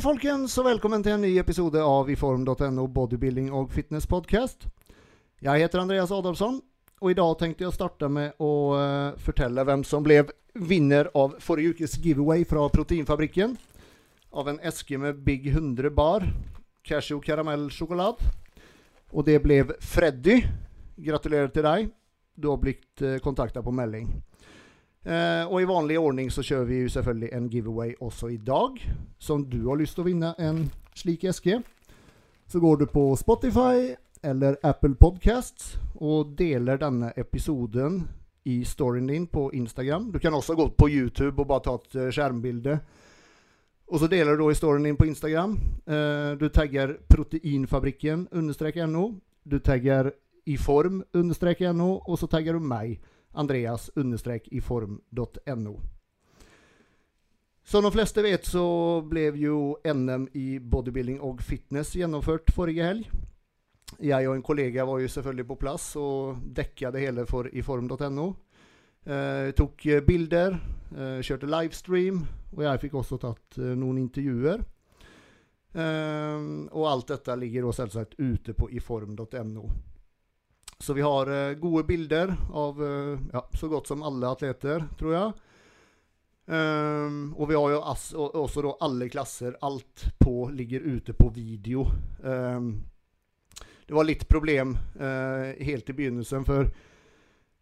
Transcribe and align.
Hei 0.00 0.04
folkens, 0.06 0.54
og 0.56 0.64
velkommen 0.64 1.02
til 1.04 1.12
en 1.12 1.20
ny 1.20 1.34
episode 1.36 1.76
av 1.84 2.08
iform.no 2.08 2.84
bodybuilding 2.88 3.50
og 3.52 3.66
fitness 3.68 4.06
podcast. 4.08 4.62
Jeg 5.44 5.60
heter 5.60 5.82
Andreas 5.82 6.08
Adolfsson, 6.16 6.54
og 7.04 7.10
i 7.12 7.16
dag 7.18 7.34
tenkte 7.36 7.66
jeg 7.66 7.68
å 7.68 7.74
starte 7.74 8.08
med 8.08 8.40
å 8.40 8.48
uh, 8.80 9.18
fortelle 9.20 9.60
hvem 9.68 9.84
som 9.84 10.00
ble 10.00 10.22
vinner 10.56 11.10
av 11.12 11.34
forrige 11.44 11.74
ukes 11.74 11.98
giveaway 12.00 12.48
fra 12.48 12.64
Proteinfabrikken. 12.72 13.52
Av 14.32 14.48
en 14.48 14.62
eske 14.64 14.96
med 14.96 15.20
Big 15.26 15.50
100 15.52 15.92
bar, 15.92 16.24
cashew 16.80 17.20
karamellsjokolade. 17.20 18.32
Og 19.12 19.28
det 19.28 19.36
ble 19.44 19.66
Freddy. 19.84 20.38
Gratulerer 20.96 21.52
til 21.52 21.68
deg. 21.68 21.92
Du 22.40 22.48
har 22.54 22.64
blitt 22.64 23.04
uh, 23.04 23.18
kontakta 23.20 23.60
på 23.60 23.76
melding. 23.76 24.08
Eh, 25.04 25.44
og 25.48 25.62
i 25.62 25.68
vanlig 25.68 25.96
ordning 25.98 26.28
så 26.32 26.44
kjører 26.44 26.66
vi 26.68 26.82
jo 26.82 26.92
selvfølgelig 26.92 27.30
en 27.32 27.48
giveaway 27.48 27.94
også 28.00 28.28
i 28.34 28.36
dag. 28.36 28.76
Så 29.18 29.34
om 29.34 29.44
du 29.48 29.62
har 29.68 29.80
lyst 29.80 29.96
til 29.96 30.04
å 30.04 30.10
vinne 30.10 30.34
en 30.38 30.66
slik 30.94 31.24
eske, 31.24 31.62
så 32.50 32.60
går 32.60 32.82
du 32.82 32.86
på 32.90 33.04
Spotify 33.16 33.94
eller 34.22 34.58
Apple 34.62 34.98
Podcasts 35.00 35.78
og 35.96 36.34
deler 36.36 36.80
denne 36.80 37.12
episoden 37.16 38.02
i 38.44 38.60
storyen 38.64 39.08
din 39.08 39.26
på 39.26 39.50
Instagram. 39.56 40.10
Du 40.12 40.18
kan 40.18 40.34
også 40.34 40.54
gå 40.54 40.68
på 40.76 40.88
YouTube 40.88 41.40
og 41.40 41.48
bare 41.48 41.64
ta 41.64 41.76
et 41.78 41.96
uh, 41.96 42.08
skjermbilde. 42.12 42.78
Og 43.90 44.00
så 44.00 44.08
deler 44.08 44.36
du 44.36 44.44
da 44.44 44.50
i 44.52 44.58
storyen 44.58 44.84
din 44.86 44.96
på 44.96 45.08
Instagram. 45.08 45.56
Eh, 45.86 46.32
du 46.38 46.48
tagger 46.48 46.94
proteinfabrikken 47.10 48.28
understrek 48.32 48.76
no. 48.86 49.16
Du 49.42 49.58
tagger 49.58 50.12
iform 50.46 51.02
understrek 51.14 51.64
no, 51.74 51.98
og 52.06 52.18
så 52.18 52.28
tagger 52.30 52.54
du 52.54 52.60
meg 52.62 53.00
andreas 53.32 53.90
iform.no. 54.50 55.80
Som 57.62 57.84
de 57.84 57.92
fleste 57.92 58.22
vet, 58.22 58.46
så 58.46 59.00
ble 59.06 59.28
jo 59.38 59.76
NM 59.84 60.28
i 60.34 60.58
bodybuilding 60.58 61.20
og 61.22 61.42
fitness 61.42 61.94
gjennomført 61.94 62.50
forrige 62.50 62.86
helg. 62.86 63.10
Jeg 63.98 64.28
og 64.28 64.34
en 64.34 64.42
kollega 64.42 64.84
var 64.86 65.00
jo 65.02 65.10
selvfølgelig 65.10 65.46
på 65.46 65.58
plass 65.60 65.92
og 65.98 66.40
dekka 66.56 66.90
det 66.94 67.04
hele 67.04 67.26
for 67.30 67.46
iform.no. 67.52 68.26
Eh, 69.04 69.50
tok 69.56 69.86
bilder, 70.06 70.58
eh, 70.96 71.20
kjørte 71.22 71.48
livestream, 71.50 72.20
og 72.56 72.64
jeg 72.66 72.82
fikk 72.84 72.98
også 73.00 73.18
tatt 73.22 73.58
eh, 73.58 73.74
noen 73.78 74.02
intervjuer. 74.02 74.62
Eh, 75.70 76.42
og 76.74 76.88
alt 76.90 77.14
dette 77.14 77.38
ligger 77.38 77.70
selvsagt 77.74 78.18
ute 78.18 78.54
på 78.58 78.70
iform.no. 78.74 79.70
Så 80.80 80.92
vi 80.92 81.02
har 81.02 81.30
uh, 81.30 81.54
gode 81.54 81.84
bilder 81.84 82.36
av 82.50 82.82
uh, 82.82 83.18
ja, 83.32 83.48
så 83.54 83.68
godt 83.68 83.86
som 83.86 84.02
alle 84.02 84.28
atleter, 84.28 84.84
tror 84.98 85.12
jeg. 85.14 85.32
Um, 86.50 87.34
og 87.36 87.50
vi 87.50 87.54
har 87.54 87.74
jo 87.74 87.80
også 88.40 88.62
da 88.64 88.72
alle 88.86 89.10
klasser. 89.12 89.58
Alt 89.60 90.06
på 90.18 90.48
ligger 90.56 90.80
ute 90.80 91.12
på 91.12 91.28
video. 91.28 91.84
Um, 92.24 92.72
det 93.86 93.94
var 93.94 94.08
litt 94.08 94.24
problem 94.28 94.72
uh, 94.96 95.52
helt 95.60 95.90
i 95.92 95.96
begynnelsen, 95.98 96.48
for 96.48 96.70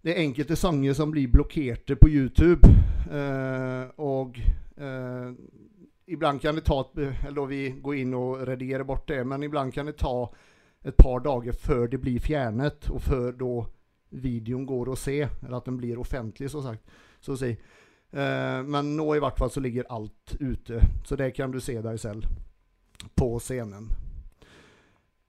det 0.01 0.15
er 0.15 0.23
enkelte 0.23 0.57
sanger 0.57 0.95
som 0.95 1.11
blir 1.11 1.27
blokkerte 1.29 1.97
på 1.99 2.09
YouTube. 2.09 2.71
og 3.97 4.37
iblant 6.07 6.43
kan 6.43 6.55
det 6.55 6.65
ta 6.65 6.85
Eller 7.27 7.47
vi 7.47 7.71
går 7.83 7.97
inn 7.97 8.15
og 8.15 8.47
redigerer 8.47 8.85
bort 8.85 9.09
det, 9.09 9.25
men 9.25 9.43
iblant 9.43 9.75
kan 9.75 9.87
det 9.87 9.97
ta 9.99 10.31
et 10.89 10.97
par 10.97 11.21
dager 11.25 11.53
før 11.53 11.87
det 11.93 12.01
blir 12.03 12.23
fjernet, 12.23 12.89
og 12.93 13.03
før 13.05 13.33
da 13.37 13.53
videoen 14.25 14.67
går 14.67 14.89
å 14.89 14.97
se, 14.97 15.21
eller 15.27 15.59
at 15.59 15.69
den 15.69 15.77
blir 15.81 16.01
offentlig, 16.01 16.51
så, 16.51 16.63
sagt, 16.65 16.99
så 17.21 17.35
å 17.35 17.41
si. 17.41 17.53
Eh, 17.53 18.61
men 18.65 18.95
nå 18.97 19.09
i 19.15 19.23
hvert 19.23 19.39
fall 19.39 19.53
så 19.53 19.63
ligger 19.65 19.91
alt 19.93 20.37
ute, 20.41 20.81
så 21.05 21.19
det 21.21 21.35
kan 21.37 21.53
du 21.53 21.61
se 21.61 21.77
deg 21.85 22.01
selv 22.01 22.29
på 23.19 23.35
scenen. 23.43 23.91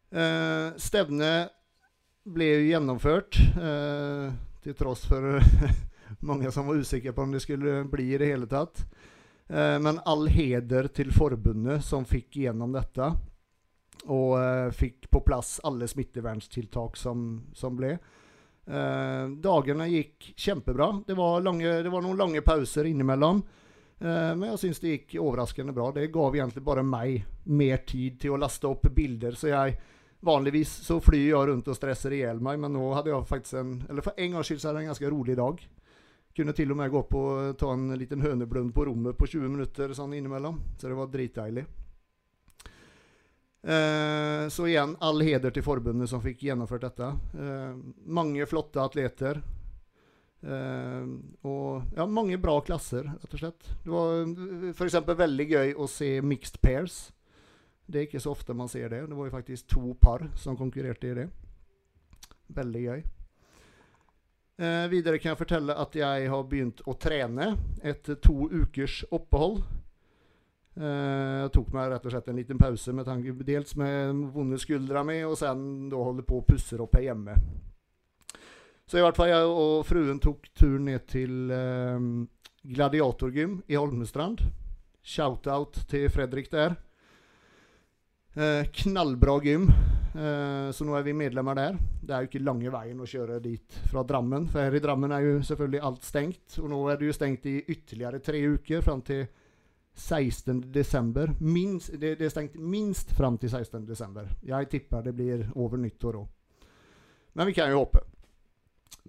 Eh, 0.10 0.70
stevnet 0.80 1.52
ble 2.30 2.48
jo 2.54 2.70
gjennomført, 2.70 3.38
eh, 3.60 4.32
til 4.64 4.76
tross 4.80 5.06
for 5.10 5.44
mange 6.30 6.52
som 6.52 6.68
var 6.70 6.80
usikre 6.80 7.14
på 7.14 7.26
om 7.26 7.36
det 7.36 7.44
skulle 7.44 7.84
bli 7.90 8.14
i 8.14 8.20
det 8.22 8.32
hele 8.32 8.50
tatt. 8.50 8.86
Eh, 9.50 9.78
men 9.82 10.02
all 10.06 10.28
heder 10.32 10.90
til 10.94 11.12
forbundet 11.14 11.84
som 11.86 12.08
fikk 12.08 12.40
gjennom 12.46 12.74
dette 12.76 13.12
og 14.08 14.38
uh, 14.40 14.72
fikk 14.76 15.10
på 15.12 15.22
plass 15.26 15.58
alle 15.68 15.88
smitteverntiltak 15.90 16.98
som, 16.98 17.26
som 17.54 17.76
ble. 17.78 17.98
Uh, 18.70 19.36
dagene 19.42 19.90
gikk 19.90 20.32
kjempebra. 20.38 20.92
Det 21.08 21.18
var, 21.18 21.42
lange, 21.42 21.82
det 21.84 21.92
var, 21.92 22.06
noen 22.06 22.20
lange 22.20 22.44
pauser 22.46 22.88
innimellom. 22.90 23.42
Uh, 24.00 24.34
men 24.38 24.52
jeg 24.54 24.62
syns 24.64 24.80
det 24.84 24.96
gikk 24.96 25.18
overraskende 25.20 25.76
bra. 25.76 25.92
Det 25.96 26.08
gav 26.14 26.36
egentlig 26.38 26.64
bare 26.64 26.86
meg 26.86 27.26
mer 27.50 27.84
tid 27.88 28.20
til 28.22 28.36
å 28.36 28.42
laste 28.42 28.70
opp 28.70 28.88
bilder. 28.96 29.38
Så 29.40 29.52
jeg 29.52 29.80
Vanligvis 30.20 30.72
så 30.84 30.98
flyr 31.00 31.30
jeg 31.30 31.48
rundt 31.48 31.70
og 31.72 31.78
stresser 31.78 32.12
i 32.12 32.18
hjel 32.26 32.42
meg, 32.44 32.58
men 32.60 32.74
nå 32.76 32.90
hadde 32.92 33.14
jeg 33.14 33.28
faktisk 33.30 33.56
en 33.62 33.70
Eller 33.88 34.04
for 34.04 34.20
en 34.20 34.34
gangs 34.34 34.50
skyld 34.50 34.60
så 34.60 34.68
hadde 34.68 34.82
jeg 34.82 34.90
en 34.90 34.92
ganske 34.92 35.12
rolig 35.14 35.36
dag. 35.40 35.62
Kunne 36.36 36.56
til 36.56 36.74
og 36.74 36.80
med 36.80 36.92
gå 36.92 37.00
opp 37.00 37.16
og 37.16 37.54
ta 37.60 37.70
en 37.72 37.94
liten 37.96 38.26
høneblund 38.26 38.74
på 38.76 38.84
rommet 38.90 39.16
på 39.16 39.30
20 39.32 39.54
minutter 39.54 39.94
sånn 39.96 40.18
innimellom. 40.18 40.60
Så 40.76 40.92
det 40.92 40.98
var 41.00 41.08
dritdeilig. 41.14 41.64
Eh, 43.64 44.48
så 44.50 44.68
igjen, 44.68 44.96
all 45.04 45.22
heder 45.22 45.52
til 45.52 45.66
forbundet 45.66 46.10
som 46.12 46.22
fikk 46.24 46.46
gjennomført 46.48 46.86
dette. 46.88 47.12
Eh, 47.36 47.80
mange 48.08 48.48
flotte 48.48 48.82
atleter. 48.84 49.42
Eh, 50.40 51.10
og 51.44 51.96
ja, 51.98 52.06
mange 52.08 52.40
bra 52.40 52.56
klasser, 52.64 53.10
rett 53.20 53.36
og 53.36 53.44
slett. 53.44 53.72
Det 53.84 53.92
var 53.92 54.74
f.eks. 54.74 55.00
veldig 55.26 55.48
gøy 55.52 55.74
å 55.76 55.90
se 55.92 56.14
mixed 56.24 56.62
pairs. 56.64 57.10
Det 57.90 58.00
er 58.04 58.08
ikke 58.08 58.22
så 58.24 58.32
ofte 58.36 58.56
man 58.56 58.70
ser 58.72 58.92
det. 58.94 59.06
Det 59.10 59.18
var 59.18 59.28
jo 59.28 59.36
faktisk 59.36 59.72
to 59.74 59.94
par 60.00 60.30
som 60.40 60.58
konkurrerte 60.58 61.10
i 61.10 61.16
det. 61.24 61.30
Veldig 62.56 62.84
gøy. 62.86 63.02
Eh, 64.60 64.86
videre 64.92 65.20
kan 65.20 65.34
jeg 65.34 65.40
fortelle 65.40 65.76
at 65.80 65.94
jeg 65.96 66.32
har 66.32 66.48
begynt 66.48 66.82
å 66.88 66.96
trene 67.00 67.54
etter 67.84 68.20
to 68.24 68.48
ukers 68.52 69.02
opphold. 69.12 69.64
Uh, 70.80 71.44
jeg 71.44 71.54
tok 71.58 71.74
meg 71.76 71.90
rett 71.92 72.06
og 72.08 72.14
slett 72.14 72.30
en 72.32 72.40
liten 72.40 72.60
pause 72.62 72.94
med 72.96 73.08
tanke 73.08 73.34
dels 73.44 73.76
med 73.80 74.24
vonde 74.32 74.60
skuldra 74.62 75.04
mi, 75.04 75.20
og 75.28 75.36
sen 75.40 75.90
da 75.92 76.00
holder 76.00 76.28
på 76.28 76.40
å 76.40 76.46
pusse 76.48 76.80
opp 76.80 76.96
her 76.96 77.10
hjemme. 77.10 77.36
Så 78.90 78.98
i 78.98 79.04
hvert 79.04 79.20
fall 79.20 79.30
jeg 79.30 79.50
og 79.52 79.84
fruen 79.86 80.22
tok 80.24 80.48
turen 80.58 80.88
ned 80.88 81.04
til 81.12 81.52
uh, 81.52 82.00
Gladiatorgym 82.64 83.60
i 83.68 83.78
Holmestrand. 83.78 84.48
Shout-out 85.04 85.84
til 85.90 86.08
Fredrik 86.14 86.50
der. 86.52 86.80
Eh, 88.36 88.66
knallbra 88.72 89.40
gym. 89.44 89.72
eh, 90.16 90.72
så 90.72 90.86
nå 90.86 90.96
er 90.96 91.04
vi 91.04 91.14
medlemmer 91.14 91.56
der. 91.56 91.78
Det 92.02 92.14
er 92.14 92.22
jo 92.22 92.30
ikke 92.30 92.46
lange 92.46 92.72
veien 92.72 93.00
å 93.02 93.08
kjøre 93.08 93.40
dit 93.42 93.80
fra 93.90 94.04
Drammen. 94.04 94.48
For 94.48 94.62
her 94.62 94.76
i 94.76 94.82
Drammen 94.84 95.12
er 95.12 95.26
jo 95.26 95.42
selvfølgelig 95.42 95.82
alt 95.84 96.04
stengt. 96.04 96.60
Og 96.60 96.70
nå 96.70 96.80
er 96.90 96.98
det 96.98 97.10
jo 97.10 97.16
stengt 97.18 97.46
i 97.50 97.58
ytterligere 97.68 98.20
tre 98.20 98.42
uker, 98.54 98.82
fram 98.82 99.02
til 99.02 99.28
16. 100.00 100.72
desember. 100.72 101.34
Minst, 101.40 101.92
det, 101.94 102.16
det, 102.20 102.26
er 102.26 102.34
stengt 102.34 102.56
minst 102.56 103.12
fram 103.18 103.38
til 103.38 103.52
16. 103.52 103.86
desember. 103.86 104.30
Jeg 104.46 104.70
tipper 104.72 105.04
det 105.04 105.14
blir 105.18 105.44
over 105.56 105.82
nyttår 105.82 106.22
òg. 106.22 106.30
Men 107.38 107.50
vi 107.50 107.54
kan 107.54 107.72
jo 107.72 107.84
håpe. 107.84 108.02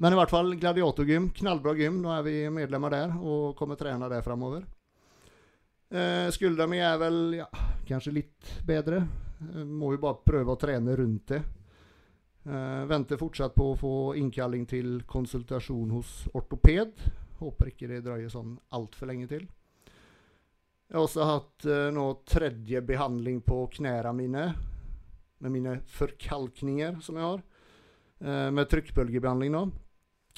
Men 0.00 0.14
i 0.14 0.18
hvert 0.18 0.32
fall 0.32 0.54
Gladiatorgym. 0.60 1.30
Knallbra 1.36 1.74
gym. 1.78 2.02
Nå 2.02 2.12
er 2.14 2.26
vi 2.26 2.34
medlemmer 2.52 2.94
der 2.94 3.14
og 3.18 3.54
kommer 3.58 3.78
trene 3.80 4.08
der 4.12 4.24
framover. 4.26 4.66
Eh, 5.90 6.28
Skuldra 6.30 6.68
mi 6.70 6.78
er 6.78 6.98
vel 7.00 7.20
ja, 7.40 7.48
kanskje 7.88 8.14
litt 8.14 8.52
bedre. 8.66 9.02
Må 9.66 9.94
jo 9.94 10.02
bare 10.02 10.22
prøve 10.26 10.54
å 10.54 10.60
trene 10.60 10.94
rundt 10.98 11.32
det. 11.32 11.40
Eh, 12.46 12.82
venter 12.88 13.20
fortsatt 13.20 13.54
på 13.56 13.72
å 13.72 13.78
få 13.78 13.94
innkalling 14.20 14.66
til 14.68 15.00
konsultasjon 15.08 15.90
hos 15.96 16.14
ortoped. 16.32 17.02
Håper 17.40 17.72
ikke 17.72 17.88
det 17.90 18.04
drøyer 18.06 18.32
sånn 18.32 18.54
altfor 18.76 19.10
lenge 19.10 19.28
til. 19.32 19.48
Jeg 20.90 20.98
har 20.98 21.04
også 21.06 21.26
hatt 21.28 21.68
uh, 21.70 21.88
nå 21.94 22.06
tredje 22.26 22.82
behandling 22.82 23.38
på 23.46 23.62
knærne 23.76 24.10
mine. 24.16 24.48
Med 25.40 25.54
mine 25.54 25.76
forkalkninger 25.94 26.98
som 27.04 27.20
jeg 27.20 27.28
har. 27.28 27.44
Uh, 28.18 28.48
med 28.50 28.66
trykkbølgebehandling 28.72 29.54
nå. 29.54 29.62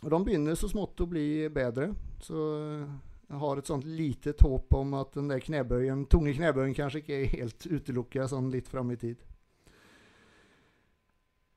Og 0.03 0.13
de 0.13 0.21
begynner 0.27 0.59
så 0.59 0.69
smått 0.69 1.01
å 1.01 1.09
bli 1.09 1.49
bedre. 1.55 1.89
Så 2.21 2.37
uh, 2.37 2.85
jeg 3.33 3.41
har 3.41 3.59
et 3.59 3.69
sånt 3.73 3.89
lite 3.89 4.35
håp 4.45 4.75
om 4.77 4.93
at 5.01 5.15
den 5.17 5.33
der 5.33 5.41
knebøyen, 5.41 6.05
tunge 6.13 6.35
knebøyen 6.37 6.77
kanskje 6.77 7.01
ikke 7.01 7.17
er 7.17 7.31
helt 7.39 7.65
utelukka 7.65 8.27
sånn 8.29 8.53
litt 8.53 8.69
fram 8.69 8.93
i 8.93 8.99
tid. 9.01 9.23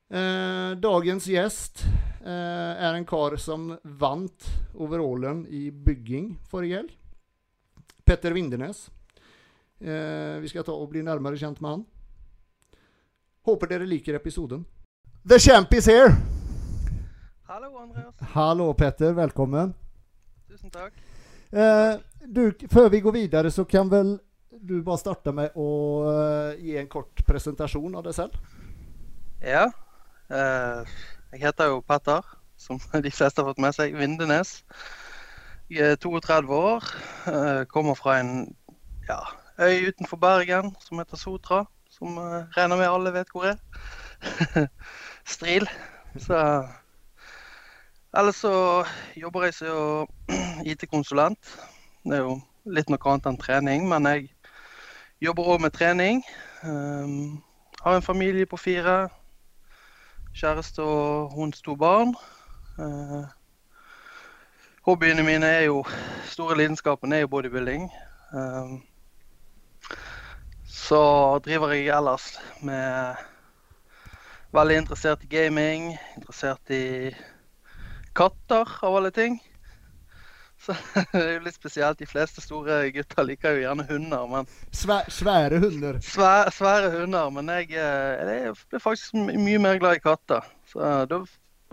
Eh, 0.06 0.72
dagens 0.78 1.26
gjest 1.28 1.82
eh, 2.22 2.32
er 2.32 2.94
en 2.94 3.08
kar 3.10 3.36
som 3.42 3.74
vant 3.84 4.48
overallen 4.78 5.44
i 5.50 5.68
bygging 5.74 6.36
forrige 6.48 6.84
helg. 6.84 6.94
Petter 8.06 8.32
Vindernes. 8.32 8.92
Eh, 9.82 10.38
vi 10.42 10.50
skal 10.50 10.64
ta 10.64 10.74
og 10.78 10.92
bli 10.92 11.02
nærmere 11.02 11.40
kjent 11.42 11.58
med 11.62 11.72
han. 11.72 11.86
Håper 13.46 13.72
dere 13.72 13.88
liker 13.90 14.18
episoden. 14.20 14.62
The 15.26 15.40
champ 15.42 15.74
is 15.74 15.90
here! 15.90 16.14
Hallo, 17.50 17.72
Andreas. 17.82 18.14
Hallo, 18.36 18.68
Petter. 18.78 19.14
Velkommen. 19.18 19.74
Tusen 20.50 20.70
takk. 20.70 20.94
Eh, 21.50 21.98
du, 22.30 22.52
før 22.70 22.92
vi 22.94 23.02
går 23.02 23.16
videre, 23.18 23.52
så 23.52 23.66
kan 23.66 23.90
vel 23.90 24.20
du 24.54 24.78
bare 24.86 25.02
starte 25.02 25.34
med 25.36 25.58
å 25.58 25.70
uh, 26.06 26.62
gi 26.62 26.78
en 26.78 26.90
kort 26.90 27.26
presentasjon 27.26 27.98
av 27.98 28.06
deg 28.06 28.16
selv? 28.18 28.38
Ja. 29.42 29.66
eh, 30.30 30.94
jeg 31.34 31.42
heter 31.42 31.74
jo 31.74 31.82
Petter, 31.82 32.22
som 32.58 32.78
de 33.06 33.14
fleste 33.14 33.42
har 33.42 33.50
fått 33.50 33.66
med 33.66 33.74
seg. 33.78 33.98
Vindenes. 33.98 34.60
Jeg 35.70 35.92
er 35.92 35.96
32 35.96 36.56
år. 36.56 36.84
eh, 37.28 37.66
kommer 37.66 37.94
fra 37.94 38.20
en 38.20 38.56
ja, 39.10 39.18
øy 39.60 39.88
utenfor 39.88 40.18
Bergen 40.18 40.76
som 40.80 40.98
heter 40.98 41.18
Sotra. 41.18 41.66
Som 41.90 42.18
eh, 42.18 42.46
regner 42.58 42.78
med 42.78 42.86
alle 42.86 43.14
vet 43.14 43.28
hvor 43.32 43.44
er. 43.44 43.58
Stril. 45.26 45.70
Så 46.18 46.68
Ellers 48.18 48.36
så 48.36 48.86
jobber 49.16 49.44
jeg 49.44 49.54
som 49.54 50.08
IT-konsulent. 50.70 51.58
Det 52.04 52.14
er 52.14 52.22
jo 52.22 52.38
litt 52.66 52.90
noe 52.90 53.10
annet 53.10 53.26
enn 53.26 53.40
trening, 53.42 53.88
men 53.90 54.06
jeg 54.06 54.30
jobber 55.20 55.50
òg 55.50 55.66
med 55.66 55.74
trening. 55.74 56.22
Um, 56.64 57.42
har 57.82 57.98
en 57.98 58.06
familie 58.06 58.46
på 58.46 58.58
fire. 58.58 59.10
Kjæreste 60.36 60.86
og 60.86 61.34
hunds 61.34 61.62
to 61.66 61.76
barn. 61.76 62.14
Uh, 62.80 63.26
hobbyene 64.86 65.24
mine 65.26 65.48
er 65.50 65.64
jo 65.68 65.84
Store 66.30 66.58
lidenskapen 66.58 67.14
er 67.14 67.24
jo 67.24 67.32
bodybuilding. 67.32 67.88
Um, 68.36 68.82
så 70.68 71.40
driver 71.46 71.72
jeg 71.74 71.88
ellers 71.96 72.36
med 72.62 73.24
Veldig 74.56 74.76
interessert 74.78 75.24
i 75.24 75.28
gaming, 75.28 75.90
interessert 76.16 76.72
i 76.72 77.12
katter, 78.16 78.70
av 78.88 78.96
alle 78.96 79.12
ting. 79.12 79.36
Så 80.64 80.76
det 81.12 81.20
er 81.20 81.34
jo 81.34 81.42
litt 81.44 81.58
spesielt. 81.58 82.00
De 82.00 82.08
fleste 82.08 82.44
store 82.44 82.78
gutter 82.96 83.28
liker 83.28 83.58
jo 83.58 83.66
gjerne 83.66 83.88
hunder, 83.90 84.30
men 84.32 84.48
Svæ 84.72 85.02
svære 85.12 85.60
hunder. 85.60 86.00
Svære, 86.00 86.54
svære 86.56 86.94
hunder, 86.94 87.34
men 87.36 87.52
jeg, 87.52 87.74
eh, 87.76 88.32
jeg 88.32 88.56
blir 88.70 88.84
faktisk 88.84 89.18
mye 89.18 89.60
mer 89.60 89.82
glad 89.82 90.00
i 90.00 90.04
katter. 90.06 90.48
Så 90.72 90.94
da 91.12 91.20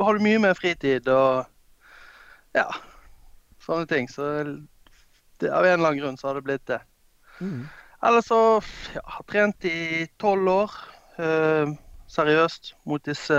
har 0.03 0.19
du 0.19 0.27
mye 0.27 0.43
mer 0.43 0.59
fritid 0.59 1.07
og 1.13 1.45
ja, 2.57 2.67
sånne 3.65 3.89
ting. 3.91 4.09
Så 4.11 4.29
det, 5.41 5.51
av 5.51 5.65
en 5.65 5.79
eller 5.79 5.93
annen 5.93 6.01
grunn 6.01 6.19
så 6.19 6.31
har 6.31 6.39
det 6.39 6.47
blitt 6.47 6.67
det. 6.71 6.81
Mm. 7.41 7.65
Ellers 8.03 8.29
så 8.29 8.41
ja, 8.95 9.03
har 9.17 9.27
trent 9.31 9.65
i 9.69 10.07
tolv 10.19 10.51
år 10.51 10.77
eh, 11.23 11.75
seriøst 12.11 12.75
mot 12.89 13.03
disse 13.07 13.39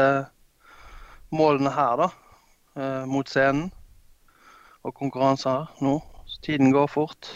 målene 1.34 1.74
her, 1.74 2.06
da. 2.06 2.10
Eh, 2.74 3.04
mot 3.10 3.30
scenen 3.30 3.70
og 4.84 4.96
konkurranser 4.98 5.68
nå. 5.84 5.98
Så 6.28 6.42
tiden 6.48 6.72
går 6.74 6.88
fort. 6.92 7.30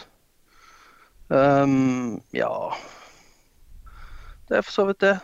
Um, 1.28 2.22
ja 2.32 2.72
Det 4.48 4.58
er 4.58 4.64
for 4.64 4.72
så 4.72 4.86
vidt 4.88 5.02
det. 5.04 5.18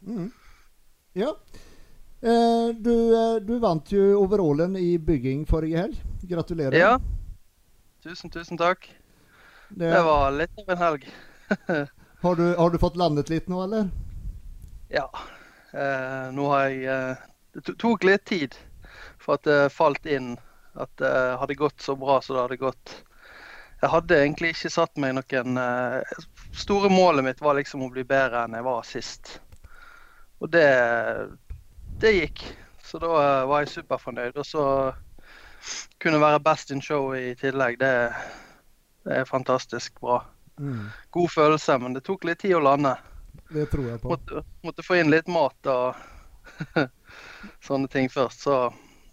Mm. 0.00 0.32
Ja. 1.14 1.34
Eh, 2.20 2.74
du, 2.74 2.94
eh, 3.14 3.36
du 3.40 3.58
vant 3.58 3.92
jo 3.92 4.02
overallen 4.18 4.76
i 4.76 4.98
bygging 4.98 5.46
forrige 5.46 5.78
helg. 5.78 6.02
Gratulerer. 6.22 6.78
Ja. 6.78 6.98
Tusen, 8.02 8.30
tusen 8.30 8.58
takk. 8.58 8.90
Det, 9.68 9.90
Det 9.90 10.02
var 10.02 10.32
litt 10.32 10.58
av 10.58 10.70
en 10.74 10.82
helg. 10.82 11.08
har, 12.24 12.36
du, 12.36 12.56
har 12.56 12.70
du 12.70 12.78
fått 12.78 12.96
landet 12.96 13.30
litt 13.30 13.48
nå, 13.48 13.62
eller? 13.64 13.90
Ja. 14.88 15.06
Eh, 15.72 16.30
nå 16.32 16.48
har 16.50 16.68
jeg 16.68 16.84
eh, 16.88 17.24
Det 17.52 17.74
tok 17.78 18.04
litt 18.08 18.24
tid 18.24 18.54
for 19.20 19.36
at 19.36 19.44
det 19.44 19.72
falt 19.74 20.06
inn 20.08 20.36
at 20.78 20.90
det 21.00 21.12
hadde 21.40 21.58
gått 21.58 21.82
så 21.84 21.96
bra 21.98 22.20
som 22.22 22.36
det 22.36 22.44
hadde 22.46 22.60
gått. 22.62 22.94
Jeg 23.82 23.90
hadde 23.92 24.18
egentlig 24.18 24.54
ikke 24.54 24.70
satt 24.72 24.96
meg 24.98 25.14
noen 25.18 25.60
eh, 25.60 26.22
Store 26.56 26.90
målet 26.90 27.26
mitt 27.26 27.42
var 27.44 27.58
liksom 27.58 27.84
å 27.84 27.90
bli 27.92 28.02
bedre 28.08 28.46
enn 28.46 28.56
jeg 28.56 28.66
var 28.66 28.86
sist. 28.86 29.36
Og 30.42 30.50
det, 30.50 30.66
det 32.00 32.12
gikk. 32.12 32.44
Så 32.84 32.98
da 33.02 33.12
eh, 33.20 33.46
var 33.48 33.64
jeg 33.64 33.72
superfornøyd. 33.74 34.36
Og 34.38 34.46
så 34.46 34.64
kunne 36.02 36.20
være 36.22 36.40
best 36.40 36.70
in 36.74 36.82
show 36.84 37.12
i 37.16 37.34
tillegg. 37.38 37.78
Det, 37.80 37.92
det 39.04 39.20
er 39.20 39.28
fantastisk 39.28 40.00
bra. 40.00 40.22
Mm. 40.58 40.88
God 41.14 41.30
følelse, 41.30 41.78
men 41.78 41.94
det 41.94 42.04
tok 42.06 42.24
litt 42.26 42.42
tid 42.42 42.56
å 42.58 42.62
lande. 42.64 42.96
Det 43.48 43.66
tror 43.72 43.90
jeg 43.92 44.02
på. 44.02 44.12
Måtte, 44.12 44.44
måtte 44.66 44.84
få 44.84 44.98
inn 45.00 45.12
litt 45.12 45.28
mat 45.30 45.70
og 45.70 45.96
sånne 47.66 47.90
ting 47.92 48.10
først. 48.12 48.46
Så. 48.46 48.58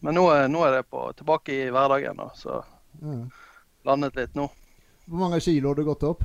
Men 0.06 0.18
nå, 0.18 0.26
er- 0.34 0.50
nå 0.52 0.64
er 0.66 0.80
det 0.80 0.86
på, 0.90 1.08
tilbake 1.18 1.54
i 1.54 1.70
hverdagen, 1.74 2.20
da, 2.20 2.30
så 2.38 2.62
mm. 3.02 3.26
landet 3.88 4.18
litt 4.20 4.36
nå. 4.38 4.50
Hvor 5.06 5.22
mange 5.22 5.40
kilo 5.44 5.72
har 5.72 5.78
du 5.78 5.86
gått 5.88 6.04
opp? 6.06 6.24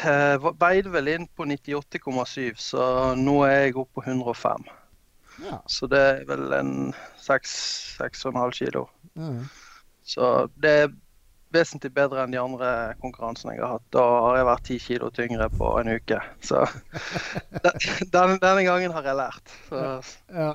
Eh, 0.00 0.36
va- 0.40 0.54
veide 0.60 0.90
vel 0.92 1.08
inn 1.12 1.26
på 1.36 1.44
98,7, 1.44 2.54
så 2.60 2.84
nå 3.18 3.40
er 3.48 3.66
jeg 3.66 3.76
oppe 3.76 4.00
på 4.00 4.04
105. 4.06 4.64
Ja. 5.44 5.58
Så 5.68 5.88
det 5.90 6.00
er 6.00 6.24
vel 6.28 6.52
en 6.56 6.72
6-6,5 7.20 8.50
kilo. 8.56 8.86
Mm. 9.16 9.44
Så 10.04 10.48
det 10.60 10.70
er 10.84 10.92
vesentlig 11.54 11.90
bedre 11.96 12.22
enn 12.24 12.30
de 12.34 12.38
andre 12.40 12.94
konkurransene 13.02 13.56
jeg 13.56 13.62
har 13.64 13.76
hatt. 13.78 13.86
Da 13.94 14.04
har 14.26 14.36
jeg 14.38 14.48
vært 14.50 14.68
10 14.70 14.78
kilo 14.86 15.10
tyngre 15.16 15.48
på 15.56 15.70
en 15.80 15.92
uke. 15.96 16.20
Så 16.44 16.62
den- 18.12 18.38
denne, 18.40 18.64
gangen 18.64 18.92
har 18.94 19.02
jeg 19.10 19.18
lært. 19.18 19.54
Så 19.68 19.82
ja. 20.30 20.52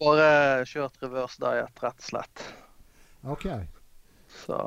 bare 0.00 0.30
kjørt 0.70 1.00
reverse 1.02 1.40
diet, 1.42 1.82
rett 1.82 1.98
og 2.04 2.08
slett. 2.12 2.44
OK. 3.28 3.46
Så 4.44 4.60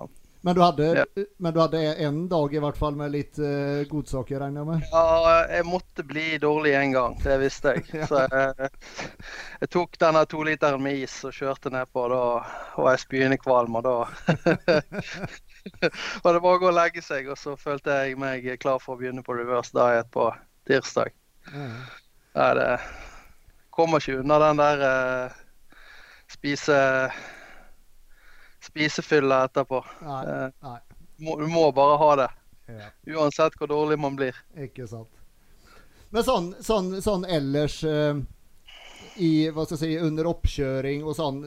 Men 0.46 0.56
du, 0.56 0.62
hadde, 0.62 0.86
Ja. 0.98 1.24
men 1.40 1.54
du 1.56 1.60
hadde 1.62 1.80
en 2.04 2.18
dag 2.28 2.54
i 2.54 2.60
hvert 2.60 2.76
fall 2.78 2.98
med 3.00 3.14
litt 3.14 3.38
uh, 3.40 3.86
godsaker, 3.88 4.42
regner 4.44 4.60
jeg 4.60 4.68
med? 4.68 4.82
ja, 4.92 5.36
jeg 5.54 5.64
måtte 5.70 6.04
bli 6.04 6.26
dårlig 6.44 6.74
en 6.76 6.92
gang, 6.92 7.16
det 7.24 7.38
visste 7.40 7.72
jeg. 7.78 7.86
Så 8.10 8.26
jeg, 8.26 8.70
jeg 9.62 9.70
tok 9.72 9.96
denne 10.04 10.26
toliteren 10.28 10.84
med 10.84 11.00
is 11.06 11.16
og 11.24 11.32
kjørte 11.38 11.72
nedpå. 11.72 12.10
Da 12.12 12.20
var 12.76 12.90
jeg 12.92 13.04
spyende 13.06 13.40
kvalm, 13.40 13.80
og 13.80 13.88
da 13.88 13.96
var 16.26 16.36
det 16.36 16.44
bare 16.44 16.58
å 16.58 16.60
gå 16.60 16.68
og 16.74 16.76
legge 16.76 17.04
seg. 17.06 17.32
Og 17.32 17.40
så 17.40 17.56
følte 17.56 17.96
jeg 18.04 18.20
meg 18.20 18.44
klar 18.60 18.84
for 18.84 18.98
å 18.98 19.00
begynne 19.00 19.24
på 19.24 19.38
reverse 19.40 19.72
diet 19.78 20.12
på 20.12 20.28
tirsdag. 20.68 21.16
Ja. 21.54 21.70
Nei, 22.34 22.50
det 22.60 22.68
kommer 23.74 24.04
ikke 24.04 24.20
unna 24.20 24.42
den 24.44 24.60
der 24.60 24.84
uh, 24.84 25.40
spise 26.36 26.76
spisefylla 28.74 29.44
etterpå. 29.48 29.80
Nei, 30.02 30.22
Eh, 30.28 30.50
nei. 30.66 30.80
må, 31.24 31.38
du 31.40 31.48
må 31.48 31.68
bare 31.72 31.98
ha 32.02 32.12
det. 32.24 32.30
Ja. 32.74 32.90
Uansett 33.20 33.56
hvor 33.60 33.68
dårlig 33.70 34.00
man 34.00 34.16
blir. 34.18 34.36
Ikke 34.58 34.88
sant. 34.88 35.10
Men 36.14 36.24
sånn, 36.24 36.52
sånn, 36.62 36.90
sånn 37.02 37.26
ellers 37.26 37.80
uh, 37.84 38.18
i, 39.18 39.50
hva 39.50 39.66
skal 39.66 39.78
jeg 39.78 39.82
si, 39.84 40.06
under 40.06 40.28
oppkjøring 40.30 41.04
og 41.06 41.16
sånn 41.18 41.44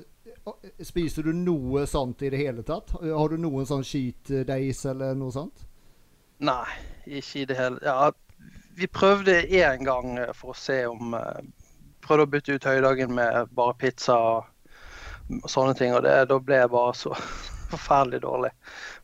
Spiser 0.86 1.26
du 1.26 1.32
noe 1.34 1.86
sånt 1.90 2.20
i 2.22 2.28
det 2.30 2.38
hele 2.38 2.62
tatt? 2.62 2.92
Har 3.02 3.32
du 3.32 3.38
noen 3.42 3.66
sånn 3.66 3.82
cheat 3.86 4.30
days 4.46 4.84
eller 4.86 5.14
noe 5.18 5.32
sånt? 5.34 5.64
Nei, 6.38 6.68
ikke 7.06 7.40
i 7.40 7.46
det 7.50 7.56
hele 7.58 7.80
Ja, 7.82 8.12
vi 8.78 8.86
prøvde 8.86 9.40
én 9.48 9.82
gang 9.86 10.18
eh, 10.22 10.30
for 10.36 10.52
å 10.52 10.58
se 10.58 10.76
om 10.86 11.16
eh, 11.18 11.40
Prøvde 12.06 12.26
å 12.28 12.30
bytte 12.36 12.54
ut 12.60 12.68
høydagen 12.70 13.14
med 13.16 13.50
bare 13.58 13.74
pizza 13.80 14.14
og 14.14 14.44
sånne 15.50 15.74
ting, 15.78 15.94
og 15.96 16.04
det, 16.06 16.14
da 16.30 16.38
ble 16.42 16.60
jeg 16.62 16.72
bare 16.72 16.94
så 16.98 17.14
forferdelig 17.72 18.22
dårlig. 18.24 18.52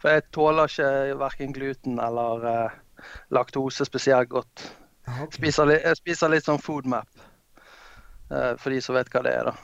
For 0.02 0.14
jeg 0.14 0.28
tåler 0.34 0.70
ikke 0.70 1.18
verken 1.22 1.56
gluten 1.56 1.98
eller 2.02 2.46
uh, 2.46 2.78
laktose 3.34 3.86
spesielt 3.88 4.30
godt. 4.32 4.68
Okay. 5.02 5.30
Spiser 5.40 5.70
litt, 5.70 5.82
jeg 5.82 5.98
spiser 5.98 6.32
litt 6.32 6.46
sånn 6.46 6.62
foodmap, 6.62 7.08
uh, 8.30 8.54
for 8.58 8.70
de 8.70 8.80
som 8.84 8.98
vet 8.98 9.10
hva 9.12 9.24
det 9.26 9.34
er. 9.40 9.50
da. 9.50 9.56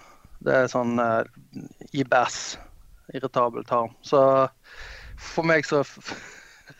Det 0.45 0.55
er 0.55 0.71
sånn 0.71 0.99
uh, 1.03 1.23
IBS, 1.95 2.59
irritabel 3.15 3.67
tarm. 3.67 3.95
Så 4.07 4.21
for 5.19 5.47
meg 5.47 5.67
så 5.67 5.85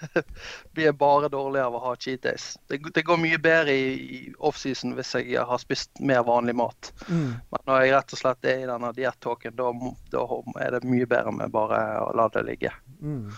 blir 0.73 0.85
jeg 0.85 0.97
bare 0.99 1.29
dårlig 1.33 1.61
av 1.65 1.75
å 1.75 1.83
ha 1.83 1.93
cheat 1.97 2.23
days. 2.23 2.51
Det, 2.69 2.79
det 2.95 3.03
går 3.07 3.21
mye 3.21 3.39
bedre 3.43 3.75
i, 3.75 3.93
i 4.19 4.21
offseason 4.39 4.95
hvis 4.99 5.15
jeg 5.19 5.45
har 5.51 5.63
spist 5.63 6.01
mer 6.01 6.23
vanlig 6.27 6.55
mat. 6.59 6.93
Mm. 7.09 7.33
Men 7.51 7.65
når 7.67 7.83
jeg 7.83 7.95
rett 7.97 8.15
og 8.17 8.23
slett 8.23 8.49
er 8.51 8.65
i 8.65 8.69
denne 8.71 8.93
diettalken, 8.97 9.57
da, 9.59 9.73
da 10.13 10.27
er 10.65 10.77
det 10.77 10.83
mye 10.89 11.09
bedre 11.11 11.35
med 11.41 11.55
bare 11.55 11.81
å 12.05 12.13
la 12.17 12.29
det 12.35 12.45
ligge. 12.49 12.73
Mm. 13.01 13.33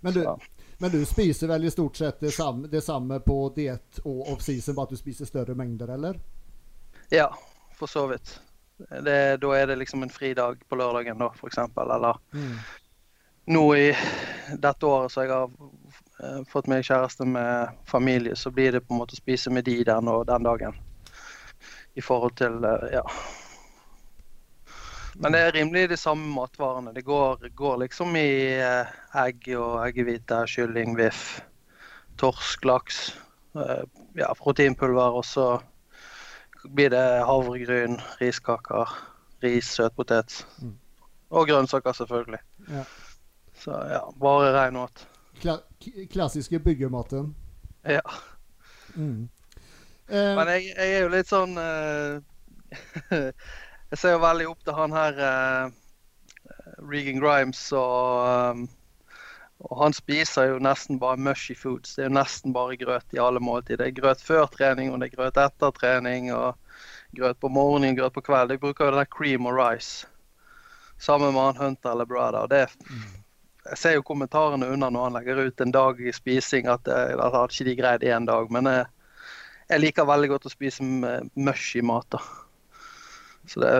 Men, 0.00 0.12
du, 0.14 0.24
men 0.78 0.90
du 0.94 1.00
spiser 1.06 1.50
vel 1.50 1.64
i 1.64 1.70
stort 1.74 1.96
sett 1.98 2.20
det 2.20 2.34
samme, 2.34 2.68
det 2.70 2.82
samme 2.86 3.20
på 3.24 3.38
diett 3.56 4.02
og 4.04 4.34
off-season, 4.34 4.76
bare 4.78 4.90
at 4.90 4.98
du 4.98 5.00
spiser 5.00 5.30
større 5.30 5.56
mengder, 5.58 5.94
eller? 5.94 6.18
Ja, 7.10 7.30
for 7.78 7.90
så 7.90 8.06
vidt. 8.10 8.40
Det, 8.78 9.36
da 9.42 9.54
er 9.58 9.66
det 9.66 9.76
liksom 9.80 10.02
en 10.06 10.12
fridag 10.12 10.60
på 10.68 10.76
lørdagen, 10.78 11.18
da, 11.18 11.32
f.eks. 11.34 11.58
Eller 11.58 12.20
Mm. 12.32 12.58
Nå 13.48 13.64
i 13.76 13.96
dette 14.56 14.86
året 14.86 15.12
som 15.12 15.24
jeg 15.24 15.32
har 15.32 15.50
eh, 16.22 16.40
fått 16.50 16.68
meg 16.70 16.86
kjæreste 16.86 17.26
med 17.28 17.74
familie, 17.88 18.36
så 18.36 18.52
blir 18.54 18.74
det 18.74 18.84
på 18.84 18.94
en 18.94 19.02
måte 19.02 19.16
å 19.16 19.20
spise 19.20 19.52
med 19.52 19.64
de 19.68 19.80
den 19.88 20.10
og 20.12 20.26
den 20.28 20.46
dagen. 20.46 20.76
I 21.96 22.04
forhold 22.04 22.36
til 22.38 22.60
eh, 22.64 22.88
ja. 22.98 23.04
Men 25.18 25.34
det 25.34 25.40
er 25.42 25.56
rimelig 25.56 25.88
de 25.90 25.98
samme 25.98 26.28
matvarene. 26.30 26.92
Det 26.94 27.02
går, 27.06 27.48
går 27.58 27.80
liksom 27.86 28.14
i 28.20 28.28
eh, 28.60 28.92
egg 29.24 29.48
og 29.56 29.80
eggehvite, 29.86 30.44
kylling, 30.46 30.94
biff. 30.98 31.40
torsk, 32.18 32.64
laks, 32.66 32.96
ja, 34.18 34.32
proteinpulver, 34.34 35.20
og 35.20 35.22
så 35.22 35.60
blir 36.74 36.90
det 36.90 37.02
havregryn, 37.28 37.94
riskaker, 38.18 38.90
ris, 39.44 39.70
søtpotet. 39.78 40.40
Mm. 40.58 40.72
Og 41.30 41.46
grønnsaker, 41.46 41.94
selvfølgelig. 41.94 42.40
Ja. 42.74 42.82
Så 43.58 43.70
ja, 43.90 44.02
bare 44.20 44.52
rein 44.54 44.78
mat. 44.78 45.06
Kla 45.40 45.58
klassiske 46.10 46.58
byggematen. 46.58 47.34
Ja. 47.82 48.02
Mm. 48.94 49.28
Eh, 50.08 50.34
Men 50.36 50.48
jeg, 50.48 50.72
jeg 50.76 50.94
er 50.94 51.04
jo 51.04 51.12
litt 51.12 51.28
sånn 51.28 51.52
uh, 51.60 52.18
Jeg 53.90 54.00
ser 54.00 54.16
jo 54.16 54.24
veldig 54.24 54.48
opp 54.50 54.64
til 54.64 54.76
han 54.76 54.94
her 54.96 55.20
uh, 55.20 55.70
Regan 56.88 57.20
Grimes, 57.22 57.60
og, 57.76 58.26
um, 58.28 58.66
og 59.64 59.80
han 59.82 59.96
spiser 59.96 60.52
jo 60.52 60.58
nesten 60.62 61.00
bare 61.00 61.20
mushy 61.20 61.56
foods. 61.56 61.94
Det 61.96 62.04
er 62.04 62.10
jo 62.10 62.18
nesten 62.18 62.54
bare 62.56 62.76
grøt 62.80 63.16
i 63.16 63.22
alle 63.22 63.40
måltider. 63.40 63.86
Det 63.86 63.88
er 63.88 64.00
grøt 64.00 64.24
før 64.24 64.46
trening, 64.52 64.92
og 64.92 65.00
det 65.00 65.08
er 65.08 65.16
grøt 65.16 65.40
etter 65.40 65.72
trening, 65.78 66.28
og 66.36 66.54
grøt 67.16 67.40
på 67.40 67.50
morgenen, 67.52 67.96
grøt 67.96 68.14
på 68.14 68.26
kveld. 68.28 68.52
Jeg 68.52 68.62
bruker 68.62 68.86
jo 68.88 68.94
det 68.94 69.02
der 69.02 69.12
cream 69.16 69.48
og 69.48 69.56
rice 69.58 70.06
sammen 70.98 71.32
med 71.32 71.42
han 71.42 71.56
Hunter 71.56 71.90
eller 71.90 72.04
Brada. 72.04 72.44
Og 72.44 72.50
det, 72.50 72.66
jeg 73.70 73.78
ser 73.80 73.96
jo 73.98 74.04
kommentarene 74.06 74.68
under 74.72 74.92
når 74.92 75.08
han 75.08 75.16
legger 75.18 75.42
ut 75.48 75.60
en 75.64 75.74
dag 75.74 76.00
i 76.00 76.12
spising, 76.14 76.68
at, 76.70 76.84
det, 76.88 76.96
at 77.16 77.34
hadde 77.34 77.52
ikke 77.52 77.68
de 77.68 77.76
greid 77.80 78.06
én 78.06 78.28
dag. 78.28 78.50
Men 78.54 78.70
jeg, 78.70 78.86
jeg 79.68 79.84
liker 79.84 80.08
veldig 80.08 80.30
godt 80.34 80.48
å 80.48 80.52
spise 80.52 80.84
mush 80.84 81.34
mushy 81.36 81.82
mat. 81.84 82.08
da. 82.14 82.22
Så 83.48 83.60
det 83.64 83.74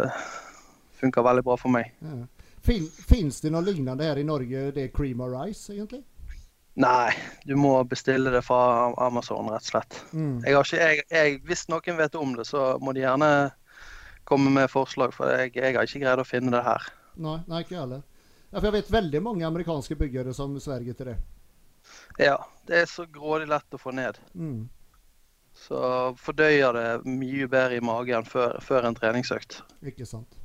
funker 1.00 1.24
veldig 1.24 1.44
bra 1.46 1.56
for 1.60 1.72
meg. 1.72 1.92
ja. 2.02 2.18
fin 2.64 2.88
Fins 3.08 3.40
det 3.40 3.52
noe 3.54 3.64
lignende 3.64 4.04
her 4.04 4.18
i 4.20 4.26
Norge, 4.26 4.70
det 4.76 4.88
er 4.88 4.94
cream 4.94 5.20
of 5.24 5.32
rice, 5.32 5.72
egentlig? 5.72 6.02
Nei, 6.78 7.10
du 7.48 7.56
må 7.58 7.72
bestille 7.90 8.30
det 8.30 8.44
fra 8.46 8.92
Amazon, 9.02 9.48
rett 9.50 9.64
og 9.64 9.70
slett. 9.72 9.96
Mm. 10.12 10.44
Jeg 10.44 10.54
har 10.54 10.68
ikke, 10.68 10.82
jeg, 10.84 11.06
jeg, 11.10 11.40
hvis 11.48 11.64
noen 11.72 11.98
vet 11.98 12.18
om 12.18 12.36
det, 12.38 12.46
så 12.46 12.68
må 12.82 12.94
de 12.94 13.02
gjerne 13.02 13.30
komme 14.28 14.52
med 14.54 14.70
forslag, 14.70 15.14
for 15.16 15.32
jeg, 15.32 15.56
jeg 15.56 15.74
har 15.74 15.88
ikke 15.88 16.04
greid 16.04 16.22
å 16.22 16.28
finne 16.28 16.52
det 16.54 16.62
her. 16.66 16.86
Nei, 17.18 17.40
nei, 17.50 17.64
ikke 17.64 17.80
heller. 17.80 18.04
Ja, 18.50 18.60
for 18.60 18.68
jeg 18.70 18.78
vet 18.78 18.92
veldig 18.92 19.20
mange 19.22 19.46
amerikanske 19.46 19.96
byggere 19.98 20.32
som 20.36 20.54
sverger 20.60 20.96
til 20.96 21.12
det. 21.12 21.16
Ja, 22.18 22.38
det 22.66 22.82
er 22.82 22.90
så 22.90 23.04
grådig 23.12 23.48
lett 23.50 23.76
å 23.76 23.80
få 23.80 23.92
ned. 23.96 24.18
Mm. 24.34 24.68
Så 25.58 25.80
fordøyer 26.22 26.76
det 26.76 26.88
mye 27.10 27.48
bedre 27.50 27.76
i 27.76 27.84
magen 27.84 28.24
før, 28.24 28.56
før 28.64 28.88
en 28.88 28.96
treningsøkt. 28.96 29.60
Ikke 29.86 30.06
sant. 30.08 30.38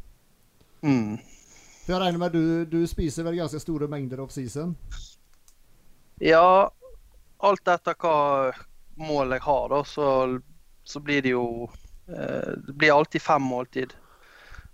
Mm. 0.84 1.20
For 1.86 1.94
jeg 1.94 2.02
regner 2.02 2.20
med 2.20 2.36
du, 2.36 2.66
du 2.68 2.82
spiser 2.88 3.28
vel 3.28 3.40
ganske 3.40 3.62
store 3.62 3.88
mengder 3.92 4.24
off-season? 4.24 4.76
Ja, 6.24 6.72
alt 7.44 7.68
etter 7.72 7.98
hva 8.00 8.52
mål 9.00 9.36
jeg 9.36 9.44
har, 9.44 9.68
da, 9.72 9.82
så, 9.88 10.08
så 10.84 11.02
blir 11.04 11.24
det 11.26 11.34
jo 11.34 11.46
eh, 12.08 12.54
Det 12.68 12.76
blir 12.76 12.96
alltid 12.96 13.22
fem 13.22 13.44
måltid. 13.44 13.96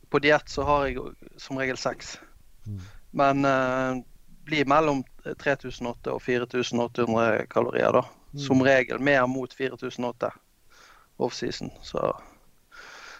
På 0.09 0.21
diett 0.21 0.49
så 0.49 0.65
har 0.65 0.87
jeg 0.87 1.13
som 1.37 1.59
regel 1.61 1.77
seks. 1.77 2.17
Mm. 2.65 2.81
Men 3.11 3.45
eh, 3.45 4.01
blir 4.49 4.65
mellom 4.69 5.03
3800 5.23 6.13
og 6.13 6.21
4800 6.23 7.45
kalorier, 7.49 7.93
da. 7.93 8.05
Mm. 8.33 8.41
Som 8.45 8.63
regel 8.65 9.01
mer 9.01 9.27
mot 9.27 9.53
4800 9.53 10.31
offseason. 11.17 11.71
Så, 11.81 12.03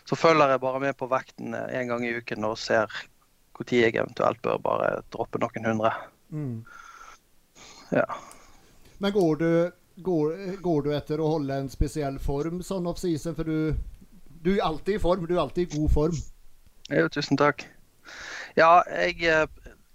så 0.06 0.16
følger 0.16 0.54
jeg 0.54 0.62
bare 0.62 0.84
med 0.84 0.98
på 0.98 1.10
vekten 1.10 1.56
én 1.56 1.90
gang 1.90 2.06
i 2.06 2.14
uken 2.18 2.46
og 2.48 2.60
ser 2.62 2.94
når 3.60 3.74
jeg 3.76 3.96
eventuelt 3.98 4.42
bør 4.42 4.60
bare 4.64 4.90
droppe 5.12 5.40
noen 5.42 5.66
hundre. 5.68 5.92
Mm. 6.32 6.62
Ja. 7.92 8.06
Men 9.04 9.12
går 9.12 9.36
du, 9.36 9.52
går, 10.06 10.38
går 10.64 10.86
du 10.86 10.94
etter 10.96 11.20
å 11.20 11.34
holde 11.34 11.58
en 11.60 11.68
spesiell 11.72 12.20
form 12.24 12.62
sånn 12.64 12.88
off-season? 12.88 13.36
For 13.36 13.44
du, 13.44 13.76
du 14.46 14.54
er 14.56 14.64
alltid 14.64 14.96
i 14.96 15.04
form. 15.04 15.28
Du 15.28 15.36
er 15.36 15.44
alltid 15.44 15.68
i 15.68 15.76
god 15.76 15.92
form. 15.92 16.22
Jo, 16.90 17.10
tusen 17.12 17.40
takk. 17.40 17.66
Ja, 18.58 18.80
jeg, 18.88 19.20
eh, 19.28 19.46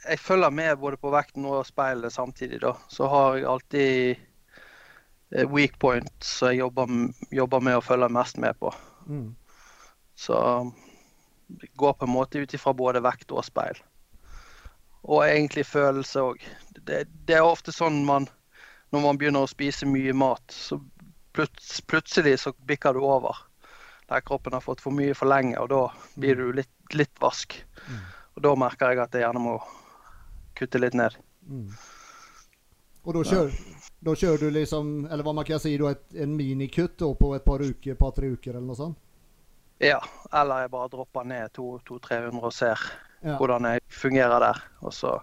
jeg 0.05 0.21
følger 0.21 0.51
med 0.51 0.79
både 0.79 0.99
på 1.01 1.11
vekten 1.15 1.47
og 1.49 1.65
speilet 1.67 2.13
samtidig, 2.13 2.61
da. 2.65 2.75
Så 2.93 3.09
har 3.09 3.37
jeg 3.39 3.49
alltid 3.49 4.17
eh, 5.35 5.49
weak 5.51 5.79
points 5.83 6.39
som 6.39 6.53
jeg 6.53 6.63
jobber, 6.63 6.93
jobber 7.35 7.65
med 7.65 7.79
å 7.79 7.85
følge 7.85 8.11
mest 8.13 8.41
med 8.43 8.59
på. 8.61 8.73
Mm. 9.07 9.35
Så 10.15 10.37
det 11.47 11.73
går 11.81 11.97
på 11.99 12.07
en 12.07 12.15
måte 12.15 12.39
ut 12.39 12.55
ifra 12.55 12.75
både 12.77 13.03
vekt 13.05 13.33
og 13.33 13.45
speil. 13.47 13.81
Og 15.05 15.25
egentlig 15.27 15.67
følelse 15.69 16.23
òg. 16.33 16.45
Det, 16.81 17.05
det 17.29 17.37
er 17.37 17.45
ofte 17.45 17.73
sånn 17.75 18.05
man 18.09 18.29
Når 18.95 19.03
man 19.03 19.19
begynner 19.19 19.43
å 19.43 19.51
spise 19.51 19.89
mye 19.91 20.13
mat, 20.15 20.53
så 20.55 20.77
plut- 21.35 21.81
plutselig 21.91 22.37
så 22.45 22.53
bikker 22.69 22.95
du 22.95 23.01
over. 23.03 23.35
Der 24.07 24.23
kroppen 24.23 24.55
har 24.55 24.63
fått 24.63 24.85
for 24.85 24.95
mye 24.95 25.17
for 25.19 25.27
lenge, 25.27 25.59
og 25.59 25.73
da 25.73 25.81
blir 26.15 26.39
du 26.39 26.53
litt, 26.55 26.71
litt 26.95 27.11
vask. 27.19 27.57
Mm. 27.89 28.05
Og 28.37 28.45
da 28.47 28.53
merker 28.55 28.93
jeg 28.93 29.03
at 29.03 29.17
jeg 29.19 29.25
gjerne 29.25 29.43
må 29.43 29.57
kutte 30.57 30.81
litt 30.81 30.97
ned. 30.99 31.17
Mm. 31.49 31.71
Og 33.05 33.17
da 33.19 33.23
kjører, 33.29 33.57
da 34.07 34.15
kjører 34.17 34.45
du 34.47 34.55
liksom, 34.55 34.93
eller 35.11 35.27
hva 35.27 35.35
man 35.37 35.47
kan 35.49 35.61
si, 35.61 35.75
et, 35.77 36.05
en 36.25 36.37
minikutt 36.39 37.03
på 37.21 37.33
et 37.37 37.45
par 37.45 37.61
uker, 37.61 37.99
par-tre 38.01 38.31
uker 38.33 38.55
eller 38.55 38.69
noe 38.69 38.79
sånt? 38.79 39.01
Ja, 39.83 39.99
eller 40.33 40.65
jeg 40.65 40.71
bare 40.73 40.89
dropper 40.93 41.27
ned 41.29 41.53
200-300 41.59 42.41
og 42.41 42.53
ser 42.55 42.81
Ja. 43.25 43.37
hvordan 43.39 43.65
jeg 43.65 43.81
fungerer 43.89 44.41
der. 44.41 44.63
Og 44.81 44.93
så 44.93 45.19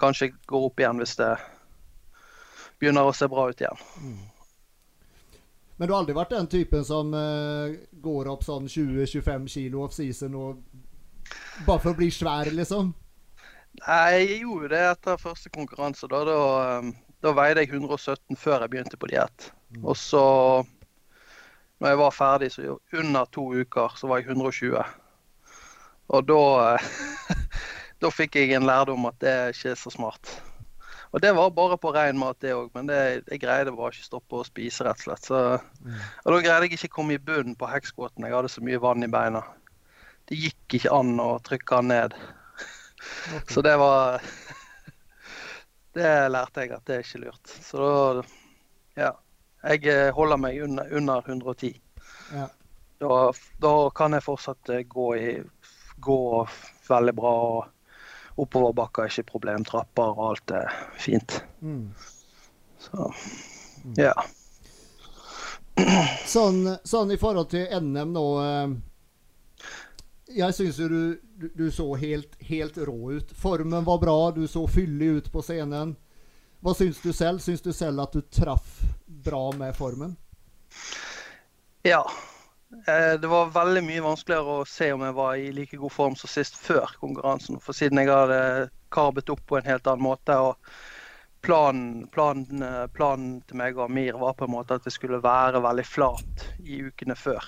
kanskje 0.00 0.32
går 0.46 0.66
opp 0.66 0.80
igjen 0.80 1.00
hvis 1.00 1.16
det 1.16 1.34
begynner 2.80 3.04
å 3.08 3.14
se 3.14 3.28
bra 3.28 3.48
ut 3.48 3.60
igjen. 3.60 3.82
Mm. 4.00 4.18
Men 5.76 5.88
du 5.88 5.94
har 5.94 6.02
aldri 6.02 6.16
vært 6.16 6.34
den 6.34 6.48
typen 6.52 6.84
som 6.84 7.12
uh, 7.14 7.72
går 8.04 8.28
opp 8.28 8.42
sånn 8.44 8.66
20-25 8.68 9.46
kilo 9.48 9.84
off-season 9.86 10.34
og 10.36 10.58
bare 11.64 11.80
for 11.80 11.92
å 11.92 11.96
bli 11.96 12.10
svær, 12.12 12.50
liksom? 12.52 12.90
Nei, 13.78 14.26
jeg 14.26 14.40
gjorde 14.42 14.66
jo 14.66 14.72
det 14.72 14.82
etter 14.90 15.20
første 15.20 15.52
konkurranse. 15.54 16.08
Da, 16.10 16.24
da, 16.26 16.38
um, 16.80 16.90
da 17.22 17.32
veide 17.36 17.62
jeg 17.64 17.72
117 17.72 18.36
før 18.38 18.64
jeg 18.64 18.72
begynte 18.72 18.98
på 19.00 19.10
diett. 19.12 19.50
Mm. 19.76 19.84
Og 19.84 19.96
så, 19.96 20.24
når 21.80 21.94
jeg 21.94 22.00
var 22.02 22.16
ferdig, 22.16 22.50
så 22.52 22.76
under 22.98 23.30
to 23.32 23.46
uker, 23.54 23.94
så 23.96 24.10
var 24.10 24.20
jeg 24.20 24.32
120. 24.34 24.82
Og 26.10 26.26
da, 26.26 26.76
da 28.02 28.10
fikk 28.12 28.40
jeg 28.40 28.56
en 28.58 28.66
lærdom 28.68 29.06
at 29.08 29.20
det 29.22 29.36
ikke 29.54 29.74
er 29.76 29.78
så 29.78 29.92
smart. 29.94 30.34
Og 31.10 31.22
det 31.22 31.32
var 31.34 31.48
bare 31.50 31.78
på 31.80 31.90
ren 31.94 32.18
mat, 32.20 32.36
det 32.42 32.52
òg, 32.54 32.68
men 32.74 32.86
det, 32.86 32.98
jeg 33.32 33.40
greide 33.42 33.72
bare 33.74 33.90
ikke 33.90 34.06
stoppe 34.06 34.38
å 34.38 34.46
spise, 34.46 34.84
rett 34.86 35.00
og 35.02 35.08
slett. 35.08 35.24
Så, 35.26 35.40
Mm. 35.80 35.96
og 36.24 36.34
da 36.34 36.42
greide 36.44 36.68
jeg 36.68 36.76
ikke 36.78 36.94
komme 36.98 37.16
i 37.16 37.22
bunnen 37.22 37.56
på 37.58 37.66
hekskåten. 37.66 38.26
Jeg 38.26 38.34
hadde 38.34 38.50
så 38.52 38.62
mye 38.62 38.78
vann 38.82 39.02
i 39.02 39.10
beina. 39.10 39.42
Det 40.28 40.38
gikk 40.38 40.76
ikke 40.78 40.92
an 40.94 41.16
å 41.18 41.40
trykke 41.42 41.80
den 41.80 41.90
ned. 41.90 42.14
Så 43.48 43.62
det 43.62 43.76
var 43.80 44.20
Det 45.96 46.12
lærte 46.30 46.62
jeg 46.64 46.72
at 46.76 46.86
det 46.86 46.96
er 46.96 47.04
ikke 47.04 47.24
lurt. 47.24 47.56
Så 47.64 47.90
da 48.20 48.28
Ja. 48.98 49.10
Jeg 49.60 49.84
eh, 49.92 50.08
holder 50.16 50.38
meg 50.40 50.62
under, 50.64 50.88
under 50.96 51.26
110. 51.28 51.74
Ja. 52.32 52.46
Da, 53.00 53.16
da 53.60 53.72
kan 53.92 54.16
jeg 54.16 54.24
fortsatt 54.24 54.70
eh, 54.72 54.86
gå, 54.88 55.08
i, 55.16 55.34
gå 56.00 56.46
veldig 56.88 57.14
bra. 57.18 57.32
og 57.50 58.40
Oppoverbakker 58.40 59.04
er 59.04 59.12
ikke 59.12 59.32
problem. 59.34 59.66
Trapper 59.68 60.14
og 60.14 60.22
alt 60.30 60.54
er 60.56 60.72
fint. 60.96 61.42
Mm. 61.60 61.90
Så 62.80 63.10
ja. 63.98 64.14
Sånn, 66.28 66.64
sånn 66.84 67.12
i 67.12 67.18
forhold 67.20 67.50
til 67.52 67.68
NM 67.84 68.14
nå 68.16 68.24
eh, 68.40 68.72
Jeg 70.30 70.54
syns 70.54 70.78
jo 70.78 70.86
du, 70.88 71.02
du, 71.40 71.48
du 71.54 71.66
så 71.74 71.86
helt, 71.98 72.36
helt 72.46 72.78
rå 72.78 73.12
ut. 73.18 73.32
Formen 73.36 73.84
var 73.84 73.98
bra, 74.02 74.16
du 74.30 74.46
så 74.48 74.66
fyldig 74.70 75.06
ut 75.18 75.32
på 75.32 75.42
scenen. 75.42 75.96
Hva 76.60 76.74
syns 76.76 77.00
du 77.02 77.12
selv? 77.16 77.40
Syns 77.42 77.62
du 77.64 77.72
selv 77.72 78.02
at 78.04 78.12
du 78.14 78.20
traff 78.20 78.80
bra 79.06 79.46
med 79.56 79.74
formen? 79.76 80.16
Ja. 81.82 82.04
Eh, 82.86 83.16
Det 83.20 83.26
var 83.26 83.50
veldig 83.54 83.82
mye 83.86 84.04
vanskeligere 84.04 84.60
å 84.60 84.68
se 84.68 84.92
om 84.92 85.02
jeg 85.02 85.16
var 85.16 85.34
i 85.40 85.50
like 85.56 85.76
god 85.80 85.92
form 85.92 86.16
som 86.16 86.30
sist 86.30 86.58
før 86.60 86.92
konkurransen. 87.00 87.58
For 87.64 87.74
siden 87.76 87.98
jeg 88.02 88.12
hadde 88.12 88.68
karbet 88.94 89.32
opp 89.32 89.42
på 89.48 89.58
en 89.58 89.66
helt 89.70 89.88
annen 89.90 90.04
måte. 90.04 90.36
og 90.36 90.56
Planen, 91.40 92.04
planen, 92.12 92.62
eh, 92.62 92.86
planen 92.92 93.40
til 93.48 93.56
meg 93.56 93.78
og 93.78 93.86
Amir 93.88 94.18
var 94.20 94.34
på 94.36 94.44
en 94.44 94.52
måte 94.52 94.76
at 94.76 94.84
det 94.84 94.92
skulle 94.92 95.22
være 95.24 95.62
veldig 95.64 95.86
flat 95.88 96.44
i 96.60 96.82
ukene 96.84 97.16
før. 97.16 97.40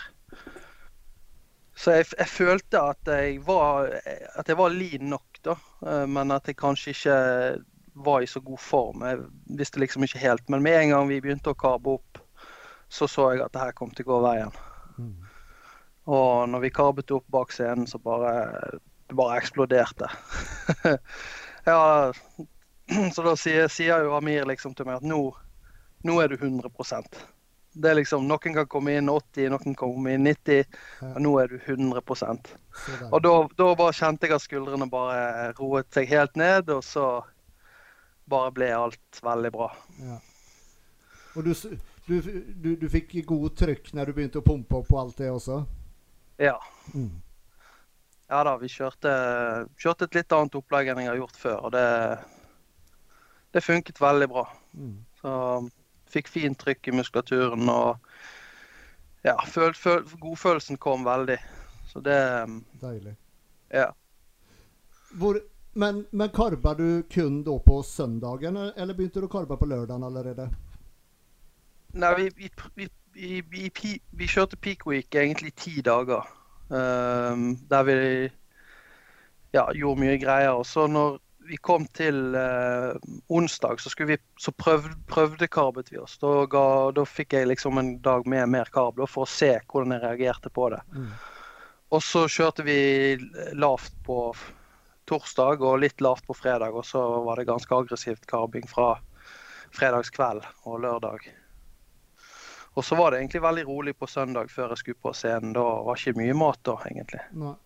Så 1.82 1.96
jeg, 1.96 2.06
jeg 2.14 2.30
følte 2.30 2.80
at 2.92 3.10
jeg, 3.10 3.40
var, 3.46 3.88
at 4.38 4.48
jeg 4.48 4.58
var 4.58 4.74
lean 4.74 5.08
nok, 5.10 5.40
da. 5.42 5.56
eh, 5.86 6.04
Men 6.06 6.30
at 6.30 6.46
jeg 6.46 6.58
kanskje 6.60 6.94
ikke 6.94 7.16
var 8.06 8.22
i 8.22 8.28
så 8.30 8.40
god 8.40 8.60
form. 8.62 9.02
Jeg 9.02 9.18
visste 9.58 9.82
liksom 9.82 10.06
ikke 10.06 10.22
helt. 10.22 10.48
Men 10.48 10.62
med 10.62 10.78
en 10.78 10.94
gang 10.94 11.10
vi 11.10 11.20
begynte 11.24 11.52
å 11.52 11.58
karbe 11.58 11.96
opp, 11.98 12.22
så 12.92 13.08
så 13.08 13.32
jeg 13.32 13.42
at 13.42 13.52
det 13.52 13.64
her 13.64 13.74
kom 13.76 13.90
til 13.90 14.06
å 14.06 14.12
gå 14.12 14.20
veien. 14.28 14.54
Og 16.12 16.48
når 16.50 16.64
vi 16.64 16.72
karbet 16.74 17.12
opp 17.14 17.26
bak 17.30 17.52
scenen, 17.54 17.86
så 17.86 17.98
bare 18.02 18.32
det 19.08 19.16
bare 19.18 19.38
eksploderte. 19.38 20.08
ja, 21.68 22.12
så 23.14 23.26
da 23.26 23.36
sier, 23.36 23.68
sier 23.68 24.06
jo 24.06 24.16
Amir 24.16 24.46
liksom 24.48 24.74
til 24.74 24.88
meg 24.88 25.00
at 25.00 25.06
nå, 25.06 25.20
nå 26.06 26.18
er 26.22 26.32
du 26.32 26.38
100 26.38 26.70
Det 27.72 27.88
er 27.90 27.96
liksom, 27.96 28.26
Noen 28.28 28.54
kan 28.56 28.66
komme 28.68 28.92
inn 28.98 29.08
80, 29.08 29.48
noen 29.48 29.62
kan 29.62 29.76
komme 29.80 30.12
inn 30.12 30.26
90, 30.28 30.64
Ja. 31.00 31.12
og 31.14 31.20
nå 31.24 31.30
er 31.40 31.48
du 31.48 31.58
100 31.58 32.02
Så. 32.12 33.08
Og 33.10 33.22
da, 33.24 33.32
da 33.56 33.74
bare 33.78 33.92
kjente 33.96 34.28
jeg 34.28 34.36
at 34.36 34.44
skuldrene 34.44 34.90
bare 34.92 35.52
roet 35.56 35.88
seg 35.94 36.08
helt 36.12 36.36
ned, 36.36 36.68
og 36.68 36.84
så 36.84 37.06
bare 38.28 38.52
ble 38.52 38.68
alt 38.76 39.22
veldig 39.24 39.52
bra. 39.52 39.70
Ja. 40.00 40.18
Og 41.36 41.44
du, 41.48 41.54
du, 42.06 42.16
du, 42.60 42.70
du 42.76 42.88
fikk 42.92 43.14
god 43.26 43.56
trykk 43.56 43.92
når 43.96 44.06
du 44.06 44.12
begynte 44.12 44.42
å 44.42 44.46
pumpe 44.46 44.76
opp 44.82 44.88
på 44.92 45.00
alt 45.00 45.16
det 45.16 45.30
også? 45.32 45.62
Ja. 46.42 46.58
Mm. 46.92 47.22
Ja 48.32 48.44
da, 48.44 48.56
vi 48.60 48.68
kjørte, 48.72 49.10
kjørte 49.80 50.06
et 50.08 50.14
litt 50.20 50.32
annet 50.32 50.54
opplegg 50.56 50.88
enn 50.88 51.02
jeg 51.02 51.10
har 51.10 51.18
gjort 51.20 51.36
før, 51.40 51.58
og 51.66 51.72
det, 51.74 51.86
det 53.52 53.64
funket 53.64 54.00
veldig 54.00 54.28
bra. 54.32 54.44
Mm. 54.72 54.94
Så 55.20 55.32
fikk 56.12 56.30
fint 56.30 56.58
trykk 56.60 56.90
i 56.90 56.96
muskulaturen 56.96 57.68
og 57.72 58.12
ja, 59.22 59.36
føl, 59.46 59.74
føl, 59.78 60.02
godfølelsen 60.20 60.80
kom 60.82 61.04
veldig. 61.06 61.38
Så 61.92 62.02
det 62.02 62.18
Deilig. 62.80 63.14
Ja. 63.72 63.92
Hvor, 65.18 65.38
men, 65.78 66.04
men 66.10 66.32
karba 66.34 66.74
du 66.74 67.02
kun 67.12 67.42
da 67.46 67.54
på 67.62 67.82
søndagen, 67.86 68.56
eller 68.56 68.96
begynte 68.98 69.22
du 69.22 69.28
å 69.28 69.32
karbe 69.32 69.56
på 69.60 69.68
lørdagen 69.70 70.04
allerede? 70.04 70.48
Nei, 71.92 72.12
vi, 72.18 72.28
vi, 72.36 72.50
vi, 72.74 72.88
vi, 73.14 73.40
vi, 73.52 73.70
vi, 73.82 73.96
vi 74.10 74.28
kjørte 74.28 74.56
peak 74.56 74.86
week 74.88 75.14
egentlig 75.14 75.54
ti 75.60 75.80
dager. 75.84 76.24
Um, 76.72 77.52
der 77.68 77.84
vi 77.84 77.96
ja, 79.52 79.66
gjorde 79.76 80.00
mye 80.00 80.16
greier. 80.20 80.56
Og 80.56 80.66
så 80.66 80.86
når 80.88 81.20
vi 81.52 81.58
kom 81.60 81.82
til 81.92 82.32
eh, 82.34 82.94
onsdag, 83.28 83.80
så, 83.80 83.90
vi, 84.08 84.16
så 84.40 84.52
prøvde, 84.56 84.94
prøvde 85.04 85.48
karbet 85.52 85.90
vi 85.92 85.98
oss. 86.00 86.14
Da, 86.22 86.46
ga, 86.48 86.64
da 86.96 87.04
fikk 87.04 87.36
jeg 87.36 87.50
liksom 87.50 87.76
en 87.76 87.90
dag 88.00 88.24
med 88.24 88.48
mer 88.54 88.70
karb 88.72 88.96
da, 88.96 89.04
for 89.04 89.26
å 89.26 89.28
se 89.28 89.50
hvordan 89.60 89.92
jeg 89.92 90.00
reagerte 90.06 90.48
på 90.48 90.70
det. 90.72 90.78
Mm. 90.96 91.10
Og 91.92 92.00
så 92.00 92.22
kjørte 92.24 92.64
vi 92.64 92.78
lavt 93.52 93.92
på 94.06 94.16
torsdag 95.12 95.60
og 95.60 95.82
litt 95.82 96.00
lavt 96.00 96.24
på 96.24 96.38
fredag. 96.40 96.72
Og 96.72 96.86
så 96.88 97.02
var 97.26 97.36
det 97.36 97.50
ganske 97.50 97.82
aggressivt 97.82 98.24
karbing 98.30 98.64
fra 98.70 98.94
fredagskveld 99.76 100.46
og 100.64 100.80
lørdag. 100.86 101.28
Og 102.80 102.88
så 102.88 102.96
var 102.96 103.12
det 103.12 103.20
egentlig 103.20 103.44
veldig 103.44 103.66
rolig 103.68 103.96
på 104.00 104.08
søndag 104.08 104.48
før 104.48 104.72
jeg 104.72 104.86
skulle 104.86 105.04
på 105.04 105.12
scenen. 105.20 105.52
Da 105.52 105.66
var 105.84 106.00
ikke 106.00 106.16
mye 106.16 106.38
mat 106.46 106.64
da, 106.64 106.78
egentlig. 106.88 107.20
Nei. 107.44 107.58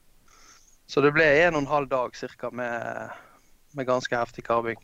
Så 0.91 1.07
det 1.07 1.15
ble 1.15 1.27
en 1.45 1.55
og 1.55 1.65
en 1.65 1.71
halv 1.71 1.89
dag 1.91 2.19
cirka 2.19 2.51
med, 2.55 3.15
med 3.77 3.89
ganske 3.89 4.17
heftig 4.17 4.45
karving. 4.47 4.81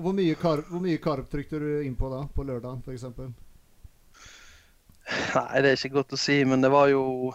Hvor 0.00 0.14
mye, 0.16 0.34
karb, 0.38 0.64
hvor 0.70 0.80
mye 0.82 1.00
karb 1.02 1.28
trykte 1.30 1.60
du 1.60 1.70
inn 1.84 1.96
på 1.98 2.08
da, 2.12 2.24
på 2.32 2.44
lørdag 2.46 2.80
f.eks.? 2.86 3.06
Nei, 5.34 5.62
det 5.62 5.72
er 5.72 5.76
ikke 5.76 5.96
godt 5.98 6.14
å 6.14 6.20
si, 6.20 6.38
men 6.46 6.62
det 6.62 6.70
var 6.70 6.86
jo 6.92 7.32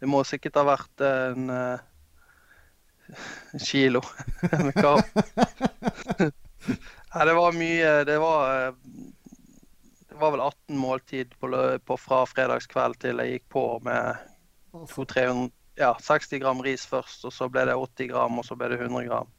Det 0.00 0.08
må 0.08 0.22
sikkert 0.24 0.56
ha 0.56 0.64
vært 0.66 1.02
en, 1.04 1.50
eh, 1.52 1.82
en 3.52 3.62
kilo 3.62 4.00
med 4.42 4.72
karb. 4.78 5.04
Nei, 7.14 7.24
det 7.28 7.34
var 7.36 7.58
mye 7.58 7.90
Det 8.08 8.16
var 8.22 8.54
eh, 8.54 8.78
Det 10.08 10.18
var 10.22 10.32
vel 10.34 10.44
18 10.46 10.80
måltid 10.80 11.36
på, 11.40 11.50
på 11.84 11.98
fra 12.00 12.22
fredagskveld 12.30 12.98
til 13.04 13.20
jeg 13.20 13.36
gikk 13.36 13.50
på 13.58 13.66
med 13.84 14.30
Altså, 14.74 15.04
200-300 15.04 15.63
Ja, 15.76 15.92
60 16.00 16.38
gram 16.42 16.60
ris 16.62 16.84
først, 16.86 17.24
og 17.26 17.32
så 17.34 17.48
ble 17.50 17.64
det 17.66 17.74
80 17.74 18.10
gram, 18.12 18.38
og 18.38 18.44
så 18.46 18.54
ble 18.58 18.68
det 18.70 18.78
100 18.80 19.08
gram. 19.08 19.30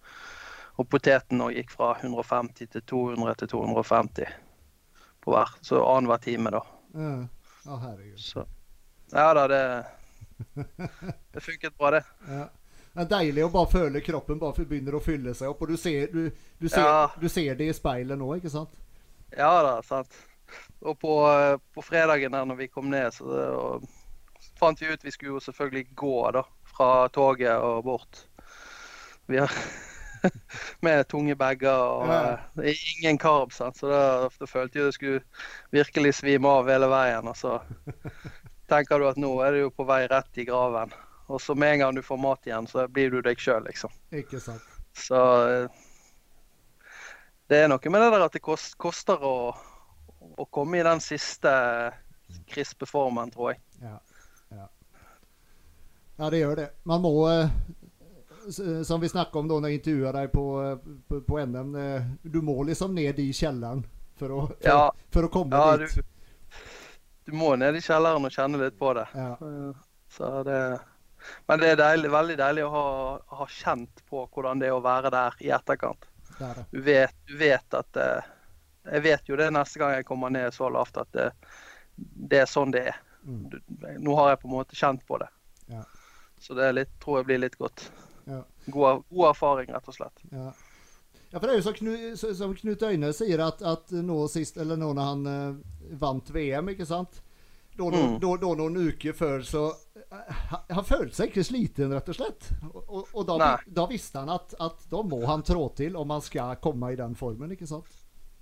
Og 0.76 0.90
poteten 0.92 1.40
nå 1.40 1.50
gikk 1.56 1.72
fra 1.72 1.94
150 2.02 2.68
til 2.74 2.84
200 2.92 3.38
til 3.40 3.48
250 3.54 4.34
på 5.24 5.32
hver. 5.32 5.54
Så 5.64 5.80
annenhver 5.80 6.20
time, 6.26 6.52
da. 6.58 6.62
ja. 7.00 7.14
Å, 7.66 7.80
herregud. 7.82 8.20
Så 8.22 8.44
ja 9.14 9.30
da, 9.38 9.48
det 9.50 9.62
Det 11.34 11.42
funket 11.42 11.78
bra, 11.78 11.92
det. 11.96 12.04
Ja. 12.30 12.46
Det 12.96 13.04
er 13.04 13.10
deilig 13.12 13.44
å 13.44 13.50
bare 13.52 13.68
føle 13.68 14.00
kroppen 14.00 14.38
bare 14.40 14.64
begynner 14.64 14.96
å 14.96 15.02
fylle 15.04 15.34
seg 15.36 15.50
opp. 15.52 15.64
Og 15.66 15.74
du 15.74 15.76
ser, 15.80 16.06
du, 16.14 16.30
du 16.62 16.68
ser, 16.70 16.86
Ja. 16.86 17.10
du 17.20 17.26
ser 17.28 17.58
det 17.60 17.68
i 17.68 17.74
speilet 17.76 18.16
nå, 18.20 18.30
ikke 18.38 18.52
sant? 18.54 18.72
Ja 19.36 19.50
da, 19.66 19.74
sant. 19.84 20.16
Og 20.80 20.96
på, 21.02 21.12
på 21.76 21.84
fredagen 21.84 22.32
der 22.32 22.46
når 22.48 22.60
vi 22.62 22.68
kom 22.72 22.88
ned, 22.94 23.10
så 23.12 23.28
det, 23.28 23.44
og, 23.52 23.90
fant 24.60 24.82
vi 24.82 24.92
ut 24.94 25.04
vi 25.06 25.12
skulle 25.12 25.36
jo 25.36 25.40
selvfølgelig 25.44 25.88
gå 25.96 26.32
da, 26.38 26.44
fra 26.76 27.08
toget 27.16 27.56
og 27.58 27.84
bort. 27.88 28.22
Vi 29.28 29.38
har 29.42 29.52
med 30.86 31.08
tunge 31.12 31.36
bager 31.38 31.70
og 31.76 32.08
Ja. 32.10 32.38
eh, 32.64 32.76
ingen 32.98 33.18
karb, 33.22 33.54
sant? 33.54 33.78
så 33.78 33.90
da, 33.92 34.02
da 34.40 34.46
følte 34.50 34.80
jeg 34.80 34.86
det 34.90 34.94
skulle 34.98 35.24
virkelig 35.76 36.16
svime 36.22 36.48
av 36.50 36.70
hele 36.70 36.90
veien. 36.92 37.28
Og 37.28 37.38
så 37.38 37.60
tenker 38.72 39.00
du 39.00 39.08
at 39.10 39.18
nå 39.22 39.34
er 39.46 39.52
du 39.58 39.60
jo 39.66 39.74
på 39.74 39.86
vei 39.86 40.06
rett 40.12 40.38
i 40.42 40.46
graven. 40.48 40.94
Og 41.28 41.42
så 41.42 41.56
med 41.58 41.74
en 41.74 41.80
gang 41.80 41.96
du 41.98 42.04
får 42.06 42.18
mat 42.22 42.46
igjen, 42.46 42.68
så 42.70 42.88
blir 42.88 43.10
du 43.14 43.20
deg 43.26 43.40
sjøl, 43.42 43.64
liksom. 43.66 43.90
Ikke 44.14 44.38
sant? 44.42 44.62
Så 44.96 45.18
eh, 45.50 45.84
det 47.50 47.64
er 47.64 47.70
noe 47.70 47.92
med 47.92 48.02
det 48.02 48.12
der 48.14 48.26
at 48.26 48.34
det 48.38 48.42
kost, 48.46 48.78
koster 48.82 49.22
å, 49.26 49.54
å 50.38 50.46
komme 50.54 50.80
i 50.80 50.86
den 50.86 51.02
siste 51.04 51.52
krispe 52.50 52.88
formen, 52.90 53.30
tror 53.34 53.54
jeg. 53.54 53.62
Ja. 56.18 56.30
det 56.30 56.40
gjør 56.44 56.56
det. 56.56 56.70
Man 56.84 57.02
må 57.04 57.12
eh, 57.30 57.50
Som 58.84 59.02
vi 59.02 59.10
snakket 59.10 59.36
om 59.36 59.48
da 59.50 59.60
når 59.60 59.70
jeg 59.74 59.80
intervjuet 59.82 60.16
deg 60.16 60.32
på, 60.32 60.44
eh, 60.64 60.90
på, 61.10 61.22
på 61.28 61.40
NM, 61.46 61.76
eh, 61.76 62.10
du 62.24 62.42
må 62.46 62.56
liksom 62.64 62.94
ned 62.96 63.20
i 63.20 63.30
kjelleren 63.34 63.82
for 64.20 64.32
å, 64.32 64.42
for, 64.48 64.68
Ja, 64.68 64.92
for 65.12 65.28
å 65.28 65.32
komme 65.34 65.58
ja 65.60 65.78
du, 65.82 65.86
dit. 65.88 66.06
du 67.26 67.34
må 67.36 67.56
ned 67.60 67.76
i 67.76 67.82
kjelleren 67.84 68.26
og 68.28 68.32
kjenne 68.36 68.62
litt 68.62 68.78
på 68.80 68.94
det. 68.98 69.08
Ja. 69.18 69.32
Eh, 69.42 69.72
Så 70.16 70.44
det 70.48 70.60
Men 71.50 71.60
det 71.60 71.72
er 71.74 71.80
deilig, 71.82 72.12
veldig 72.14 72.38
deilig 72.38 72.64
å 72.68 72.70
ha, 72.76 72.86
ha 73.42 73.48
kjent 73.50 74.04
på 74.10 74.28
hvordan 74.30 74.62
det 74.62 74.70
er 74.70 74.78
å 74.78 74.84
være 74.86 75.10
der 75.12 75.36
i 75.42 75.50
etterkant. 75.58 76.06
Det 76.38 76.52
det. 76.56 76.66
Du 76.72 76.82
vet, 76.86 77.16
du 77.28 77.38
vet 77.40 77.74
at 77.80 77.98
eh, 77.98 78.32
Jeg 78.92 79.02
vet 79.08 79.30
jo 79.32 79.36
det 79.40 79.50
neste 79.56 79.80
gang 79.82 79.96
jeg 79.98 80.06
kommer 80.06 80.30
ned 80.30 80.54
så 80.54 80.70
lavt 80.70 80.98
at 81.02 81.10
det, 81.18 81.32
det 81.98 82.44
er 82.44 82.50
sånn 82.52 82.72
det 82.76 82.86
er. 82.92 82.98
Mm. 83.26 83.46
Du, 83.50 83.58
nå 84.06 84.16
har 84.20 84.30
jeg 84.36 84.42
på 84.44 84.48
en 84.52 84.54
måte 84.60 84.78
kjent 84.78 85.02
på 85.10 85.18
det. 85.18 85.32
Ja. 85.74 85.82
Så 86.46 86.54
det 86.58 86.70
litt, 86.78 86.92
tror 87.02 87.20
jeg 87.24 87.30
blir 87.32 87.40
litt 87.42 87.58
godt. 87.58 87.88
Ja. 88.30 88.44
God, 88.70 89.04
god 89.10 89.30
erfaring, 89.32 89.72
rett 89.74 89.88
og 89.90 89.96
slett. 89.98 90.22
Ja. 90.30 90.52
ja, 91.32 91.40
for 91.40 91.46
det 91.48 91.56
er 91.56 91.60
jo 91.60 91.66
som 91.66 91.78
Knut, 91.78 92.24
som 92.38 92.54
Knut 92.58 92.84
Øyne 92.86 93.10
sier, 93.18 93.42
at, 93.48 93.64
at 93.66 93.94
nå 94.06 94.20
sist, 94.30 94.58
eller 94.62 94.78
nå 94.82 94.92
når 94.98 95.10
han 95.10 95.30
eh, 95.32 95.96
vant 96.02 96.30
VM, 96.36 96.70
ikke 96.76 96.88
sant? 96.90 97.22
Da, 97.76 97.90
Mm. 97.92 98.14
da, 98.24 98.30
da 98.40 98.50
noen 98.56 98.78
uker 98.88 99.12
før 99.18 99.42
så 99.44 99.62
eh, 100.00 100.30
han, 100.54 100.62
han 100.78 100.86
følte 100.88 101.18
seg 101.18 101.34
ikke 101.34 101.44
sliten, 101.44 101.92
rett 101.92 102.08
og 102.14 102.16
slett. 102.16 102.46
Og, 102.72 103.10
og 103.12 103.26
da, 103.28 103.50
da 103.68 103.84
visste 103.90 104.22
han 104.22 104.32
at, 104.32 104.54
at 104.64 104.86
da 104.94 105.02
må 105.04 105.20
han 105.28 105.44
trå 105.44 105.66
til 105.76 105.98
om 106.00 106.14
han 106.16 106.24
skal 106.24 106.56
komme 106.64 106.94
i 106.94 107.00
den 107.02 107.18
formen, 107.20 107.52
ikke 107.52 107.68
sant? 107.68 107.90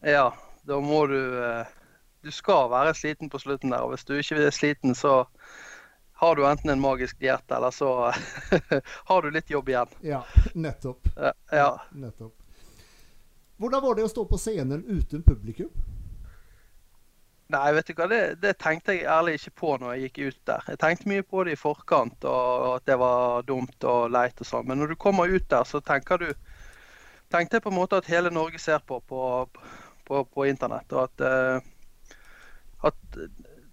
Ja, 0.05 0.27
da 0.69 0.77
må 0.83 1.05
du 1.09 1.17
eh, 1.39 1.71
Du 2.21 2.29
skal 2.31 2.69
være 2.71 2.93
sliten 2.95 3.31
på 3.33 3.41
slutten 3.41 3.73
der. 3.73 3.81
Og 3.87 3.95
hvis 3.95 4.05
du 4.05 4.13
ikke 4.19 4.37
er 4.45 4.53
sliten, 4.53 4.93
så 4.95 5.23
har 6.23 6.35
du 6.35 6.45
enten 6.47 6.69
en 6.69 6.79
magisk 6.79 7.19
diett, 7.19 7.51
eller 7.51 7.71
så 7.71 8.13
har 9.09 9.21
du 9.21 9.31
litt 9.31 9.49
jobb 9.49 9.69
igjen. 9.69 9.87
Ja, 10.01 10.21
nettopp. 10.53 11.09
Ja, 11.15 11.33
ja. 11.51 11.81
nettopp. 11.91 12.33
Hvordan 13.59 13.83
var 13.83 13.95
det 13.95 14.05
å 14.07 14.11
stå 14.11 14.23
på 14.27 14.39
scenen 14.39 14.85
uten 14.87 15.23
publikum? 15.23 15.69
Nei, 17.51 17.65
vet 17.75 17.91
du 17.91 17.93
hva, 17.97 18.07
det, 18.07 18.21
det 18.41 18.55
tenkte 18.63 18.95
jeg 18.95 19.05
ærlig 19.11 19.35
ikke 19.37 19.53
på 19.59 19.73
når 19.81 19.91
jeg 19.93 20.05
gikk 20.05 20.21
ut 20.23 20.39
der. 20.49 20.63
Jeg 20.71 20.81
tenkte 20.81 21.11
mye 21.11 21.25
på 21.27 21.43
det 21.43 21.57
i 21.57 21.59
forkant, 21.59 22.23
og 22.23 22.69
at 22.77 22.87
det 22.87 22.97
var 23.03 23.43
dumt 23.49 23.87
og 23.91 24.07
leit 24.15 24.39
og 24.39 24.47
sånn. 24.47 24.65
Men 24.71 24.79
når 24.79 24.93
du 24.93 24.99
kommer 25.03 25.27
ut 25.27 25.49
der, 25.51 25.67
så 25.67 25.83
tenker 25.83 26.23
du 26.23 26.29
Tenkte 27.33 27.57
jeg 27.57 27.63
på 27.65 27.71
en 27.71 27.79
måte 27.79 27.97
at 27.97 28.05
hele 28.05 28.29
Norge 28.29 28.59
ser 28.61 28.83
på 28.85 28.99
på, 29.09 29.19
på, 30.05 30.19
på 30.23 30.43
internett, 30.45 30.91
og 30.93 31.07
at 31.07 31.23
eh, 31.25 31.71
at 32.85 33.17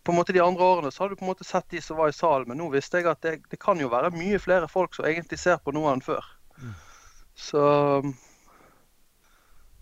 på 0.03 0.13
en 0.13 0.17
måte 0.17 0.33
De 0.33 0.41
andre 0.41 0.65
årene 0.65 0.91
så 0.93 1.03
hadde 1.03 1.15
du 1.15 1.21
på 1.21 1.27
en 1.27 1.33
måte 1.33 1.45
sett 1.45 1.69
de 1.73 1.81
som 1.85 1.99
var 1.99 2.09
i 2.09 2.17
salen, 2.17 2.49
men 2.49 2.61
nå 2.61 2.71
visste 2.73 3.01
jeg 3.01 3.11
at 3.11 3.21
det, 3.25 3.35
det 3.53 3.59
kan 3.61 3.81
jo 3.81 3.91
være 3.93 4.13
mye 4.15 4.41
flere 4.41 4.69
folk 4.71 4.97
som 4.97 5.09
egentlig 5.09 5.39
ser 5.43 5.61
på 5.61 5.75
noe 5.77 5.93
enn 5.93 6.05
før. 6.05 6.25
Mm. 6.61 6.75
Så 7.37 7.65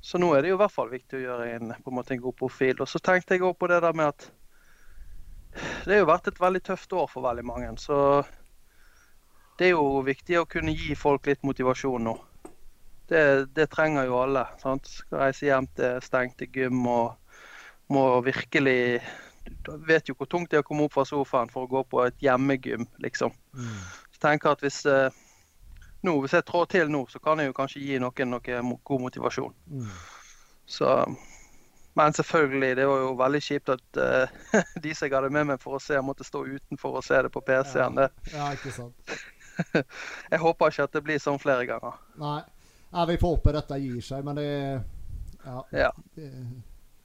så 0.00 0.18
nå 0.18 0.30
er 0.34 0.44
det 0.44 0.52
jo 0.52 0.56
i 0.56 0.60
hvert 0.62 0.72
fall 0.72 0.90
viktig 0.92 1.18
å 1.18 1.24
gjøre 1.24 1.46
en, 1.56 1.72
på 1.82 1.90
en, 1.90 1.96
måte 1.98 2.14
en 2.14 2.22
god 2.22 2.36
profil. 2.38 2.78
Og 2.80 2.88
så 2.88 3.00
tenkte 3.02 3.34
jeg 3.34 3.42
også 3.44 3.58
på 3.60 3.68
det 3.70 3.80
der 3.84 3.96
med 3.98 4.12
at 4.12 4.28
det 5.84 5.96
har 5.96 6.02
jo 6.04 6.10
vært 6.12 6.30
et 6.30 6.40
veldig 6.40 6.62
tøft 6.64 6.94
år 6.94 7.08
for 7.10 7.26
veldig 7.26 7.44
mange. 7.44 7.72
Så 7.82 7.98
det 9.58 9.68
er 9.68 9.74
jo 9.74 10.00
viktig 10.06 10.38
å 10.38 10.46
kunne 10.48 10.72
gi 10.72 10.94
folk 10.96 11.26
litt 11.26 11.42
motivasjon 11.46 12.06
nå. 12.08 12.14
Det, 13.08 13.22
det 13.56 13.70
trenger 13.72 14.06
jo 14.06 14.20
alle. 14.22 14.44
sant? 14.62 14.86
Skal 14.86 15.24
reise 15.24 15.48
hjem 15.48 15.66
til 15.76 15.98
stengte 16.04 16.48
gym 16.52 16.84
og 16.86 17.16
må 17.92 18.04
virkelig 18.22 19.00
Du 19.66 19.72
vet 19.88 20.08
jo 20.08 20.16
hvor 20.18 20.28
tungt 20.30 20.50
det 20.50 20.58
er 20.58 20.64
å 20.64 20.66
komme 20.66 20.86
opp 20.86 20.96
fra 20.96 21.04
sofaen 21.08 21.50
for 21.52 21.66
å 21.66 21.70
gå 21.70 21.84
på 21.90 22.02
et 22.06 22.20
hjemmegym, 22.24 22.86
liksom. 23.04 23.34
Mm. 23.54 23.80
Så 24.14 24.22
tenker 24.24 24.50
jeg 24.50 24.58
at 24.58 24.66
hvis, 24.66 24.78
eh, 24.86 25.18
nå, 26.06 26.14
hvis 26.22 26.36
jeg 26.36 26.46
trår 26.48 26.68
til 26.72 26.92
nå, 26.92 27.04
så 27.10 27.20
kan 27.22 27.40
jeg 27.40 27.50
jo 27.50 27.56
kanskje 27.56 27.82
gi 27.84 27.98
noen 28.02 28.32
noe 28.34 28.60
god 28.84 29.04
motivasjon. 29.06 29.56
Mm. 29.70 29.90
Så, 30.68 30.92
Men 31.98 32.12
selvfølgelig, 32.14 32.76
det 32.76 32.86
var 32.86 33.00
jo 33.02 33.14
veldig 33.18 33.40
kjipt 33.42 33.72
at 33.74 33.98
uh, 33.98 34.36
de 34.84 34.92
som 34.94 35.08
jeg 35.08 35.16
hadde 35.16 35.32
med 35.34 35.48
meg 35.48 35.62
for 35.62 35.78
å 35.78 35.80
se, 35.82 35.98
måtte 36.04 36.26
stå 36.26 36.44
utenfor 36.46 37.00
og 37.00 37.02
se 37.02 37.18
det 37.24 37.32
på 37.34 37.42
PC-en. 37.42 37.98
Ja, 38.04 38.10
ja, 38.36 38.50
ikke 38.54 38.70
sant. 38.76 39.16
jeg 40.30 40.38
håper 40.38 40.70
ikke 40.70 40.86
at 40.86 40.94
det 40.94 41.02
blir 41.08 41.18
sånn 41.22 41.40
flere 41.42 41.66
ganger. 41.66 41.98
Nei. 42.20 42.38
Ja, 42.92 43.04
vi 43.08 43.18
får 43.20 43.34
håpe 43.34 43.52
dette 43.56 43.80
gir 43.82 44.04
seg, 44.04 44.22
men 44.24 44.38
det 44.38 44.48
Ja. 45.44 45.64
Ja. 45.72 45.90
Det 46.14 46.28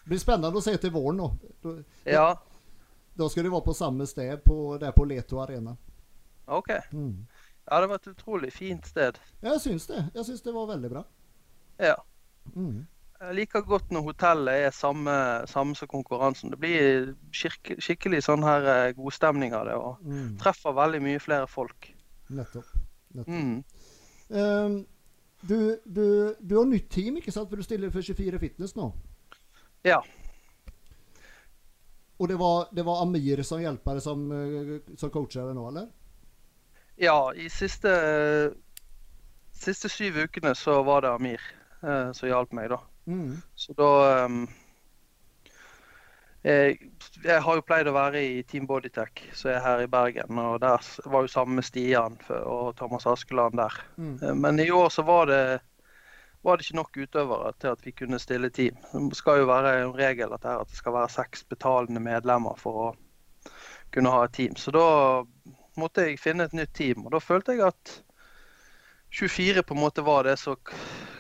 blir 0.08 0.20
spennende 0.20 0.58
å 0.58 0.64
se 0.64 0.76
til 0.78 0.92
våren 0.92 1.18
nå. 1.22 1.30
Da, 1.64 1.76
Ja, 2.06 2.28
da 3.18 3.28
skal 3.30 3.44
du 3.46 3.50
være 3.54 3.66
på 3.68 3.76
samme 3.78 4.08
sted 4.10 4.42
på, 4.44 4.78
der 4.82 4.92
på 4.92 5.06
Leto 5.08 5.40
Arena. 5.44 5.76
OK. 6.48 6.70
Mm. 6.92 7.26
Ja, 7.70 7.80
det 7.80 7.90
var 7.90 7.96
et 8.02 8.08
utrolig 8.12 8.50
fint 8.54 8.86
sted. 8.90 9.20
Jeg 9.42 9.62
syns 9.64 9.86
det. 9.88 10.02
Jeg 10.16 10.26
syns 10.28 10.42
det 10.44 10.54
var 10.54 10.66
veldig 10.74 10.90
bra. 10.92 11.04
Ja. 11.80 11.96
Mm. 12.56 12.82
Jeg 13.24 13.36
liker 13.38 13.62
godt 13.64 13.92
når 13.96 14.02
hotellet 14.10 14.66
er 14.66 14.74
samme, 14.76 15.14
samme 15.48 15.76
som 15.80 15.88
konkurransen. 15.88 16.52
Det 16.52 16.60
blir 16.60 17.14
skik 17.32 17.78
skikkelig 17.80 18.20
sånn 18.26 18.44
her 18.44 18.66
eh, 18.74 18.90
godstemning 18.98 19.54
av 19.56 19.66
det, 19.70 19.76
og 19.80 20.02
Mm. 20.04 20.34
treffer 20.42 20.76
veldig 20.76 21.00
mye 21.06 21.20
flere 21.24 21.48
folk. 21.48 21.88
Nettopp. 22.30 22.68
Nettopp. 23.14 23.30
Mm. 23.30 23.64
Ehm, 24.36 24.86
du, 25.48 25.78
du, 25.86 26.36
du 26.42 26.56
har 26.58 26.66
nytt 26.68 26.90
team, 26.92 27.18
ikke 27.22 27.32
sant? 27.32 27.48
For 27.50 27.56
du 27.56 27.64
stiller 27.64 27.90
for 27.94 28.02
24 28.02 28.40
Fitness 28.40 28.76
nå. 28.76 28.92
Ja. 29.84 30.00
Og 32.18 32.30
det 32.30 32.38
var, 32.40 32.68
det 32.72 32.86
var 32.88 33.02
Amir 33.04 33.42
som 33.44 33.62
hjelper 33.62 33.98
deg 33.98 34.06
som, 34.06 34.26
eh, 34.32 34.96
som 35.00 35.12
deg 35.12 35.56
nå, 35.58 35.68
eller? 35.72 35.90
Ja, 37.02 37.34
i 37.34 37.50
siste, 37.50 37.92
siste 39.52 39.90
syv 39.90 40.24
ukene 40.28 40.54
så 40.56 40.78
var 40.86 41.04
det 41.04 41.14
Amir 41.14 41.42
eh, 41.82 42.12
som 42.16 42.30
hjalp 42.30 42.54
meg, 42.56 42.70
da. 42.72 42.80
Mm. 43.10 43.42
Så 43.60 43.74
da 43.76 43.90
um, 44.24 44.46
jeg, 46.44 46.78
jeg 47.24 47.42
har 47.44 47.60
jo 47.60 47.64
pleid 47.64 47.88
å 47.88 47.96
være 47.96 48.22
i 48.24 48.42
Team 48.48 48.66
Bodytech, 48.68 49.22
som 49.36 49.54
er 49.54 49.62
her 49.64 49.84
i 49.84 49.92
Bergen. 49.92 50.40
Og 50.40 50.60
der 50.64 50.84
var 51.08 51.24
jo 51.24 51.32
sammen 51.32 51.60
med 51.60 51.68
Stian 51.68 52.18
og 52.30 52.74
Thomas 52.80 53.08
Askeland 53.08 53.56
der. 53.60 53.78
Mm. 53.96 54.18
Eh, 54.22 54.34
Men 54.36 54.60
i 54.60 54.72
år 54.72 54.90
så 54.92 55.06
var 55.08 55.32
det, 55.32 55.44
var 56.44 56.58
det 56.58 56.66
ikke 56.66 56.76
nok 56.76 56.98
utøvere 56.98 57.52
til 57.60 57.72
at 57.72 57.86
vi 57.86 57.94
kunne 57.96 58.20
stille 58.20 58.50
team. 58.52 58.80
Det 58.92 59.18
skal 59.18 59.40
jo 59.42 59.48
være 59.48 59.78
en 59.82 59.94
regel 59.96 60.34
at 60.36 60.44
det, 60.44 60.76
skal 60.76 60.96
være 60.98 61.12
seks 61.14 61.46
betalende 61.48 62.04
medlemmer 62.04 62.60
for 62.60 62.80
å 62.82 62.88
kunne 63.96 64.12
ha 64.12 64.26
et 64.26 64.36
team. 64.36 64.58
Så 64.60 64.74
da 64.76 64.88
måtte 65.80 66.08
jeg 66.10 66.20
finne 66.20 66.48
et 66.50 66.58
nytt 66.58 66.74
team. 66.76 67.06
Og 67.06 67.16
da 67.16 67.22
følte 67.24 67.56
jeg 67.56 67.64
at 67.70 67.94
24 69.14 69.64
på 69.64 69.78
en 69.78 69.84
måte 69.86 70.04
var 70.04 70.28
det 70.28 70.36
som 70.42 70.60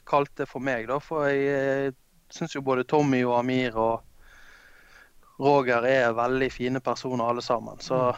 kalte 0.09 0.47
for 0.49 0.59
meg. 0.59 0.89
da, 0.91 0.99
For 0.99 1.29
jeg 1.29 1.87
eh, 1.87 1.95
syns 2.33 2.57
jo 2.57 2.65
både 2.65 2.83
Tommy 2.83 3.23
og 3.23 3.37
Amir 3.39 3.79
og 3.79 5.39
Roger 5.39 5.87
er 5.87 6.13
veldig 6.17 6.51
fine 6.51 6.83
personer 6.83 7.29
alle 7.29 7.41
sammen. 7.41 7.79
Så 7.79 8.11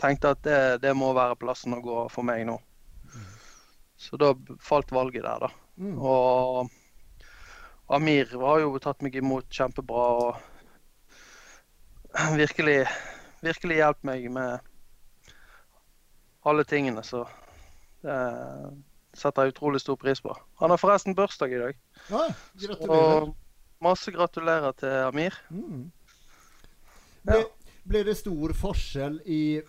tenkte 0.00 0.32
at 0.32 0.42
det, 0.46 0.60
det 0.82 0.96
må 0.96 1.12
være 1.12 1.36
plassen 1.36 1.76
å 1.76 1.84
gå 1.84 2.02
for 2.12 2.24
meg 2.26 2.46
nå. 2.48 2.56
Så 3.98 4.16
da 4.16 4.32
falt 4.62 4.92
valget 4.94 5.26
der, 5.26 5.48
da. 5.48 5.67
Mm. 5.78 5.98
Og 6.02 6.68
Amir 7.94 8.32
har 8.34 8.60
jo 8.64 8.78
tatt 8.82 9.02
meg 9.04 9.14
imot 9.16 9.46
kjempebra 9.54 10.06
og 10.24 10.36
virkelig, 12.36 12.82
virkelig 13.44 13.78
hjulpet 13.78 14.08
meg 14.08 14.26
med 14.34 14.58
alle 16.48 16.64
tingene, 16.68 17.02
så 17.04 17.24
det 18.02 18.18
setter 19.18 19.46
jeg 19.48 19.54
utrolig 19.54 19.80
stor 19.82 19.96
pris 20.00 20.20
på. 20.22 20.34
Han 20.60 20.70
har 20.72 20.80
forresten 20.80 21.16
bursdag 21.18 21.52
i 21.52 21.60
dag, 21.62 21.78
Ja, 22.10 22.24
gratulerer. 22.62 23.22
og 23.22 23.36
masse 23.84 24.12
gratulerer 24.14 24.72
til 24.78 24.94
Amir. 25.08 25.34
Mm. 25.50 25.90
Ja. 27.26 27.32
Ble, 27.32 27.40
ble 27.88 28.04
det 28.06 28.16
stor 28.20 28.54
forskjell 28.56 29.20
i, 29.26 29.60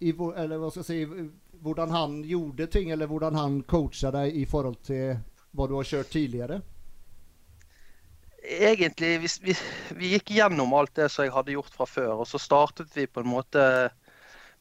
i 0.00 0.10
eller 0.14 0.58
hva 0.58 0.70
skal 0.72 0.82
jeg 0.82 0.88
si, 0.88 1.28
hvordan 1.62 1.90
han 1.90 2.16
gjorde 2.26 2.66
ting, 2.72 2.90
eller 2.90 3.08
hvordan 3.10 3.34
han 3.38 3.60
coacha 3.68 4.10
deg 4.14 4.36
i 4.36 4.46
forhold 4.48 4.80
til 4.86 5.16
hva 5.56 5.66
du 5.70 5.76
har 5.78 5.88
kjørt 5.88 6.10
tidligere? 6.12 6.60
Egentlig, 8.46 9.12
vi, 9.24 9.28
vi, 9.42 9.54
vi 9.98 10.10
gikk 10.14 10.30
gjennom 10.36 10.74
alt 10.78 10.94
det 10.94 11.08
som 11.10 11.26
jeg 11.26 11.34
hadde 11.34 11.54
gjort 11.56 11.74
fra 11.74 11.86
før, 11.90 12.12
og 12.22 12.28
så 12.30 12.38
startet 12.38 12.92
vi 12.94 13.08
på 13.10 13.24
en 13.24 13.32
måte 13.32 13.62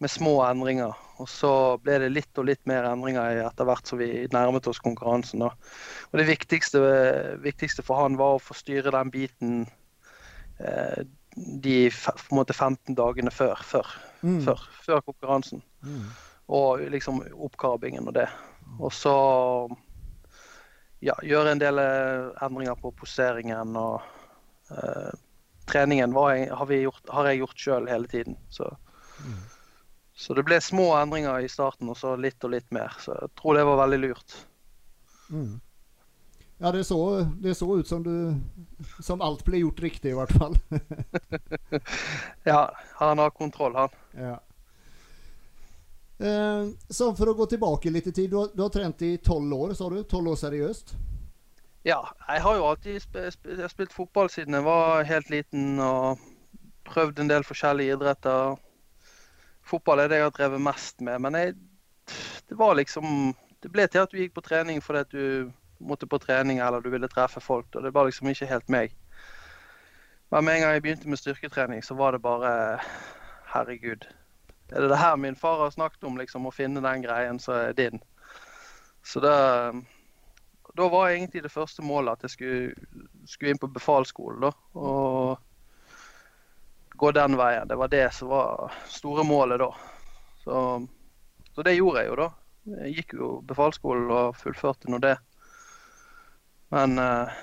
med 0.02 0.12
små 0.12 0.40
endringer. 0.48 0.96
Og 1.22 1.30
så 1.32 1.52
ble 1.84 2.00
det 2.04 2.10
litt 2.12 2.40
og 2.42 2.50
litt 2.50 2.64
mer 2.68 2.88
endringer 2.90 3.44
etter 3.46 3.68
hvert 3.68 3.88
som 3.88 4.02
vi 4.02 4.26
nærmet 4.34 4.68
oss 4.68 4.82
konkurransen. 4.84 5.46
Da. 5.46 5.52
Og 6.12 6.20
det 6.20 6.26
viktigste, 6.28 6.82
viktigste 7.46 7.86
for 7.86 8.02
han 8.02 8.18
var 8.20 8.36
å 8.36 8.42
få 8.44 8.58
styre 8.58 8.92
den 8.96 9.14
biten 9.14 9.54
eh, 10.60 11.06
de 11.36 11.78
på 11.94 12.32
en 12.32 12.40
måte 12.42 12.56
15 12.56 12.96
dagene 12.98 13.32
før, 13.32 13.62
før, 13.64 13.96
Mm. 14.26 14.40
før, 14.42 14.62
før 14.82 15.02
konkurransen. 15.06 15.60
Mm. 15.86 16.06
Og 16.48 16.80
liksom 16.94 17.24
oppkarbingen 17.34 18.08
og 18.08 18.14
det. 18.14 18.28
Og 18.80 18.92
så 18.94 19.14
ja, 21.02 21.14
gjøre 21.26 21.52
en 21.56 21.62
del 21.62 21.80
eh, 21.82 22.30
endringer 22.46 22.76
på 22.82 22.92
poseringen 22.98 23.76
og 23.78 24.02
eh, 24.72 25.12
treningen 25.70 26.14
jeg- 26.14 26.52
har, 26.54 26.66
vi 26.70 26.82
gjort, 26.84 27.02
har 27.10 27.26
jeg 27.32 27.40
gjort 27.42 27.58
sjøl 27.58 27.88
hele 27.90 28.08
tiden. 28.08 28.38
Så, 28.50 28.76
Mm. 29.16 29.38
så 30.14 30.34
det 30.36 30.44
ble 30.46 30.58
små 30.62 30.90
endringer 31.00 31.40
i 31.40 31.48
starten 31.48 31.90
og 31.90 31.96
så 31.98 32.16
litt 32.20 32.44
og 32.44 32.52
litt 32.52 32.70
mer. 32.72 32.92
Så 33.00 33.14
jeg 33.22 33.30
tror 33.40 33.56
det 33.56 33.64
var 33.66 33.78
veldig 33.88 34.00
lurt. 34.04 34.36
Mm. 35.32 35.62
Ja, 36.60 36.72
det 36.72 36.84
så, 36.86 36.98
det 37.42 37.56
så 37.58 37.68
ut 37.80 37.88
som 37.88 38.04
du 38.04 38.36
Som 39.02 39.22
alt 39.22 39.44
ble 39.46 39.58
gjort 39.64 39.80
riktig, 39.84 40.12
i 40.12 40.16
hvert 40.16 40.32
fall. 40.32 40.56
Ja, 42.44 42.72
han 43.00 43.18
har 43.18 43.30
kontroll, 43.30 43.76
han. 43.76 43.90
ja. 44.14 44.40
Eh, 46.20 46.68
så 46.90 47.10
for 47.16 47.32
å 47.32 47.36
gå 47.36 47.48
tilbake 47.52 47.92
litt 47.92 48.08
i 48.08 48.14
tid. 48.16 48.30
Du 48.32 48.38
har, 48.40 48.54
du 48.54 48.64
har 48.64 48.72
trent 48.72 49.02
i 49.04 49.18
tolv 49.18 49.54
år, 49.54 49.74
sa 49.76 49.90
du? 49.92 50.02
Tolv 50.04 50.32
år 50.32 50.40
seriøst? 50.40 50.96
Ja, 51.86 52.00
jeg 52.28 52.42
har 52.42 52.56
jo 52.58 52.66
alltid 52.66 53.02
sp 53.04 53.28
sp 53.30 53.52
spilt 53.70 53.94
fotball 53.94 54.32
siden 54.34 54.58
jeg 54.58 54.66
var 54.66 55.04
helt 55.06 55.28
liten 55.30 55.76
og 55.84 56.24
prøvd 56.88 57.22
en 57.22 57.30
del 57.30 57.46
forskjellige 57.46 57.98
idretter. 57.98 58.56
Fotball 59.66 60.02
er 60.02 60.10
det 60.10 60.22
jeg 60.22 60.28
har 60.28 60.34
drevet 60.34 60.64
mest 60.66 61.04
med, 61.06 61.22
men 61.22 61.38
jeg, 61.38 61.54
det 62.50 62.58
var 62.58 62.78
liksom 62.78 63.34
Det 63.62 63.72
ble 63.74 63.88
til 63.90 64.04
at 64.04 64.12
du 64.12 64.20
gikk 64.20 64.36
på 64.36 64.44
trening 64.46 64.82
fordi 64.84 65.00
at 65.02 65.14
du 65.14 65.52
måtte 65.82 66.06
på 66.06 66.20
trening 66.22 66.60
eller 66.62 66.84
du 66.84 66.92
ville 66.94 67.08
treffe 67.10 67.42
folk. 67.42 67.66
og 67.74 67.84
Det 67.84 67.94
var 67.94 68.06
liksom 68.06 68.30
ikke 68.30 68.46
helt 68.46 68.70
meg. 68.70 68.94
Men 70.30 70.46
med 70.46 70.56
en 70.56 70.62
gang 70.62 70.74
jeg 70.74 70.84
begynte 70.84 71.10
med 71.10 71.18
styrketrening, 71.18 71.82
så 71.84 71.98
var 71.98 72.12
det 72.12 72.22
bare 72.22 72.52
Herregud. 73.54 74.06
Er 74.72 74.82
det 74.82 74.90
det 74.90 75.02
her 75.02 75.18
min 75.22 75.36
far 75.38 75.60
har 75.62 75.74
snakket 75.74 76.04
om, 76.08 76.18
liksom, 76.18 76.48
å 76.48 76.54
finne 76.54 76.82
den 76.82 77.04
greien 77.06 77.40
som 77.40 77.58
er 77.58 77.76
din? 77.78 78.02
Så 79.06 79.22
da 79.22 79.36
da 80.76 80.90
var 80.90 81.10
egentlig 81.10 81.44
det 81.44 81.54
første 81.54 81.82
målet 81.82 82.18
at 82.18 82.26
jeg 82.26 82.34
skulle, 82.34 82.88
skulle 83.26 83.54
inn 83.54 83.60
på 83.62 83.72
befalsskolen. 83.72 84.50
Og 84.76 85.38
gå 87.00 87.12
den 87.16 87.38
veien. 87.40 87.68
Det 87.68 87.78
var 87.80 87.88
det 87.92 88.10
som 88.14 88.28
var 88.28 88.76
store 88.92 89.24
målet 89.24 89.60
da. 89.60 89.70
Så, 90.44 90.88
så 91.56 91.64
det 91.64 91.78
gjorde 91.78 92.04
jeg 92.04 92.12
jo 92.12 92.20
da. 92.20 92.30
Jeg 92.82 92.96
gikk 92.98 93.16
jo 93.20 93.30
befalsskolen 93.48 94.12
og 94.12 94.36
fullførte 94.40 94.92
nå 94.92 95.00
det. 95.04 95.16
Men 96.76 97.00
eh, 97.00 97.40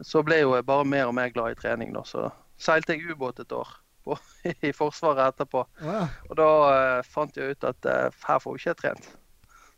så 0.00 0.22
ble 0.24 0.40
jo 0.40 0.56
jeg 0.56 0.68
bare 0.68 0.88
mer 0.88 1.10
og 1.10 1.16
mer 1.18 1.32
glad 1.34 1.52
i 1.52 1.60
trening, 1.60 1.92
da. 1.92 2.06
Så 2.08 2.30
seilte 2.56 2.96
jeg 2.96 3.12
ubåt 3.12 3.42
et 3.42 3.52
år 3.52 3.81
på, 4.04 4.18
i 4.68 4.72
Forsvaret 4.76 5.32
etterpå. 5.32 5.64
Ja. 5.82 6.06
Og 6.30 6.38
da 6.40 6.48
uh, 6.48 7.04
fant 7.06 7.36
jeg 7.36 7.54
ut 7.54 7.68
at 7.68 7.88
uh, 7.88 8.24
her 8.28 8.42
får 8.42 8.56
vi 8.56 8.62
ikke 8.62 8.80
trent. 8.82 9.08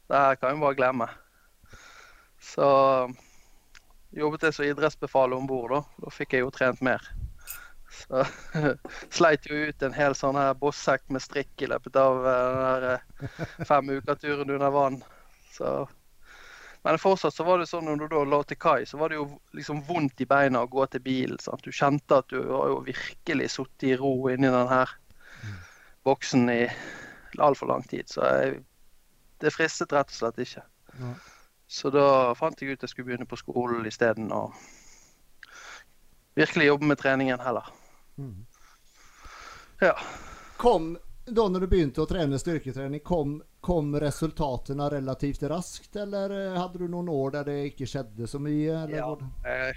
Det 0.08 0.20
her 0.20 0.40
kan 0.40 0.54
vi 0.56 0.64
bare 0.64 0.78
glemme. 0.78 1.08
Så 2.44 2.66
jobbet 4.14 4.44
jeg 4.46 4.56
som 4.56 4.66
idrettsbefal 4.68 5.32
om 5.36 5.46
bord, 5.48 5.72
da. 5.72 5.82
Da 6.04 6.12
fikk 6.12 6.36
jeg 6.36 6.44
jo 6.44 6.52
trent 6.54 6.82
mer. 6.84 7.02
Så 7.94 8.24
sleit 9.16 9.46
jo 9.48 9.68
ut 9.68 9.84
en 9.86 9.96
hel 9.96 10.16
sånn 10.18 10.38
her 10.38 10.54
bossekk 10.58 11.06
med 11.14 11.22
strikk 11.24 11.64
i 11.64 11.70
løpet 11.70 11.96
av 12.00 12.24
eh, 12.26 12.46
den 12.54 12.84
der 12.84 13.66
fem 13.68 13.92
uker-turen 13.96 14.50
under 14.56 14.74
vann. 14.74 15.00
Så 15.54 15.84
men 16.84 16.98
fortsatt 17.00 17.34
så 17.34 17.44
var 17.46 17.58
det 17.58 17.66
sånn 17.70 17.86
når 17.88 18.02
du 18.02 18.06
da 18.12 18.22
lå 18.28 18.42
til 18.44 18.58
kai, 18.60 18.84
så 18.84 18.98
var 19.00 19.08
det 19.08 19.16
jo 19.16 19.24
liksom 19.56 19.80
vondt 19.86 20.20
i 20.20 20.26
beina 20.28 20.60
å 20.64 20.68
gå 20.68 20.84
til 20.92 21.00
bilen. 21.00 21.38
Sant? 21.40 21.64
Du 21.64 21.72
kjente 21.72 22.18
at 22.20 22.28
du 22.28 22.42
har 22.50 22.74
jo 22.74 22.82
virkelig 22.84 23.46
sittet 23.54 23.86
i 23.88 23.96
ro 23.96 24.12
inni 24.28 24.50
den 24.52 24.68
her 24.68 24.92
boksen 26.04 26.50
i 26.52 26.60
altfor 27.40 27.72
lang 27.72 27.86
tid. 27.88 28.04
Så 28.12 28.20
jeg, 28.28 28.58
det 29.40 29.54
fristet 29.54 29.96
rett 29.96 30.12
og 30.12 30.18
slett 30.18 30.42
ikke. 30.44 30.66
Ja. 31.00 31.14
Så 31.66 31.88
da 31.90 32.34
fant 32.36 32.60
jeg 32.60 32.76
ut 32.76 32.84
jeg 32.84 32.92
skulle 32.92 33.08
begynne 33.08 33.28
på 33.32 33.40
skolen 33.40 33.88
isteden. 33.88 34.28
Og 34.36 34.52
virkelig 36.36 36.68
jobbe 36.68 36.92
med 36.92 37.00
treningen 37.00 37.40
heller. 37.40 37.72
Mm. 38.20 38.44
Ja. 39.80 39.96
Kom, 40.60 40.92
da 41.24 41.48
når 41.48 41.64
du 41.64 41.70
begynte 41.72 42.04
å 42.04 42.08
trene 42.12 42.38
styrketrening, 42.38 43.00
kom, 43.00 43.38
kom 43.64 43.94
resultatene 44.00 44.90
relativt 44.92 45.42
raskt, 45.48 45.96
eller 45.96 46.32
eh, 46.36 46.60
hadde 46.60 46.82
du 46.82 46.88
noen 46.90 47.08
år 47.12 47.38
der 47.38 47.50
det 47.50 47.58
ikke 47.72 47.88
skjedde 47.88 48.28
så 48.28 48.40
mye? 48.42 48.84
Eller? 48.84 48.98
Ja. 49.00 49.10
Jeg, 49.48 49.76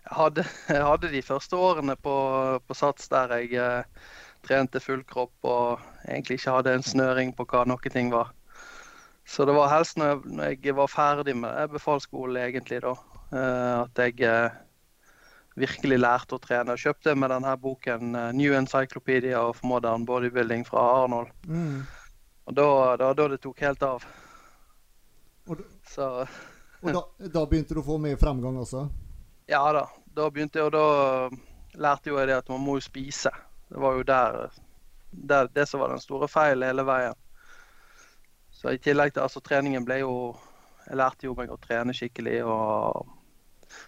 Jeg 0.00 0.16
hadde, 0.16 0.44
jeg 0.76 0.84
hadde 0.86 1.12
de 1.12 1.22
første 1.26 1.58
årene 1.58 1.96
på, 1.98 2.16
på 2.66 2.76
Sats 2.78 3.10
der 3.12 3.34
jeg 3.40 3.56
eh, 3.58 4.04
trente 4.46 4.80
full 4.80 5.02
kropp 5.04 5.48
og 5.48 5.82
egentlig 6.06 6.38
ikke 6.40 6.54
hadde 6.58 6.78
en 6.78 6.86
snøring 6.86 7.34
på 7.36 7.44
hva 7.50 7.66
noe 7.68 7.92
ting 7.92 8.12
var. 8.14 8.32
Så 9.28 9.44
det 9.46 9.54
var 9.54 9.70
helst 9.70 9.98
når 10.00 10.08
jeg, 10.10 10.22
når 10.38 10.54
jeg 10.56 10.76
var 10.78 10.90
ferdig 10.90 11.36
med 11.38 11.70
befalsskolen, 11.70 12.40
egentlig, 12.40 12.80
da, 12.82 12.94
eh, 13.30 13.74
at 13.84 14.00
jeg 14.02 14.22
eh, 14.26 14.58
virkelig 15.60 16.00
lærte 16.00 16.38
å 16.38 16.42
trene. 16.42 16.74
Jeg 16.74 16.88
kjøpte 16.88 17.14
med 17.18 17.30
denne 17.34 17.52
boken 17.60 18.16
eh, 18.18 18.32
'New 18.34 18.56
Encyclopedia 18.58 19.38
of 19.38 19.62
Modern 19.62 20.06
Bodybuilding' 20.08 20.66
fra 20.66 20.82
Arnold. 21.02 21.30
Mm. 21.46 21.84
Og 22.50 22.56
da, 22.56 23.12
da, 23.14 23.28
det 23.30 23.38
tok 23.44 23.60
helt 23.62 23.82
av. 23.86 24.04
Og, 25.46 25.60
da, 25.60 25.64
Så 25.86 26.08
og 26.82 26.90
da, 26.96 27.02
da 27.30 27.44
begynte 27.46 27.76
du 27.76 27.82
å 27.82 27.86
få 27.86 27.98
mer 28.02 28.18
framgang 28.18 28.58
også? 28.58 28.88
ja 29.50 29.62
da. 29.74 29.84
Da 30.14 30.26
begynte 30.30 30.58
jeg, 30.58 30.66
og 30.66 30.74
da 30.74 31.78
lærte 31.78 32.10
jo 32.10 32.18
jeg 32.18 32.26
det 32.26 32.40
at 32.40 32.48
man 32.50 32.62
må 32.64 32.74
jo 32.78 32.82
spise. 32.82 33.30
Det 33.70 33.78
var 33.78 33.94
jo 33.94 34.02
der, 34.06 34.38
der 35.30 35.50
det 35.54 35.68
som 35.70 35.80
var 35.82 35.92
den 35.94 36.02
store 36.02 36.26
feilen 36.28 36.66
hele 36.66 36.82
veien. 36.86 37.14
Så 38.50 38.74
i 38.74 38.82
tillegg 38.82 39.14
til 39.14 39.22
altså 39.22 39.40
treningen 39.40 39.86
ble 39.86 40.02
jo 40.02 40.14
Jeg 40.88 40.98
lærte 40.98 41.26
jo 41.28 41.36
meg 41.38 41.52
å 41.54 41.58
trene 41.62 41.94
skikkelig 41.94 42.40
og 42.50 43.06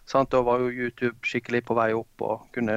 sant, 0.07 0.31
Da 0.31 0.39
var 0.47 0.63
jo 0.63 0.71
YouTube 0.71 1.27
skikkelig 1.27 1.65
på 1.67 1.75
vei 1.75 1.91
opp 1.99 2.23
og 2.23 2.45
kunne 2.55 2.77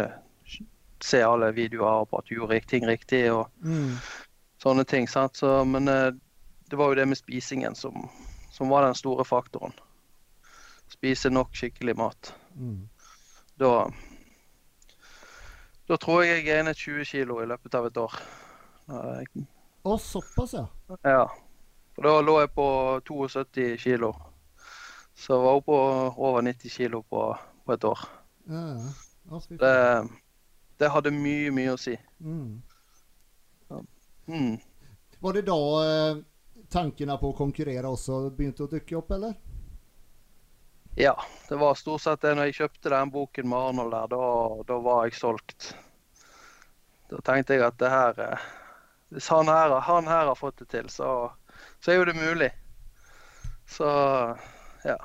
se 1.04 1.22
alle 1.22 1.52
videoer 1.54 2.08
på 2.10 2.18
at 2.18 2.26
du 2.26 2.34
gjorde 2.40 2.60
ting 2.72 2.88
riktig 2.90 3.28
og 3.32 3.52
Mm. 3.62 4.00
Sånne 4.66 4.86
ting. 4.90 5.08
Sant? 5.10 5.38
Så, 5.38 5.60
men 5.70 5.88
eh, 5.92 6.10
det 6.70 6.80
var 6.80 6.92
jo 6.92 6.98
det 6.98 7.06
med 7.06 7.20
spisingen 7.20 7.78
som, 7.78 8.08
som 8.52 8.72
var 8.74 8.88
den 8.88 8.98
store 8.98 9.26
faktoren. 9.28 9.76
Spise 10.90 11.30
nok 11.30 11.54
skikkelig 11.56 11.98
mat. 11.98 12.34
Mm. 12.56 12.90
Da 13.62 13.90
Da 15.86 15.98
tror 16.02 16.24
jeg 16.24 16.40
jeg 16.40 16.46
gainet 16.48 16.78
20 16.82 17.06
kilo 17.06 17.42
i 17.44 17.46
løpet 17.46 17.76
av 17.78 17.86
et 17.86 17.98
år. 18.02 18.14
Å, 19.86 19.98
såpass, 20.02 20.56
ja. 20.58 20.66
Ja. 21.06 21.28
For 21.94 22.08
da 22.08 22.14
lå 22.26 22.40
jeg 22.42 22.50
på 22.58 22.66
72 23.06 23.68
kilo. 23.84 24.10
Så 25.14 25.38
jeg 25.38 25.44
var 25.46 25.60
oppe 25.62 25.78
over 26.18 26.42
90 26.42 26.74
kilo 26.74 27.04
på, 27.06 27.28
på 27.66 27.78
et 27.78 27.86
år. 27.86 28.08
ja. 28.50 28.64
ja. 29.30 29.42
Det, 29.50 29.76
det 30.80 30.90
hadde 30.92 31.14
mye, 31.14 31.54
mye 31.54 31.74
å 31.74 31.80
si. 31.82 31.96
Mm. 32.20 32.62
Mm. 34.28 34.58
Var 35.20 35.34
det 35.34 35.46
da 35.48 35.60
eh, 35.86 36.18
tankene 36.70 37.18
på 37.18 37.32
å 37.32 37.38
konkurrere 37.38 37.90
også 37.90 38.30
begynte 38.36 38.66
å 38.66 38.72
dukke 38.72 38.98
opp, 39.00 39.12
eller? 39.16 39.36
Ja, 40.96 41.16
det 41.50 41.56
var 41.56 41.76
stort 41.76 42.02
sett 42.02 42.22
det. 42.24 42.36
Når 42.36 42.50
jeg 42.50 42.60
kjøpte 42.62 42.92
den 42.94 43.12
boken 43.12 43.50
med 43.52 43.60
Arnold 43.70 43.96
der, 43.96 44.12
da, 44.16 44.28
da 44.70 44.78
var 44.84 45.08
jeg 45.08 45.18
solgt. 45.20 45.74
Da 47.12 47.20
tenkte 47.22 47.58
jeg 47.58 47.66
at 47.68 47.78
det 47.82 47.92
her 47.92 48.22
eh, 48.24 48.46
Hvis 49.14 49.28
han 49.30 49.52
her, 49.52 49.76
han 49.86 50.08
her 50.10 50.32
har 50.32 50.40
fått 50.40 50.64
det 50.64 50.70
til, 50.72 50.88
så, 50.90 51.10
så 51.84 51.92
er 51.92 52.00
jo 52.00 52.08
det 52.10 52.16
mulig. 52.18 52.50
Så 53.70 53.86
ja. 54.86 54.98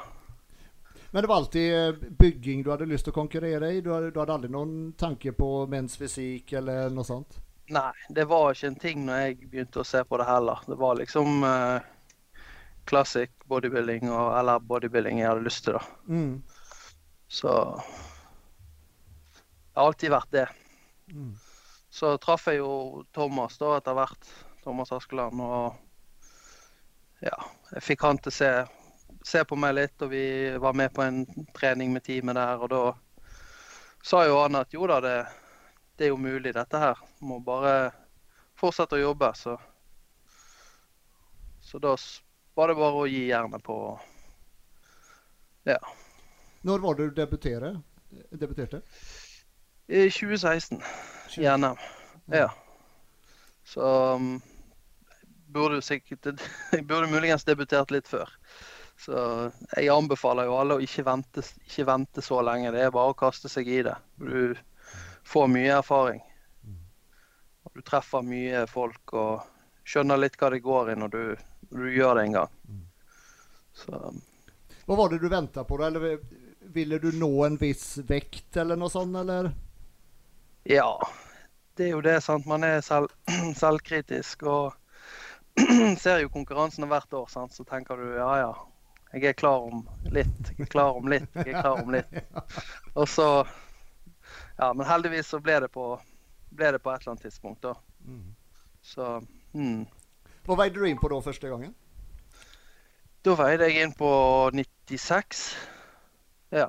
Men 1.10 1.22
det 1.22 1.28
var 1.28 1.36
alltid 1.36 1.76
eh, 1.76 2.08
bygging 2.18 2.62
du 2.62 2.70
hadde 2.70 2.88
lyst 2.88 3.08
til 3.08 3.14
å 3.14 3.18
konkurrere 3.18 3.72
i? 3.74 3.82
Du 3.82 3.90
hadde, 3.92 4.12
du 4.14 4.20
hadde 4.22 4.34
aldri 4.36 4.50
noen 4.52 4.92
tanke 4.98 5.34
på 5.34 5.66
menns 5.70 5.98
fysikk 5.98 6.54
eller 6.60 6.92
noe 6.94 7.06
sånt? 7.06 7.40
Nei, 7.70 7.92
det 8.10 8.26
var 8.26 8.52
ikke 8.52 8.70
en 8.72 8.80
ting 8.82 9.04
når 9.06 9.20
jeg 9.22 9.50
begynte 9.52 9.82
å 9.82 9.86
se 9.86 10.02
på 10.04 10.18
det 10.18 10.26
heller. 10.26 10.62
Det 10.66 10.78
var 10.80 10.98
liksom 10.98 11.44
classic 12.90 13.30
bodybuilding 13.46 14.08
og, 14.10 14.32
eller 14.38 14.64
bodybuilding 14.66 15.20
jeg 15.20 15.28
hadde 15.30 15.46
lyst 15.46 15.64
til, 15.66 15.76
da. 15.78 15.82
Mm. 16.10 16.42
Så 17.30 17.52
Det 19.70 19.78
har 19.78 19.86
alltid 19.86 20.10
vært 20.10 20.32
det. 20.34 20.48
Mm. 21.14 21.34
Så 21.90 22.16
traff 22.22 22.48
jeg 22.50 22.58
jo 22.58 23.04
Thomas 23.14 23.58
da 23.58 23.76
etter 23.78 23.94
hvert. 23.94 24.32
Thomas 24.64 24.92
Askeland. 24.92 25.40
Og 25.40 27.22
ja, 27.22 27.36
jeg 27.74 27.84
fikk 27.86 28.02
han 28.06 28.18
til 28.18 28.32
å 28.32 28.34
se, 28.34 28.50
se 29.26 29.44
på 29.46 29.58
meg 29.58 29.76
litt, 29.78 29.96
og 30.02 30.10
vi 30.12 30.24
var 30.62 30.74
med 30.76 30.92
på 30.94 31.06
en 31.06 31.22
trening 31.56 31.94
med 31.94 32.04
teamet 32.06 32.38
der. 32.38 32.62
Og 32.62 32.68
da 32.74 32.82
sa 34.02 34.24
jo 34.26 34.40
han 34.42 34.58
at 34.58 34.74
jo 34.74 34.86
da, 34.90 35.00
det, 35.04 35.16
det 36.00 36.06
er 36.06 36.14
jo 36.14 36.16
mulig 36.16 36.54
dette 36.56 36.78
her. 36.80 37.00
Må 37.20 37.42
bare 37.44 37.90
fortsette 38.56 38.96
å 38.96 39.02
jobbe, 39.02 39.28
så 39.36 39.58
Så 41.60 41.78
da 41.78 41.92
var 42.56 42.68
det 42.68 42.76
bare 42.78 43.02
å 43.02 43.06
gi 43.06 43.26
jernet 43.28 43.62
på 43.62 43.74
Når 46.64 46.78
var 46.80 46.96
det 46.96 47.08
du 47.10 47.18
debuterte? 47.20 47.74
debuterte? 48.32 48.80
I 49.88 50.08
2016. 50.08 50.80
i 51.36 51.44
NM. 51.44 51.76
Ja. 52.32 52.48
Så 53.64 53.92
um, 54.16 54.40
burde 55.52 55.82
sikkert 55.82 56.40
Jeg 56.72 56.86
burde 56.88 57.12
muligens 57.12 57.44
debutert 57.44 57.92
litt 57.92 58.08
før. 58.08 58.32
Så 58.96 59.20
jeg 59.76 59.92
anbefaler 59.92 60.48
jo 60.48 60.56
alle 60.56 60.80
å 60.80 60.80
ikke 60.80 61.04
vente, 61.04 61.44
ikke 61.68 61.86
vente 61.92 62.24
så 62.24 62.40
lenge. 62.40 62.72
Det 62.72 62.88
er 62.88 62.96
bare 62.96 63.12
å 63.12 63.20
kaste 63.20 63.52
seg 63.52 63.68
i 63.68 63.82
det. 63.84 63.98
Du 64.16 64.56
får 65.30 65.48
mye 65.52 65.76
erfaring. 65.78 66.20
Og 67.66 67.76
du 67.76 67.82
treffer 67.86 68.24
mye 68.26 68.64
folk 68.70 69.12
og 69.14 69.46
skjønner 69.86 70.18
litt 70.20 70.36
hva 70.40 70.50
det 70.54 70.62
går 70.64 70.92
i 70.92 70.98
når 70.98 71.12
du, 71.14 71.22
når 71.70 71.86
du 71.86 71.96
gjør 71.96 72.14
det 72.18 72.24
en 72.28 72.36
gang. 72.40 72.54
Så 73.80 74.00
Hva 74.86 74.96
var 74.98 75.12
det 75.12 75.20
du 75.22 75.28
venta 75.30 75.62
på? 75.64 75.78
da? 75.78 75.86
Eller 75.86 76.18
ville 76.74 76.98
du 77.02 77.10
nå 77.18 77.30
en 77.46 77.58
viss 77.60 77.98
vekt 78.08 78.56
eller 78.58 78.78
noe 78.78 78.90
sånt, 78.90 79.14
eller? 79.16 79.52
Ja, 80.68 80.90
det 81.78 81.86
er 81.88 81.94
jo 81.94 82.02
det. 82.04 82.18
sant? 82.26 82.46
Man 82.50 82.64
er 82.66 82.82
selv, 82.84 83.12
selvkritisk 83.62 84.42
og 84.50 84.74
ser 86.02 86.24
jo 86.24 86.32
konkurransene 86.34 86.90
hvert 86.90 87.14
år. 87.16 87.30
sant? 87.32 87.54
Så 87.54 87.64
tenker 87.68 87.96
du 88.02 88.16
ja 88.18 88.30
ja, 88.42 88.50
jeg 89.14 89.30
er 89.30 89.38
klar 89.38 89.64
om 89.70 89.86
litt, 90.14 90.52
jeg 90.52 90.66
er 90.66 90.70
klar 90.74 90.98
om 90.98 91.08
litt, 91.10 91.30
jeg 91.38 91.54
er 91.54 91.62
klar 91.62 91.80
om 91.82 91.90
litt. 91.94 92.12
Og 92.98 93.06
så 93.10 93.30
Ja, 94.60 94.74
men 94.76 94.84
heldigvis 94.86 95.30
så 95.32 95.38
ble 95.40 95.54
det 95.64 95.70
på, 95.72 95.84
ble 96.52 96.74
det 96.74 96.82
på 96.84 96.90
et 96.92 97.00
eller 97.00 97.14
annet 97.14 97.22
tidspunkt, 97.24 97.62
da. 97.64 97.72
Mm. 98.04 98.34
Så 98.84 99.06
mm. 99.56 99.86
Hva 100.44 100.56
veide 100.60 100.76
du 100.76 100.84
inn 100.84 100.98
på 101.00 101.08
da 101.08 101.20
første 101.24 101.48
gangen? 101.48 101.70
Da 103.24 103.36
veide 103.40 103.70
jeg 103.70 103.86
inn 103.86 103.94
på 103.96 104.10
96. 104.52 105.40
Ja. 106.52 106.66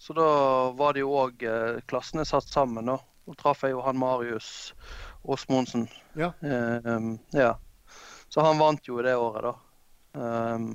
Så 0.00 0.16
da 0.16 0.28
var 0.78 0.96
det 0.96 1.04
jo 1.04 1.12
òg 1.20 1.44
eh, 1.44 1.82
klassene 1.90 2.24
satt 2.24 2.48
sammen, 2.48 2.88
da. 2.88 2.96
Da 3.28 3.36
traff 3.42 3.66
jeg 3.68 3.76
jo 3.76 3.84
han 3.84 4.00
Marius 4.00 4.48
Åsmundsen. 5.20 5.84
Ja. 6.16 6.32
Um, 6.40 7.18
ja. 7.36 7.58
Så 8.32 8.40
han 8.44 8.60
vant 8.60 8.88
jo 8.88 9.04
det 9.04 9.18
året, 9.20 9.50
da. 9.50 9.54
Um, 10.16 10.66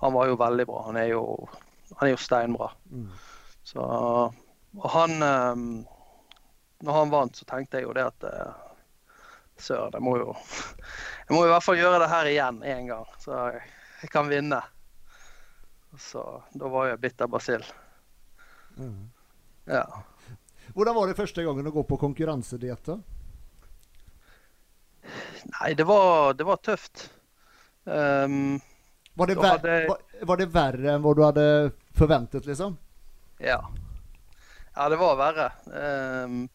han 0.00 0.16
var 0.16 0.32
jo 0.32 0.40
veldig 0.40 0.68
bra. 0.72 0.82
Han 0.88 1.02
er 1.04 1.12
jo, 1.12 1.22
han 1.98 2.08
er 2.08 2.14
jo 2.14 2.24
steinbra. 2.24 2.72
Mm. 2.88 3.08
Så 3.60 3.84
Og 4.76 4.88
han 4.92 5.16
um, 5.22 5.66
Når 6.84 6.92
han 7.00 7.12
vant, 7.12 7.36
så 7.38 7.46
tenkte 7.48 7.78
jeg 7.80 7.86
jo 7.86 7.94
det 7.96 8.04
at 8.10 8.26
eh, 8.28 8.56
Søren, 9.56 9.94
jeg 9.96 10.04
må 10.04 10.16
jo 10.20 10.34
Jeg 11.26 11.32
må 11.32 11.42
i 11.46 11.50
hvert 11.50 11.64
fall 11.64 11.78
gjøre 11.80 12.02
det 12.02 12.10
her 12.12 12.28
igjen 12.30 12.58
en 12.62 12.90
gang, 12.90 13.06
så 13.22 13.38
jeg, 13.54 13.62
jeg 14.02 14.10
kan 14.12 14.28
vinne. 14.30 14.60
Så 15.98 16.22
da 16.52 16.68
var 16.70 16.90
jeg 16.90 17.00
bitter 17.02 17.26
basill. 17.32 17.64
Mm. 18.76 19.06
Ja. 19.72 19.82
Hvordan 20.76 20.94
var 20.98 21.08
det 21.08 21.16
første 21.18 21.42
gangen 21.42 21.66
å 21.66 21.72
gå 21.74 21.82
på 21.88 21.96
konkurransedietta? 21.98 22.98
Nei, 25.56 25.72
det 25.78 25.86
var, 25.88 26.34
det 26.34 26.44
var 26.46 26.60
tøft. 26.62 27.08
Um, 27.84 28.60
Var 29.14 29.26
det, 29.32 29.36
ver 29.40 29.48
hadde- 29.56 29.88
var, 29.88 29.98
var 30.30 30.36
det 30.42 30.46
verre 30.52 30.94
enn 30.94 31.02
hva 31.04 31.14
du 31.16 31.22
hadde 31.24 31.48
forventet, 31.96 32.46
liksom? 32.46 32.76
ja. 33.40 33.60
Ja, 34.76 34.88
det 34.92 35.00
var 35.00 35.16
verre. 35.16 35.50
Um, 35.72 36.46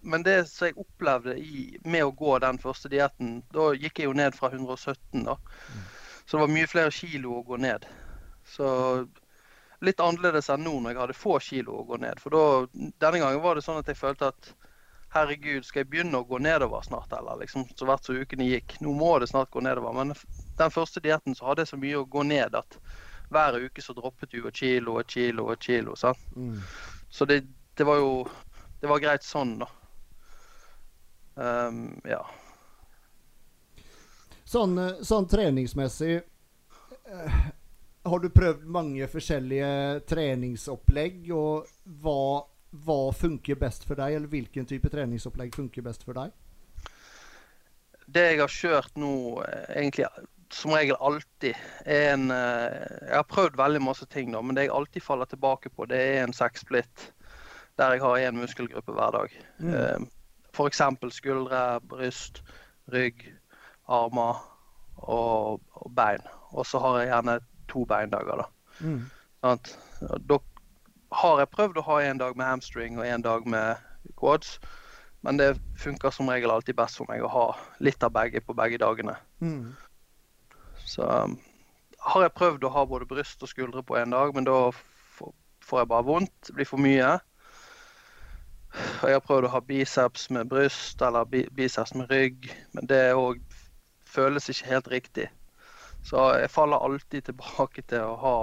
men 0.00 0.22
det 0.26 0.36
som 0.50 0.66
jeg 0.66 0.78
opplevde 0.80 1.36
i, 1.38 1.78
med 1.84 2.04
å 2.04 2.14
gå 2.16 2.38
den 2.42 2.58
første 2.58 2.90
dietten, 2.90 3.40
da 3.54 3.70
gikk 3.76 4.00
jeg 4.00 4.08
jo 4.08 4.16
ned 4.16 4.34
fra 4.34 4.50
117, 4.50 5.26
da. 5.26 5.36
Så 6.24 6.36
det 6.36 6.40
var 6.44 6.54
mye 6.54 6.70
flere 6.70 6.94
kilo 6.94 7.36
å 7.38 7.44
gå 7.46 7.58
ned. 7.60 7.86
Så 8.48 8.70
litt 9.84 10.00
annerledes 10.00 10.50
enn 10.52 10.64
nå 10.64 10.72
når 10.80 10.94
jeg 10.94 11.00
hadde 11.02 11.18
få 11.18 11.36
kilo 11.44 11.80
å 11.80 11.86
gå 11.88 12.00
ned. 12.02 12.20
For 12.22 12.34
da, 12.34 12.42
denne 13.02 13.22
gangen 13.22 13.44
var 13.44 13.56
det 13.56 13.64
sånn 13.66 13.80
at 13.80 13.88
jeg 13.88 14.00
følte 14.00 14.32
at 14.32 14.50
herregud, 15.14 15.64
skal 15.66 15.82
jeg 15.82 15.90
begynne 15.90 16.20
å 16.20 16.26
gå 16.26 16.38
nedover 16.42 16.84
snart, 16.86 17.12
eller 17.16 17.40
liksom 17.40 17.66
så 17.74 17.86
hvert 17.88 18.06
så 18.06 18.14
ukene 18.14 18.46
gikk. 18.46 18.76
Nå 18.84 18.94
må 18.94 19.12
det 19.18 19.30
snart 19.30 19.50
gå 19.50 19.62
nedover. 19.64 19.94
Men 19.96 20.14
den 20.58 20.74
første 20.74 21.02
dietten 21.02 21.34
så 21.38 21.50
hadde 21.50 21.64
jeg 21.64 21.72
så 21.72 21.80
mye 21.82 22.02
å 22.02 22.08
gå 22.08 22.24
ned 22.26 22.58
at 22.58 22.78
hver 23.30 23.58
uke 23.62 23.82
så 23.82 23.94
droppet 23.94 24.32
du 24.34 24.46
et 24.46 24.62
kilo, 24.62 24.96
og 24.96 25.04
et 25.04 25.14
kilo, 25.16 25.48
og 25.48 25.56
et 25.56 25.66
kilo. 25.66 25.96
sant? 25.98 26.22
Mm. 26.36 26.62
Så 27.10 27.26
det, 27.26 27.42
det 27.76 27.84
var 27.86 28.00
jo 28.00 28.28
Det 28.80 28.88
var 28.88 29.00
greit 29.02 29.24
sånn, 29.26 29.58
da. 29.60 29.66
Um, 31.40 32.00
ja. 32.08 32.22
Sånn, 34.50 34.72
eh, 34.82 35.02
sånn 35.06 35.28
treningsmessig 35.30 36.14
eh, 36.16 37.36
har 38.08 38.22
du 38.22 38.30
prøvd 38.32 38.64
mange 38.72 39.06
forskjellige 39.12 40.00
treningsopplegg, 40.10 41.28
og 41.36 41.68
hva, 42.02 42.42
hva 42.86 42.98
funker 43.14 43.60
best 43.60 43.84
for 43.86 44.00
deg? 44.00 44.16
Eller 44.16 44.32
hvilken 44.32 44.66
type 44.66 44.90
treningsopplegg 44.90 45.54
funker 45.54 45.84
best 45.86 46.08
for 46.08 46.18
deg? 46.18 46.32
Det 48.10 48.26
jeg 48.26 48.40
har 48.40 48.56
kjørt 48.56 48.98
nå, 48.98 49.14
eh, 49.44 49.70
egentlig 49.76 50.08
som 50.50 50.74
regel 50.74 50.98
alltid, 50.98 51.54
er 51.86 52.08
en 52.16 52.24
Jeg 52.32 53.14
har 53.14 53.28
prøvd 53.30 53.60
veldig 53.60 53.84
masse 53.86 54.08
ting, 54.10 54.32
da, 54.34 54.40
men 54.42 54.56
det 54.56 54.66
jeg 54.66 54.74
alltid 54.74 55.04
faller 55.04 55.30
tilbake 55.30 55.70
på, 55.70 55.86
det 55.86 56.00
er 56.00 56.24
en 56.24 56.34
sekssplitt 56.34 57.12
der 57.80 57.96
jeg 57.96 58.02
har 58.04 58.18
én 58.18 58.36
muskelgruppe 58.36 58.92
hver 58.92 59.10
dag. 59.10 59.36
Mm. 59.58 59.74
Eh, 59.74 60.00
F.eks. 60.54 60.82
skuldre, 61.16 61.80
bryst, 61.88 62.42
rygg, 62.92 63.24
armer 63.88 64.42
og, 64.96 65.60
og 65.72 65.92
bein. 65.96 66.24
Og 66.50 66.66
så 66.66 66.78
har 66.78 66.98
jeg 66.98 67.08
gjerne 67.08 67.38
to 67.68 67.84
beindager, 67.84 68.42
da. 68.42 68.46
Mm. 68.80 69.04
Sånn, 69.40 69.62
Da 70.28 70.38
har 71.20 71.40
jeg 71.40 71.52
prøvd 71.54 71.80
å 71.80 71.86
ha 71.88 72.00
en 72.02 72.20
dag 72.20 72.36
med 72.36 72.46
hamstring 72.46 72.98
og 72.98 73.06
en 73.06 73.24
dag 73.24 73.46
med 73.46 74.10
quads. 74.20 74.58
Men 75.22 75.36
det 75.36 75.54
funker 75.76 76.12
som 76.12 76.28
regel 76.32 76.50
alltid 76.50 76.76
best 76.76 77.00
for 77.00 77.08
meg 77.08 77.24
å 77.24 77.32
ha 77.32 77.46
litt 77.80 78.02
av 78.04 78.12
begge 78.12 78.40
på 78.44 78.56
begge 78.56 78.80
dagene. 78.80 79.16
Mm. 79.40 79.72
Så 80.84 81.04
um, 81.04 81.36
har 82.12 82.24
jeg 82.24 82.36
prøvd 82.36 82.64
å 82.64 82.72
ha 82.76 82.86
både 82.88 83.08
bryst 83.08 83.42
og 83.44 83.52
skuldre 83.52 83.84
på 83.84 83.98
en 84.00 84.16
dag, 84.16 84.32
men 84.34 84.48
da 84.48 84.70
får 84.72 85.34
får 85.70 85.82
jeg 85.82 85.90
bare 85.92 86.06
vondt. 86.08 86.32
Det 86.46 86.56
blir 86.56 86.68
for 86.68 86.82
mye. 86.82 87.18
Og 88.72 89.08
jeg 89.08 89.16
har 89.16 89.26
prøvd 89.26 89.48
å 89.48 89.52
ha 89.54 89.60
biceps 89.66 90.28
med 90.30 90.48
bryst 90.50 91.02
eller 91.02 91.26
biceps 91.56 91.94
med 91.98 92.10
rygg, 92.12 92.50
men 92.76 92.86
det 92.90 93.02
òg 93.18 93.40
føles 94.06 94.48
ikke 94.50 94.70
helt 94.70 94.90
riktig. 94.92 95.28
Så 96.06 96.30
jeg 96.40 96.50
faller 96.50 96.80
alltid 96.80 97.26
tilbake 97.28 97.82
til 97.90 98.06
å 98.06 98.18
ha 98.20 98.36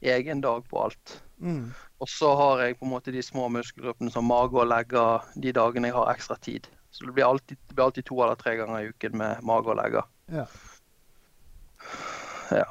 egen 0.00 0.42
dag 0.44 0.66
på 0.68 0.82
alt. 0.84 1.22
Mm. 1.40 1.70
Og 1.98 2.10
så 2.10 2.34
har 2.38 2.62
jeg 2.62 2.78
på 2.78 2.86
en 2.86 2.92
måte 2.92 3.14
de 3.14 3.22
små 3.22 3.48
muskelgruppene 3.50 4.12
som 4.14 4.28
mage 4.28 4.58
og 4.58 4.68
legger 4.70 5.24
de 5.34 5.54
dagene 5.54 5.90
jeg 5.90 5.96
har 5.96 6.12
ekstra 6.12 6.36
tid. 6.44 6.68
Så 6.90 7.06
det 7.06 7.14
blir 7.16 7.26
alltid, 7.26 7.58
det 7.68 7.74
blir 7.74 7.84
alltid 7.84 8.06
to 8.06 8.20
eller 8.22 8.38
tre 8.38 8.54
ganger 8.56 8.80
i 8.80 8.92
uken 8.92 9.16
med 9.18 9.42
mage 9.46 9.72
og 9.72 9.80
legger. 9.80 10.06
Ja. 10.32 10.46
Ja. 12.50 12.68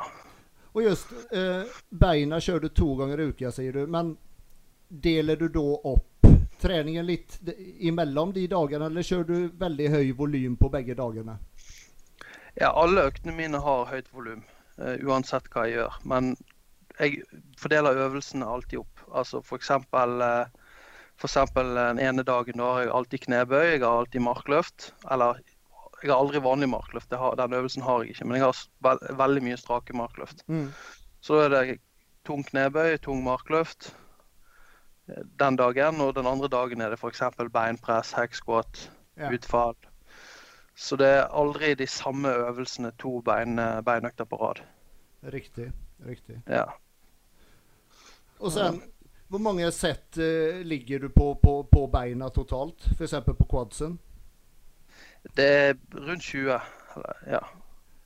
Og 0.74 0.84
just 0.84 1.12
eh, 1.34 1.68
beina 1.90 2.40
kjører 2.42 2.68
du 2.68 2.70
to 2.70 2.94
ganger 3.00 3.22
i 3.22 3.28
uka, 3.32 3.52
sier 3.54 3.74
du. 3.74 3.86
Men 3.92 4.16
deler 4.88 5.36
du 5.36 5.48
da 5.54 5.68
opp 5.92 6.28
treningen 6.62 7.06
litt 7.06 7.40
imellom 7.80 8.34
de 8.36 8.48
dagene, 8.52 8.90
eller 8.90 9.06
kjører 9.06 9.28
du 9.28 9.60
veldig 9.60 9.90
høy 9.94 10.12
volym 10.18 10.58
på 10.60 10.72
begge 10.74 10.98
dagene? 10.98 11.38
ja, 12.60 12.72
alle 12.74 13.08
øktene 13.12 13.36
mine 13.38 13.60
har 13.62 13.90
høyt 13.92 14.08
volum, 14.14 14.44
uh, 14.82 14.96
uansett 15.06 15.50
hva 15.54 15.68
jeg 15.68 15.78
gjør. 15.78 15.98
Men 16.10 16.32
jeg 16.98 17.20
fordeler 17.62 18.00
øvelsene 18.08 18.48
alltid 18.50 18.82
opp. 18.82 19.04
Altså 19.14 19.44
eksempel, 19.54 20.22
eh, 20.22 20.72
for 21.18 21.30
eksempel 21.30 21.76
den 21.78 22.00
ene 22.02 22.26
dagen 22.26 22.58
da 22.58 22.72
har 22.74 22.82
jeg 22.82 22.96
alltid 23.00 23.24
knebøy, 23.28 23.66
jeg 23.76 23.84
har 23.84 24.00
alltid 24.00 24.26
markløft. 24.26 24.88
Eller 25.12 25.38
jeg 26.02 26.10
har 26.10 26.18
aldri 26.18 26.42
vanlig 26.42 26.72
markløft, 26.74 27.10
det 27.12 27.20
har, 27.22 27.36
den 27.38 27.54
øvelsen 27.54 27.86
har 27.86 28.02
jeg 28.02 28.16
ikke. 28.16 28.26
Men 28.26 28.40
jeg 28.40 28.48
har 28.48 28.64
ve 28.88 29.14
veldig 29.22 29.44
mye 29.46 29.60
strake 29.62 29.94
markløft. 29.98 30.42
Mm. 30.50 30.72
Så 31.22 31.38
da 31.38 31.46
er 31.46 31.54
det 31.54 31.78
tung 32.26 32.42
knebøy, 32.50 32.98
tung 32.98 33.22
markløft 33.26 33.92
eh, 33.92 34.07
den 35.40 35.56
dagen. 35.60 36.02
Og 36.02 36.16
den 36.16 36.28
andre 36.28 36.48
dagen 36.48 36.82
er 36.82 36.90
det 36.90 37.00
f.eks. 37.00 37.22
beinpress, 37.54 38.12
hacksquat, 38.12 38.92
Ja. 39.18 39.32
utfall. 39.34 39.76
Så 40.76 40.96
det 40.96 41.08
er 41.08 41.32
aldri 41.34 41.74
de 41.74 41.88
samme 41.88 42.30
øvelsene 42.30 42.92
to 43.00 43.22
bein, 43.22 43.56
beinøkter 43.86 44.26
på 44.26 44.36
rad. 44.36 44.62
Riktig. 45.34 45.72
Riktig. 46.06 46.42
Ja. 46.48 46.64
Og 48.40 48.52
sen, 48.52 48.82
hvor 49.28 49.42
mange 49.42 49.72
sett 49.72 50.18
uh, 50.22 50.62
ligger 50.62 51.00
du 51.00 51.10
på, 51.10 51.34
på, 51.44 51.64
på 51.72 51.88
beina 51.88 52.30
totalt? 52.30 52.86
F.eks. 52.94 53.16
på 53.26 53.48
quadsen? 53.50 54.00
Det 55.38 55.48
er 55.48 55.74
rundt 55.96 56.24
20. 56.24 56.60
Eller, 56.96 57.24
ja. 57.28 57.40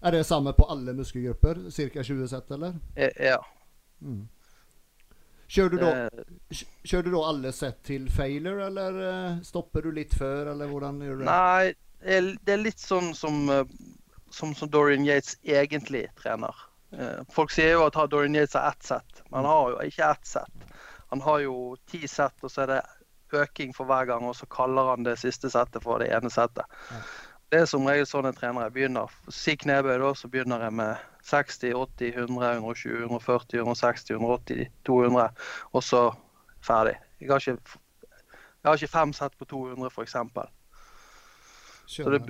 Er 0.01 0.11
det 0.11 0.25
samme 0.25 0.53
på 0.57 0.65
alle 0.71 0.93
muskelgrupper? 0.93 1.67
Ca. 1.71 2.03
20 2.03 2.27
sett, 2.27 2.51
eller? 2.51 2.79
Eh, 2.95 3.11
ja. 3.19 3.37
Mm. 3.99 4.27
Kjører 5.51 5.73
du 5.75 5.85
Eh, 5.85 6.59
Kjører 6.87 7.03
du 7.03 7.11
da 7.11 7.21
alle 7.29 7.51
sett 7.55 7.81
til 7.87 8.05
failure, 8.09 8.65
eller 8.69 8.99
eh, 9.07 9.39
stopper 9.43 9.81
du 9.83 9.91
litt 9.95 10.13
før, 10.17 10.51
eller 10.53 10.67
hvordan 10.71 10.99
gjør 11.03 11.17
du 11.19 11.23
det? 11.25 11.25
Nei, 11.31 11.73
det 12.45 12.53
er- 12.55 12.63
litt 12.63 12.79
sånn 12.79 13.13
som, 13.15 13.41
eh, 13.49 13.63
som, 14.31 14.53
som 14.55 14.69
Dorian 14.71 15.03
Yates 15.05 15.35
egentlig 15.43 16.05
trener. 16.21 16.55
Eh, 16.93 17.21
Folk 17.31 17.51
sier 17.51 17.73
jo 17.75 17.85
at 17.85 17.95
ha- 17.99 18.07
Dorian 18.07 18.35
Yates 18.35 18.53
har 18.55 18.71
ett 18.71 18.83
sett, 18.83 19.21
men 19.29 19.43
han 19.43 19.51
har 19.51 19.69
jo 19.75 19.77
ikke 19.89 20.09
ett 20.11 20.25
sett. 20.25 20.65
Han 21.11 21.21
har 21.21 21.39
jo 21.43 21.57
ti 21.91 22.05
sett, 22.07 22.33
og 22.43 22.49
så 22.51 22.63
er 22.63 22.67
det 22.67 22.81
øking 23.33 23.73
for 23.75 23.85
hver 23.87 24.05
gang, 24.07 24.23
og 24.27 24.35
så 24.35 24.47
kaller 24.51 24.89
han 24.95 25.03
det 25.03 25.17
siste 25.19 25.49
settet 25.51 25.83
for 25.83 25.99
det 25.99 26.09
ene 26.11 26.29
settet. 26.31 26.65
Ja. 26.91 27.01
Det 27.51 27.59
er 27.59 27.67
som 27.67 27.83
regel 27.87 28.05
sånn 28.07 28.29
en 28.29 28.35
trener. 28.35 28.69
Jeg 28.69 28.75
begynner, 28.77 29.15
Si 29.35 29.57
knebøy, 29.59 29.97
da, 29.99 30.13
så 30.15 30.29
begynner 30.31 30.63
jeg 30.63 30.75
med 30.79 31.01
60, 31.27 31.73
80, 31.75 32.13
100, 32.23 32.53
120, 32.61 33.01
140, 33.09 33.59
160, 33.65 34.13
180, 34.15 34.69
200, 34.87 35.43
og 35.75 35.83
så 35.83 36.05
ferdig. 36.63 36.95
Jeg 37.19 37.33
har 37.33 37.43
ikke, 37.43 37.77
jeg 38.61 38.69
har 38.69 38.79
ikke 38.79 38.95
fem 38.95 39.13
sett 39.17 39.35
på 39.35 39.49
200, 39.51 39.91
f.eks. 39.91 40.15
Så 41.91 42.09
det, 42.09 42.21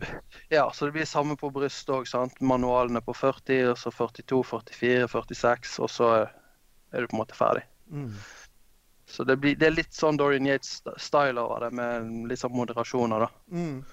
ja, 0.49 0.71
så 0.73 0.85
det 0.85 0.91
blir 0.97 1.05
samme 1.05 1.37
på 1.37 1.51
brystet 1.53 1.93
òg. 1.93 2.09
Manualene 2.41 3.03
på 3.05 3.13
40, 3.13 3.75
og 3.75 3.77
så 3.77 3.93
42, 3.93 4.41
44, 4.73 5.07
46, 5.11 5.75
og 5.85 5.91
så 5.91 6.13
er 6.17 6.97
du 6.97 7.11
på 7.11 7.19
en 7.19 7.21
måte 7.21 7.37
ferdig. 7.37 7.67
Mm. 7.93 8.15
Så 9.05 9.23
det, 9.27 9.37
blir, 9.37 9.53
det 9.59 9.67
er 9.67 9.75
litt 9.75 9.93
sånn 9.93 10.17
Dorian 10.17 10.47
Yates-style 10.49 11.37
over 11.37 11.67
det, 11.67 11.75
med 11.77 12.31
litt 12.31 12.41
sånn 12.41 12.55
moderasjoner, 12.55 13.27
da. 13.27 13.29
Mm. 13.53 13.83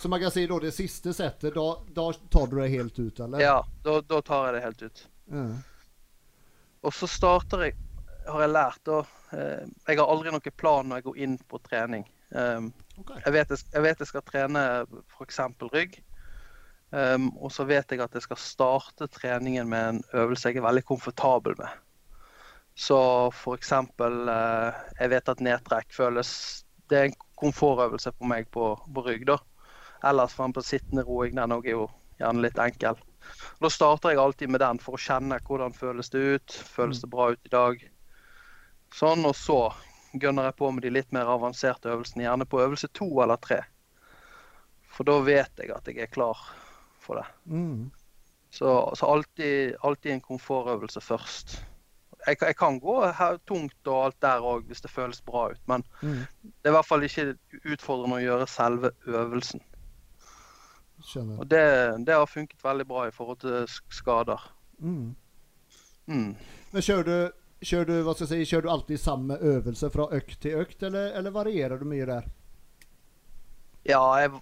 Så 0.00 0.08
man 0.08 0.20
kan 0.20 0.30
si 0.30 0.46
da 0.46 0.56
det 0.58 0.72
siste 0.72 1.12
settet, 1.12 1.54
da, 1.54 1.66
da 1.92 2.12
tar 2.12 2.46
du 2.46 2.56
det 2.56 2.68
helt 2.72 2.98
ut, 2.98 3.20
eller? 3.20 3.40
Ja, 3.40 3.58
da, 3.84 4.00
da 4.00 4.22
tar 4.24 4.46
jeg 4.46 4.54
det 4.54 4.62
helt 4.64 4.82
ut. 4.82 5.02
Ja. 5.28 5.42
Og 6.80 6.94
så 6.96 7.08
starter 7.10 7.66
jeg, 7.66 7.74
har 8.24 8.40
jeg 8.40 8.52
lært 8.52 8.80
da 8.88 9.00
eh, 9.36 9.66
Jeg 9.88 9.98
har 9.98 10.08
aldri 10.08 10.32
noen 10.32 10.54
plan 10.56 10.88
når 10.88 11.00
jeg 11.00 11.06
går 11.08 11.18
inn 11.26 11.34
på 11.50 11.60
trening. 11.66 12.06
Um, 12.30 12.70
okay. 13.02 13.18
jeg, 13.26 13.34
vet 13.34 13.52
jeg, 13.52 13.66
jeg 13.74 13.84
vet 13.84 14.00
jeg 14.00 14.10
skal 14.12 14.24
trene 14.24 14.64
f.eks. 15.18 15.42
rygg. 15.74 16.00
Um, 16.90 17.28
og 17.36 17.52
så 17.52 17.68
vet 17.68 17.92
jeg 17.92 18.00
at 18.02 18.16
jeg 18.16 18.24
skal 18.24 18.40
starte 18.40 19.10
treningen 19.12 19.68
med 19.68 19.88
en 19.90 20.02
øvelse 20.22 20.48
jeg 20.48 20.62
er 20.62 20.66
veldig 20.70 20.86
komfortabel 20.88 21.60
med. 21.60 21.84
Så 22.72 23.02
f.eks. 23.34 23.76
Uh, 24.00 24.72
jeg 24.96 25.12
vet 25.12 25.28
at 25.28 25.44
nedtrekk 25.44 25.92
føles 25.92 26.32
Det 26.88 26.98
er 26.98 27.10
en 27.10 27.20
komfortøvelse 27.38 28.16
på 28.16 28.32
meg 28.32 28.48
på, 28.48 28.72
på 28.80 29.04
rygg, 29.04 29.28
da. 29.28 29.36
Ellers 30.06 30.34
for 30.34 30.52
på 30.52 30.62
sittende 30.64 31.04
roing, 31.04 31.34
den 31.36 31.52
òg 31.52 31.66
er 31.68 31.76
jo 31.76 31.86
gjerne 32.20 32.44
litt 32.44 32.58
enkel. 32.60 32.98
Da 33.60 33.68
starter 33.70 34.14
jeg 34.14 34.20
alltid 34.22 34.50
med 34.52 34.62
den 34.62 34.80
for 34.80 34.96
å 34.96 35.00
kjenne 35.00 35.40
hvordan 35.44 35.74
føles 35.76 36.10
det 36.12 36.22
ut. 36.34 36.56
Føles 36.72 37.02
det 37.02 37.10
bra 37.12 37.30
ut 37.34 37.46
i 37.48 37.52
dag? 37.52 37.82
Sånn, 38.96 39.24
og 39.28 39.36
så 39.38 39.60
gønner 40.18 40.48
jeg 40.48 40.56
på 40.58 40.70
med 40.74 40.82
de 40.82 40.90
litt 40.90 41.12
mer 41.14 41.28
avanserte 41.30 41.92
øvelsene, 41.92 42.24
gjerne 42.24 42.48
på 42.48 42.62
øvelse 42.64 42.88
to 42.96 43.06
eller 43.22 43.38
tre. 43.44 43.60
For 44.90 45.06
da 45.06 45.20
vet 45.22 45.60
jeg 45.60 45.70
at 45.70 45.86
jeg 45.86 46.00
er 46.02 46.10
klar 46.10 46.38
for 47.00 47.20
det. 47.20 47.26
Mm. 47.46 47.90
Så, 48.50 48.70
så 48.98 49.06
alltid, 49.06 49.76
alltid 49.86 50.16
en 50.16 50.24
komfortøvelse 50.24 51.00
først. 51.04 51.60
Jeg, 52.26 52.36
jeg 52.42 52.56
kan 52.58 52.80
gå 52.82 52.96
tungt 53.48 53.88
og 53.88 54.00
alt 54.08 54.18
der 54.20 54.42
òg 54.44 54.66
hvis 54.68 54.82
det 54.84 54.90
føles 54.92 55.22
bra 55.24 55.50
ut, 55.54 55.62
men 55.70 55.84
Mm. 56.02 56.26
det 56.42 56.68
er 56.68 56.72
i 56.72 56.76
hvert 56.76 56.88
fall 56.88 57.06
ikke 57.06 57.36
utfordrende 57.64 58.18
å 58.18 58.24
gjøre 58.24 58.48
selve 58.50 58.90
øvelsen. 59.06 59.62
Skjønner. 61.04 61.40
Og 61.40 61.48
det, 61.48 61.64
det 62.06 62.16
har 62.16 62.28
funket 62.28 62.64
veldig 62.64 62.86
bra 62.88 63.06
i 63.08 63.14
forhold 63.14 63.40
til 63.44 63.66
skader. 63.92 64.42
Mm. 64.80 65.14
Mm. 66.10 66.34
Men 66.72 66.84
kjører 66.84 67.08
du, 67.08 67.40
kjører 67.64 67.90
du, 67.90 68.12
si, 68.26 68.42
kjører 68.44 68.66
du 68.66 68.70
alltid 68.74 69.00
samme 69.00 69.38
øvelse 69.40 69.90
fra 69.94 70.08
økt 70.16 70.38
til 70.42 70.60
økt, 70.60 70.82
eller, 70.82 71.12
eller 71.18 71.34
varierer 71.34 71.80
du 71.80 71.88
mye 71.88 72.08
der? 72.08 72.30
Ja, 73.88 74.04
jeg 74.20 74.38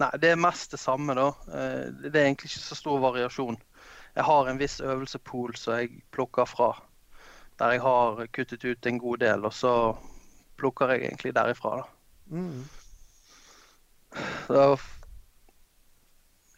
Nei, 0.00 0.08
det 0.22 0.30
er 0.32 0.40
mest 0.40 0.72
det 0.72 0.80
samme, 0.80 1.14
da. 1.14 1.26
Eh, 1.52 1.90
Det 1.92 2.16
er 2.16 2.24
egentlig 2.24 2.48
ikke 2.48 2.62
så 2.64 2.78
stor 2.78 3.00
variasjon. 3.02 3.58
Jeg 4.16 4.24
har 4.24 4.48
en 4.48 4.60
viss 4.60 4.80
øvelsepool 4.80 5.56
som 5.56 5.78
jeg 5.78 6.02
plukker 6.12 6.48
fra. 6.48 6.70
Der 7.60 7.74
jeg 7.76 7.82
har 7.84 8.26
kuttet 8.32 8.64
ut 8.64 8.86
en 8.86 8.98
god 8.98 9.18
del, 9.18 9.44
og 9.44 9.52
så 9.52 9.74
plukker 10.56 10.94
jeg 10.94 11.04
egentlig 11.04 11.34
derifra, 11.36 11.76
da. 11.82 11.84
Mm. 12.32 12.64
Så, 14.46 14.64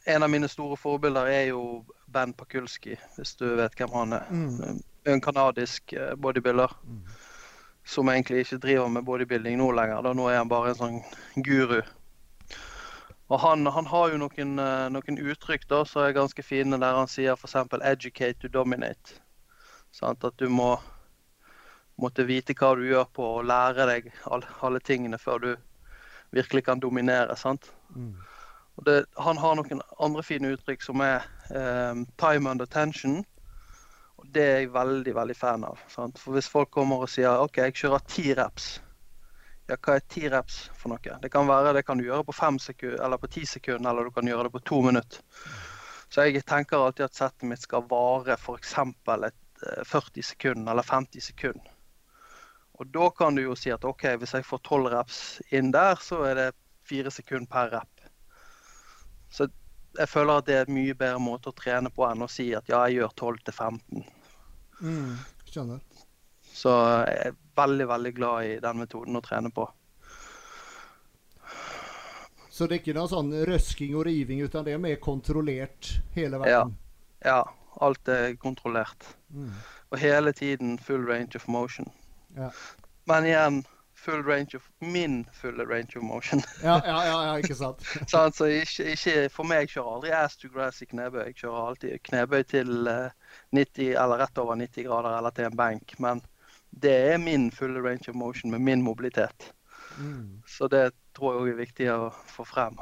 en 0.06 0.22
av 0.22 0.30
mine 0.30 0.48
store 0.48 0.76
forbilder 0.76 1.26
er 1.30 1.46
jo 1.48 1.84
Ben 2.12 2.32
Pakulski, 2.36 2.96
hvis 3.16 3.34
du 3.40 3.46
vet 3.56 3.74
hvem 3.78 3.92
han 3.94 4.12
er. 4.12 4.26
Mm. 4.30 4.82
En 5.06 5.20
kanadisk 5.20 5.92
eh, 5.92 6.14
bodybuilder 6.16 6.72
Mm. 6.84 7.02
som 7.84 8.08
egentlig 8.08 8.38
ikke 8.44 8.58
driver 8.62 8.88
med 8.88 9.04
bodybuilding 9.04 9.58
nå 9.58 9.70
lenger. 9.76 10.02
Da. 10.02 10.12
Nå 10.12 10.28
er 10.30 10.38
han 10.38 10.48
bare 10.48 10.70
en 10.72 10.74
sånn 10.78 11.02
guru. 11.44 11.82
Og 13.32 13.40
han, 13.40 13.66
han 13.66 13.86
har 13.86 14.10
jo 14.12 14.18
noen, 14.20 14.58
eh, 14.60 14.88
noen 14.92 15.18
uttrykk 15.20 15.66
da, 15.68 15.84
som 15.84 16.02
er 16.04 16.12
ganske 16.16 16.42
fine, 16.44 16.78
der 16.80 16.94
han 16.96 17.08
sier 17.08 17.32
f.eks. 17.36 17.54
'educate 17.80 18.40
to 18.40 18.48
dominate'. 18.48 19.18
Sånn, 19.92 20.16
At 20.24 20.36
du 20.36 20.48
må 20.48 20.80
måtte 22.00 22.26
vite 22.26 22.54
hva 22.54 22.74
du 22.76 22.82
gjør 22.88 23.06
på 23.14 23.22
og 23.38 23.44
lære 23.44 23.86
deg 23.86 24.12
alle, 24.26 24.46
alle 24.62 24.80
tingene 24.80 25.18
før 25.18 25.38
du 25.40 25.56
virkelig 26.32 26.64
kan 26.64 26.80
dominere. 26.80 27.36
sant? 27.36 27.70
Mm. 27.94 28.16
Det, 28.82 29.04
han 29.16 29.38
har 29.38 29.54
noen 29.54 29.82
andre 30.02 30.22
fine 30.26 30.50
uttrykk 30.56 30.82
som 30.82 31.00
er 31.04 31.22
um, 31.50 32.06
'time 32.18 32.50
under 32.50 32.66
tension'. 32.66 33.22
Og 34.18 34.26
det 34.34 34.42
er 34.42 34.58
jeg 34.62 34.72
veldig 34.74 35.14
veldig 35.14 35.36
fan 35.36 35.64
av. 35.64 35.78
Sant? 35.88 36.18
For 36.18 36.34
hvis 36.34 36.48
folk 36.50 36.70
kommer 36.70 37.04
og 37.04 37.10
sier 37.10 37.42
OK, 37.42 37.58
jeg 37.58 37.76
kjører 37.76 38.02
ti 38.08 38.34
reps. 38.34 38.80
Ja, 39.68 39.76
hva 39.76 39.94
er 39.96 40.04
ti 40.08 40.26
reps 40.28 40.56
for 40.76 40.92
noe? 40.92 41.18
Det 41.22 41.30
kan 41.32 41.48
være 41.48 41.72
det 41.76 41.86
kan 41.86 41.98
du 41.98 42.04
gjøre 42.04 42.26
på 42.28 42.36
fem 42.36 42.58
sekunder, 42.58 43.00
eller 43.04 43.20
på 43.20 43.30
ti 43.32 43.46
sekunder, 43.48 43.90
eller 43.90 44.04
du 44.04 44.10
kan 44.10 44.28
gjøre 44.28 44.48
det 44.48 44.52
på 44.52 44.64
to 44.70 44.80
minutter. 44.84 45.22
Så 46.12 46.26
jeg 46.28 46.44
tenker 46.46 46.78
alltid 46.78 47.06
at 47.06 47.16
settet 47.16 47.48
mitt 47.48 47.62
skal 47.64 47.86
vare 47.90 48.36
f.eks. 48.36 48.74
et 48.78 49.64
eh, 49.70 49.84
40 49.88 50.22
sekunder 50.22 50.72
eller 50.72 50.82
50 50.86 51.24
sekunder. 51.30 51.70
Og 52.74 52.86
da 52.90 53.08
kan 53.10 53.34
du 53.34 53.42
jo 53.42 53.54
si 53.58 53.70
at 53.70 53.84
OK, 53.86 54.04
hvis 54.18 54.34
jeg 54.34 54.46
får 54.46 54.60
12 54.68 54.92
reps 54.92 55.18
inn 55.54 55.72
der, 55.72 55.96
så 56.02 56.24
er 56.28 56.34
det 56.38 56.48
fire 56.84 57.10
sekunder 57.10 57.50
per 57.50 57.70
rep. 57.78 57.93
Så 59.34 59.48
jeg 59.98 60.10
føler 60.10 60.40
at 60.40 60.48
det 60.48 60.56
er 60.56 60.68
en 60.68 60.76
mye 60.76 60.94
bedre 60.98 61.22
måte 61.22 61.50
å 61.50 61.56
trene 61.56 61.90
på 61.94 62.06
enn 62.06 62.22
å 62.24 62.30
si 62.30 62.48
at 62.54 62.68
ja, 62.70 62.84
jeg 62.86 63.00
gjør 63.00 63.14
12 63.18 63.40
til 63.48 63.56
15. 63.56 64.04
Mm. 64.84 65.14
Skjønner. 65.50 66.04
Så 66.54 66.74
jeg 67.08 67.32
er 67.32 67.40
veldig, 67.58 67.88
veldig 67.90 68.12
glad 68.14 68.50
i 68.50 68.54
den 68.62 68.78
metoden 68.82 69.18
å 69.18 69.24
trene 69.24 69.50
på. 69.54 69.66
Så 72.54 72.68
det 72.70 72.76
er 72.76 72.82
ikke 72.84 72.94
noe 72.94 73.10
sånn 73.10 73.32
røsking 73.48 73.96
og 73.98 74.04
riving, 74.06 74.44
utan 74.46 74.66
det 74.66 74.76
er 74.76 74.82
mer 74.82 75.00
kontrollert 75.02 75.96
hele 76.14 76.38
veien? 76.38 76.76
Ja, 77.26 77.40
alt 77.82 78.10
er 78.14 78.36
kontrollert. 78.38 79.08
Mm. 79.34 79.50
Og 79.90 79.98
hele 79.98 80.30
tiden 80.36 80.76
full 80.78 81.02
range 81.08 81.34
of 81.34 81.48
motion. 81.50 81.90
Ja. 82.38 82.52
Men 83.10 83.26
igjen, 83.26 83.58
full 84.04 84.22
range 84.22 84.56
of 84.56 84.70
min 84.78 85.24
fulle 85.32 85.64
range 85.64 85.96
of 85.96 86.02
motion. 86.02 86.42
Ja, 86.62 86.82
ja, 86.84 87.06
ja, 87.06 87.26
ja, 87.26 87.38
ikke 87.38 87.56
sant? 87.56 87.84
Sant? 88.12 88.36
Så 88.36 88.50
ikke, 88.52 88.90
ikke, 88.92 89.16
for 89.32 89.48
meg 89.48 89.72
kjører 89.72 89.96
aldri 89.96 90.14
ass 90.16 90.36
to 90.40 90.50
grass 90.52 90.82
i 90.84 90.88
knebøy. 90.90 91.22
Jeg 91.30 91.38
kjører 91.40 91.68
alltid 91.70 92.02
knebøy 92.10 92.42
til 92.52 92.90
eh, 92.90 93.36
90 93.56 93.94
eller 94.04 94.20
rett 94.24 94.40
over 94.42 94.60
90 94.60 94.88
grader 94.88 95.18
eller 95.18 95.36
til 95.36 95.48
en 95.48 95.56
benk. 95.58 95.96
Men 96.04 96.20
det 96.84 96.96
er 97.14 97.22
min 97.22 97.48
fulle 97.54 97.80
range 97.84 98.10
of 98.12 98.18
motion 98.18 98.52
med 98.52 98.60
min 98.60 98.82
mobilitet. 98.84 99.52
Mm. 99.98 100.42
Så 100.46 100.68
det 100.68 100.90
tror 101.16 101.32
jeg 101.32 101.42
òg 101.42 101.54
er 101.54 101.62
viktig 101.62 101.88
å 101.94 102.10
få 102.34 102.44
frem. 102.48 102.76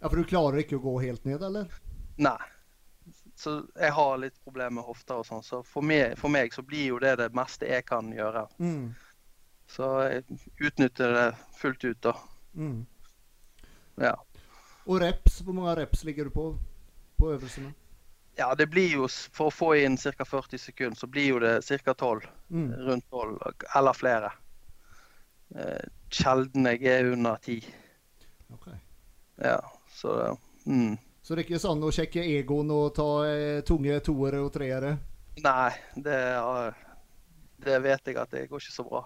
Ja, 0.00 0.08
for 0.08 0.16
du 0.16 0.24
klarer 0.24 0.62
ikke 0.62 0.78
å 0.78 0.84
gå 0.84 0.96
helt 1.02 1.28
ned, 1.28 1.42
eller? 1.44 1.68
Nei. 2.16 2.38
Så 3.36 3.62
jeg 3.76 3.92
har 3.96 4.18
litt 4.20 4.36
problemer 4.44 4.78
med 4.80 4.84
hofter 4.84 5.20
og 5.20 5.26
sånn, 5.28 5.44
så 5.44 5.62
for 5.64 5.84
meg, 5.84 6.12
for 6.20 6.32
meg 6.32 6.52
så 6.52 6.64
blir 6.64 6.90
jo 6.92 6.98
det 7.00 7.14
det 7.20 7.30
meste 7.36 7.68
jeg 7.68 7.86
kan 7.88 8.12
gjøre. 8.12 8.46
Mm. 8.60 8.90
Så 9.70 9.86
jeg 10.10 10.24
utnytter 10.66 11.12
det 11.14 11.26
fullt 11.60 11.84
ut, 11.84 12.00
da. 12.02 12.14
Mm. 12.58 12.80
Ja. 14.02 14.14
Og 14.86 14.98
reps, 15.02 15.40
hvor 15.46 15.54
mange 15.54 15.76
reps 15.78 16.02
ligger 16.08 16.26
du 16.26 16.34
på 16.34 16.48
på 17.20 17.34
øvelsene? 17.34 17.74
ja, 18.40 18.54
det 18.56 18.70
blir 18.72 18.88
jo 18.94 19.06
For 19.08 19.50
å 19.50 19.52
få 19.52 19.66
inn 19.76 19.98
ca. 20.00 20.24
40 20.24 20.58
sekunder, 20.58 20.96
så 20.96 21.06
blir 21.06 21.26
jo 21.34 21.38
det 21.42 21.58
ca. 21.84 21.92
12. 21.94 22.22
Mm. 22.48 22.70
Rundt 22.86 23.04
12, 23.10 23.38
eller 23.76 23.92
flere. 23.92 24.30
Eh, 25.54 25.84
sjelden 26.10 26.64
jeg 26.70 26.82
er 26.88 27.10
under 27.12 27.36
10. 27.36 27.66
Okay. 28.54 28.78
Ja, 29.44 29.60
så 29.92 30.36
mm. 30.64 30.96
Så 31.22 31.34
det 31.36 31.42
er 31.44 31.46
ikke 31.50 31.60
sånn 31.62 31.82
å 31.84 31.90
sjekke 31.92 32.22
egoen 32.24 32.70
og 32.74 32.94
ta 32.96 33.08
eh, 33.28 33.60
tunge 33.68 34.00
toere 34.02 34.40
og 34.42 34.52
treere? 34.54 34.96
Nei, 35.44 35.70
det, 35.96 36.16
har- 36.40 36.78
det 37.64 37.76
vet 37.84 38.06
jeg 38.08 38.16
at 38.20 38.30
det 38.32 38.46
går 38.50 38.62
ikke 38.62 38.74
så 38.74 38.84
bra. 38.86 39.02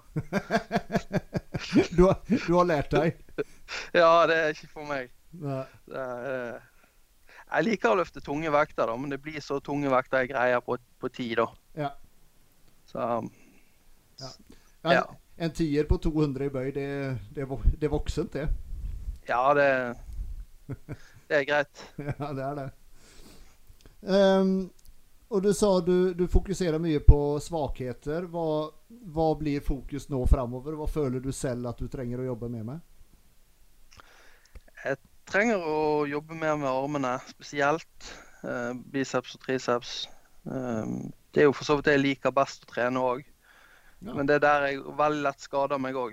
du, 1.97 2.03
har, 2.07 2.21
du 2.29 2.53
har 2.59 2.69
lært 2.69 2.95
deg? 2.95 3.19
Ja, 3.97 4.27
det 4.31 4.37
er 4.37 4.53
ikke 4.55 4.71
for 4.71 4.87
meg. 4.89 5.11
Er, 5.43 5.67
eh, 5.91 6.61
jeg 7.55 7.67
liker 7.69 7.95
å 7.95 7.99
løfte 7.99 8.23
tunge 8.25 8.51
vekter, 8.55 8.87
da, 8.91 8.95
men 8.99 9.11
det 9.13 9.21
blir 9.25 9.41
så 9.43 9.59
tunge 9.65 9.91
vekter 9.93 10.23
jeg 10.23 10.33
greier 10.35 10.63
på, 10.65 10.77
på 11.01 11.11
ti, 11.15 11.31
da. 11.39 11.49
Ja. 11.79 11.91
Så 12.91 13.01
Ja. 14.21 14.31
Ja. 14.85 15.03
En 15.37 15.51
tier 15.51 15.87
på 15.91 15.97
200 15.99 16.47
i 16.47 16.51
bøy, 16.55 16.69
det, 16.77 16.87
det, 17.35 17.47
det 17.81 17.89
er 17.89 17.91
voksent, 17.91 18.37
det. 18.37 18.45
ja, 19.27 19.41
det, 19.59 19.67
det 21.29 21.41
er 21.41 21.47
greit. 21.49 21.83
Ja, 21.99 22.29
det 22.37 22.45
er 22.45 22.59
det. 22.61 22.67
Ehm, 24.05 24.53
og 25.35 25.43
du 25.43 25.51
sa 25.55 25.69
du, 25.83 26.15
du 26.15 26.29
fokuserer 26.31 26.79
mye 26.79 27.01
på 27.03 27.19
svakheter. 27.43 28.29
Hva, 28.31 28.71
hva 29.15 29.29
blir 29.39 29.65
fokus 29.67 30.07
nå 30.13 30.21
framover? 30.31 30.77
Hva 30.79 30.87
føler 30.87 31.23
du 31.25 31.33
selv 31.35 31.67
at 31.73 31.81
du 31.83 31.89
trenger 31.91 32.23
å 32.23 32.29
jobbe 32.29 32.51
mer 32.53 32.69
med? 32.69 32.85
Jeg 34.85 35.01
Trenger 35.25 35.63
å 35.65 36.05
jobbe 36.05 36.37
mer 36.37 36.59
med 36.61 36.69
armene, 36.69 37.15
spesielt. 37.31 38.11
eh, 38.45 38.73
biceps 38.93 39.35
og 39.35 39.41
triceps. 39.41 39.95
Eh, 40.45 40.91
det 41.33 41.43
er 41.43 41.49
jo 41.49 41.55
for 41.57 41.65
så 41.65 41.79
vidt 41.79 41.89
det 41.89 41.95
jeg 41.97 42.03
liker 42.05 42.35
best 42.37 42.67
å 42.67 42.71
trene 42.75 43.01
òg. 43.01 43.25
Ja. 44.05 44.13
Men 44.13 44.29
det 44.29 44.37
er 44.37 44.45
der 44.45 44.67
jeg 44.69 44.83
veldig 45.01 45.25
lett 45.25 45.41
skader 45.41 45.81
meg 45.81 45.97
òg. 45.97 46.13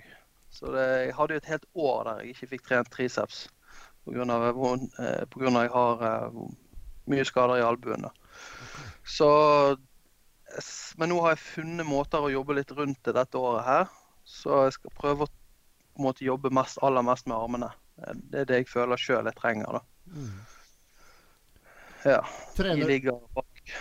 Så 0.49 0.71
det, 0.71 0.85
jeg 1.05 1.17
hadde 1.17 1.35
jo 1.35 1.41
et 1.43 1.51
helt 1.51 1.67
år 1.75 2.07
der 2.07 2.23
jeg 2.23 2.33
ikke 2.33 2.51
fikk 2.55 2.65
trent 2.69 2.91
triceps 2.95 3.43
pga. 4.07 4.23
at 4.23 5.29
på 5.29 5.43
grunn 5.43 5.59
av 5.59 5.67
jeg 5.67 5.75
har 5.75 6.07
eh, 6.07 6.41
mye 7.11 7.27
skader 7.27 7.59
i 7.59 7.67
albuen. 7.67 8.07
da. 8.07 8.15
Så 9.07 9.27
Men 10.99 11.09
nå 11.09 11.21
har 11.23 11.33
jeg 11.33 11.45
funnet 11.45 11.87
måter 11.87 12.21
å 12.21 12.31
jobbe 12.31 12.57
litt 12.57 12.71
rundt 12.75 12.99
det 13.07 13.13
dette 13.15 13.39
året 13.39 13.63
her. 13.65 13.85
Så 14.27 14.65
jeg 14.67 14.75
skal 14.75 14.93
prøve 14.99 15.25
å 15.25 16.01
måte 16.03 16.25
jobbe 16.25 16.51
mest, 16.53 16.79
aller 16.83 17.03
mest 17.05 17.27
med 17.29 17.37
armene. 17.37 17.69
Eh, 18.03 18.13
Det 18.31 18.41
er 18.41 18.49
det 18.49 18.59
jeg 18.61 18.67
føler 18.73 18.99
sjøl 18.99 19.29
jeg 19.29 19.37
trenger. 19.39 19.79
da. 19.79 19.81
Mm. 20.11 20.41
Ja, 22.03 22.19
De 22.21 22.63
Trener, 22.63 22.87
ligger 22.89 23.19
bak. 23.35 23.73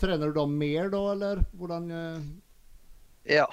trener 0.00 0.26
du 0.28 0.32
da 0.34 0.46
mer, 0.46 0.90
da, 0.90 1.00
eller 1.12 1.42
hvordan 1.54 1.90
uh... 1.90 2.20
Ja. 3.24 3.46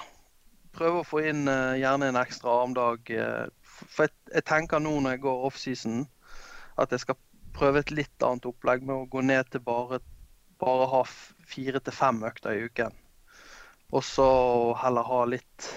Prøve 0.74 1.00
å 1.00 1.06
få 1.06 1.22
inn 1.26 1.48
uh, 1.48 1.74
gjerne 1.78 2.10
en 2.10 2.18
ekstra 2.20 2.52
armdag. 2.64 3.08
Uh, 3.10 3.46
for 3.62 4.06
jeg, 4.06 4.14
jeg 4.34 4.44
tenker 4.44 4.82
nå 4.82 4.92
når 5.00 5.16
jeg 5.16 5.24
går 5.24 5.44
offseason, 5.48 6.06
at 6.78 6.92
jeg 6.92 7.04
skal 7.06 7.18
prøve 7.56 7.82
et 7.82 7.90
litt 7.94 8.22
annet 8.26 8.46
opplegg 8.46 8.84
med 8.86 8.94
å 8.96 9.08
gå 9.10 9.22
ned 9.24 9.48
til 9.50 9.62
bare, 9.64 10.00
bare 10.60 10.88
ha 10.90 11.02
fire 11.48 11.80
til 11.80 11.94
fem 11.94 12.20
økter 12.26 12.56
i 12.56 12.66
uken. 12.68 12.94
Og 13.94 14.04
så 14.04 14.28
heller 14.82 15.06
ha 15.08 15.22
litt, 15.30 15.70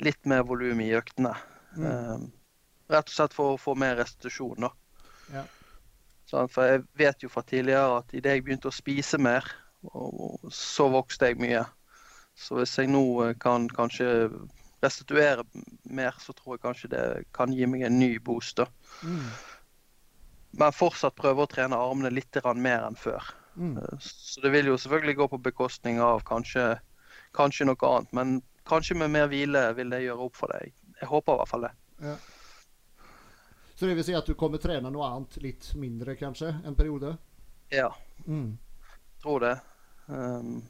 litt 0.00 0.24
mer 0.28 0.46
volum 0.48 0.80
i 0.80 0.94
øktene. 0.96 1.34
mm. 1.76 1.86
Um, 1.86 2.26
rett 2.88 3.08
og 3.10 3.14
slett 3.14 3.34
for 3.34 3.54
å 3.54 3.60
få 3.60 3.74
mer 3.78 3.96
restitusjon. 3.98 4.68
Ja. 5.34 5.42
Sånn, 6.30 6.50
for 6.50 6.66
jeg 6.70 6.84
vet 6.98 7.22
jo 7.22 7.30
fra 7.30 7.42
tidligere 7.46 8.00
at 8.00 8.14
idet 8.14 8.36
jeg 8.36 8.44
begynte 8.46 8.70
å 8.70 8.74
spise 8.74 9.18
mer, 9.18 9.46
så 10.50 10.88
vokste 10.90 11.30
jeg 11.30 11.40
mye. 11.42 11.64
Så 12.36 12.58
hvis 12.58 12.74
jeg 12.78 12.90
nå 12.90 13.02
eh, 13.24 13.34
kan 13.40 13.68
kanskje 13.72 14.28
restituere 14.84 15.44
mer, 15.84 16.16
så 16.20 16.34
tror 16.36 16.56
jeg 16.56 16.64
kanskje 16.64 16.90
det 16.92 17.04
kan 17.36 17.54
gi 17.54 17.66
meg 17.70 17.86
en 17.86 17.98
ny 17.98 18.16
boost. 18.22 18.60
Mm. 19.02 19.30
Men 20.60 20.74
fortsatt 20.74 21.16
prøve 21.16 21.44
å 21.44 21.50
trene 21.50 21.78
armene 21.78 22.12
litt 22.12 22.36
mer 22.54 22.84
enn 22.86 22.98
før. 22.98 23.24
Mm. 23.56 23.76
Eh, 23.78 23.98
Så 23.98 24.40
det 24.40 24.52
vil 24.52 24.66
jo 24.66 24.78
selvfølgelig 24.78 25.16
gå 25.16 25.28
på 25.28 25.42
bekostning 25.42 26.00
av 26.00 26.22
kanskje, 26.28 26.78
kanskje 27.36 27.66
noe 27.68 27.90
annet. 27.90 28.12
Men 28.12 28.42
kanskje 28.68 28.96
med 28.96 29.10
mer 29.10 29.28
hvile 29.32 29.68
vil 29.76 29.90
det 29.90 30.04
gjøre 30.04 30.28
opp 30.28 30.36
for 30.36 30.52
deg. 30.52 30.72
Jeg 31.00 31.08
håper 31.08 31.32
i 31.34 31.40
hvert 31.40 31.52
fall 31.52 31.66
det. 31.68 31.72
Ja. 32.02 32.16
Så 33.76 33.86
det 33.86 33.96
vil 33.98 34.04
si 34.04 34.14
at 34.16 34.28
du 34.28 34.34
kommer 34.34 34.60
trene 34.60 34.90
noe 34.92 35.08
annet 35.10 35.36
litt 35.44 35.74
mindre, 35.76 36.14
kanskje, 36.16 36.54
en 36.64 36.76
periode? 36.76 37.16
Ja. 37.72 37.90
Mm. 38.26 38.56
tror 39.22 39.40
det. 39.40 39.58
Um, 40.06 40.62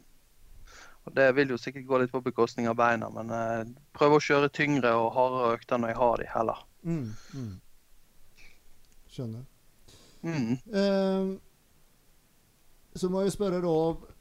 og 1.05 1.15
Det 1.15 1.27
vil 1.37 1.53
jo 1.55 1.59
sikkert 1.59 1.87
gå 1.87 1.99
litt 2.01 2.11
på 2.11 2.21
bekostning 2.25 2.67
av 2.69 2.75
beina, 2.75 3.11
men 3.15 3.31
uh, 3.31 3.63
prøve 3.95 4.19
å 4.19 4.23
kjøre 4.23 4.51
tyngre 4.51 4.91
og 4.99 5.13
hardere 5.15 5.53
økter 5.55 5.79
når 5.79 5.93
jeg 5.93 6.01
har 6.01 6.17
de 6.23 6.29
heller. 6.33 6.65
Mm. 6.83 7.13
Mm. 7.35 7.53
Skjønner. 9.13 9.45
Mm. 10.27 10.59
Ehm, 10.75 11.29
så 12.99 13.09
må 13.13 13.23
jeg 13.25 13.33
spørre 13.35 13.61
da 13.65 13.73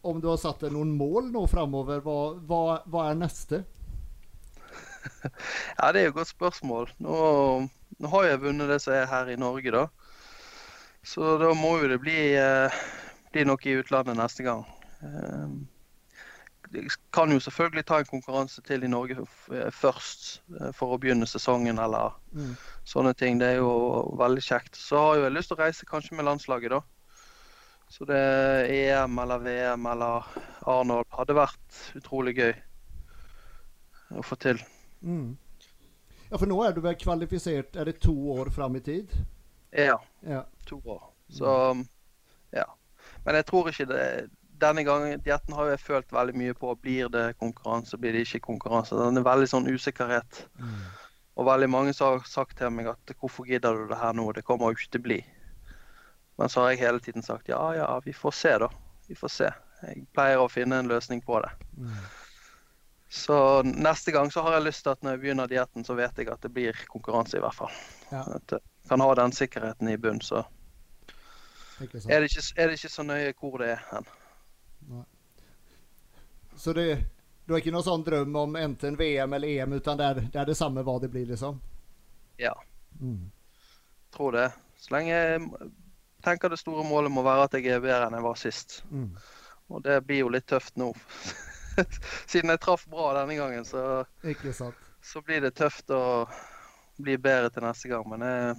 om 0.10 0.20
du 0.22 0.28
har 0.30 0.38
satt 0.42 0.62
deg 0.66 0.74
noen 0.76 0.92
mål 0.98 1.32
nå 1.34 1.46
framover. 1.52 2.02
Hva, 2.06 2.18
hva, 2.50 2.62
hva 2.92 3.08
er 3.12 3.20
neste? 3.20 3.64
Ja, 5.80 5.92
det 5.94 6.00
er 6.02 6.08
jo 6.08 6.14
et 6.16 6.20
godt 6.20 6.32
spørsmål. 6.34 6.90
Nå, 7.04 7.16
nå 8.02 8.12
har 8.14 8.26
jeg 8.26 8.42
vunnet 8.42 8.70
det 8.72 8.80
som 8.82 8.94
er 8.96 9.06
her 9.10 9.30
i 9.30 9.38
Norge, 9.40 9.72
da. 9.74 9.86
Så 11.06 11.36
da 11.42 11.52
må 11.58 11.76
jo 11.82 11.90
det 11.92 12.00
bli, 12.02 12.18
eh, 12.38 12.74
bli 13.34 13.44
noe 13.46 13.62
i 13.70 13.76
utlandet 13.78 14.18
neste 14.18 14.46
gang. 14.48 14.64
Jeg 15.06 15.54
de 16.74 16.82
kan 17.14 17.30
jo 17.32 17.38
selvfølgelig 17.40 17.86
ta 17.86 18.00
en 18.02 18.08
konkurranse 18.10 18.62
til 18.66 18.84
i 18.84 18.90
Norge 18.90 19.22
først 19.78 20.42
eh, 20.60 20.72
for 20.76 20.96
å 20.96 21.00
begynne 21.00 21.28
sesongen 21.30 21.78
eller 21.80 22.16
Mm. 22.36 22.56
sånne 22.84 23.14
ting. 23.16 23.38
Det 23.40 23.48
er 23.48 23.56
jo 23.62 24.16
veldig 24.20 24.42
kjekt. 24.44 24.76
Så 24.76 24.98
har 25.00 25.16
jeg 25.22 25.32
lyst 25.32 25.48
til 25.54 25.56
å 25.56 25.62
reise 25.64 25.86
kanskje 25.88 26.18
med 26.18 26.26
landslaget, 26.28 26.74
da. 26.74 26.82
Så 27.90 28.06
det 28.10 28.20
EM 28.74 29.20
eller 29.20 29.40
VM 29.40 29.86
eller 29.92 30.26
Arnold 30.68 31.08
hadde 31.16 31.36
vært 31.38 31.82
utrolig 31.96 32.34
gøy 32.38 32.54
å 34.16 34.24
få 34.26 34.38
til. 34.42 34.60
Mm. 35.06 35.36
Ja, 36.32 36.38
for 36.38 36.50
nå 36.50 36.58
er 36.66 36.74
du 36.74 36.80
vel 36.82 36.96
kvalifisert 36.98 37.76
Er 37.78 37.86
det 37.86 38.00
to 38.02 38.14
år 38.34 38.50
fram 38.50 38.76
i 38.76 38.82
tid? 38.82 39.12
Ja, 39.72 40.00
Ja. 40.26 40.44
to 40.66 40.82
år. 40.86 41.04
Så 41.30 41.46
ja. 42.54 42.66
Men 43.26 43.36
jeg 43.36 43.46
tror 43.46 43.70
ikke 43.70 43.86
det 43.86 44.30
Denne 44.56 44.86
gangen 44.88 45.20
dietten 45.20 45.54
har 45.54 45.68
jeg 45.68 45.82
følt 45.84 46.12
veldig 46.16 46.34
mye 46.40 46.54
på. 46.56 46.70
Blir 46.80 47.10
det 47.12 47.36
konkurranse, 47.38 47.98
blir 48.00 48.14
det 48.16 48.22
ikke 48.24 48.40
konkurranse? 48.48 48.96
Den 48.96 49.18
er 49.20 49.26
veldig 49.28 49.50
sånn 49.52 49.68
usikkerhet. 49.68 50.46
Mm. 50.56 50.78
Og 51.36 51.46
veldig 51.50 51.68
mange 51.70 51.94
har 52.00 52.22
sagt 52.24 52.58
til 52.58 52.72
meg 52.72 52.88
at 52.88 53.12
hvorfor 53.20 53.44
gidder 53.50 53.76
du 53.76 53.90
det 53.90 53.98
her 54.00 54.14
nå, 54.16 54.30
det 54.32 54.46
kommer 54.48 54.72
jo 54.72 54.78
ikke 54.80 54.92
til 54.94 55.02
å 55.02 55.08
bli. 55.10 55.18
Men 56.36 56.52
så 56.52 56.62
har 56.62 56.74
jeg 56.74 56.84
hele 56.84 57.00
tiden 57.00 57.24
sagt 57.24 57.50
ja 57.50 57.62
ja, 57.76 57.88
vi 58.06 58.14
får 58.14 58.32
se 58.32 58.58
da. 58.66 58.70
Vi 59.08 59.16
får 59.16 59.32
se. 59.32 59.50
Jeg 59.86 60.06
pleier 60.16 60.42
å 60.42 60.50
finne 60.50 60.80
en 60.82 60.90
løsning 60.90 61.22
på 61.22 61.40
det. 61.44 61.52
Mm. 61.78 61.98
Så 63.16 63.64
neste 63.64 64.12
gang 64.12 64.32
så 64.32 64.42
har 64.42 64.58
jeg 64.58 64.66
lyst 64.66 64.84
til 64.84 64.96
at 64.96 65.04
når 65.06 65.16
jeg 65.16 65.22
begynner 65.22 65.48
dietten, 65.48 65.86
så 65.86 65.96
vet 65.96 66.18
jeg 66.18 66.30
at 66.34 66.42
det 66.42 66.52
blir 66.52 66.86
konkurranse 66.92 67.38
i 67.38 67.44
hvert 67.44 67.56
fall. 67.56 67.72
Ja. 68.10 68.24
At 68.36 68.58
jeg 68.58 68.90
kan 68.90 69.04
ha 69.04 69.12
den 69.16 69.36
sikkerheten 69.36 69.92
i 69.92 69.98
bunn, 70.02 70.22
så 70.26 70.44
er 71.80 72.22
det 72.24 72.32
ikke, 72.32 72.44
er 72.56 72.68
det 72.68 72.80
ikke 72.80 72.92
så 72.92 73.04
nøye 73.04 73.34
hvor 73.40 73.60
det 73.62 73.74
er 73.76 73.86
hen. 73.92 74.10
Så 76.56 76.74
det, 76.74 76.88
du 77.46 77.54
har 77.54 77.62
ikke 77.62 77.74
noen 77.76 77.88
sånn 77.88 78.04
drøm 78.06 78.36
om 78.40 78.56
enten 78.60 78.96
VM 79.00 79.34
eller 79.38 79.48
EM, 79.48 79.78
utan 79.80 80.00
det 80.00 80.06
er, 80.06 80.22
det 80.34 80.40
er 80.42 80.48
det 80.50 80.58
samme 80.58 80.84
hva 80.88 80.98
det 81.04 81.12
blir, 81.14 81.28
liksom? 81.30 81.60
Ja. 82.42 82.54
Mm. 83.00 83.28
Tror 84.16 84.38
det. 84.38 84.50
Så 84.80 84.96
lenge 84.96 85.20
tenker 86.26 86.50
det 86.52 86.58
store 86.60 86.84
målet 86.88 87.14
må 87.14 87.24
være 87.26 87.46
at 87.48 87.56
jeg 87.58 87.70
er 87.76 87.84
bedre 87.84 88.08
enn 88.10 88.18
jeg 88.18 88.26
var 88.26 88.40
sist. 88.42 88.80
Mm. 88.92 89.12
Og 89.74 89.82
det 89.86 90.00
blir 90.06 90.24
jo 90.24 90.30
litt 90.34 90.46
tøft 90.50 90.76
nå. 90.78 90.92
Siden 92.32 92.52
jeg 92.54 92.62
traff 92.64 92.86
bra 92.90 93.12
denne 93.20 93.38
gangen, 93.40 93.66
så, 93.66 94.04
så 95.06 95.22
blir 95.26 95.42
det 95.46 95.56
tøft 95.58 95.90
å 95.94 96.02
bli 97.02 97.18
bedre 97.20 97.50
til 97.52 97.66
neste 97.66 97.90
gang. 97.92 98.06
Men 98.10 98.22
jeg 98.26 98.56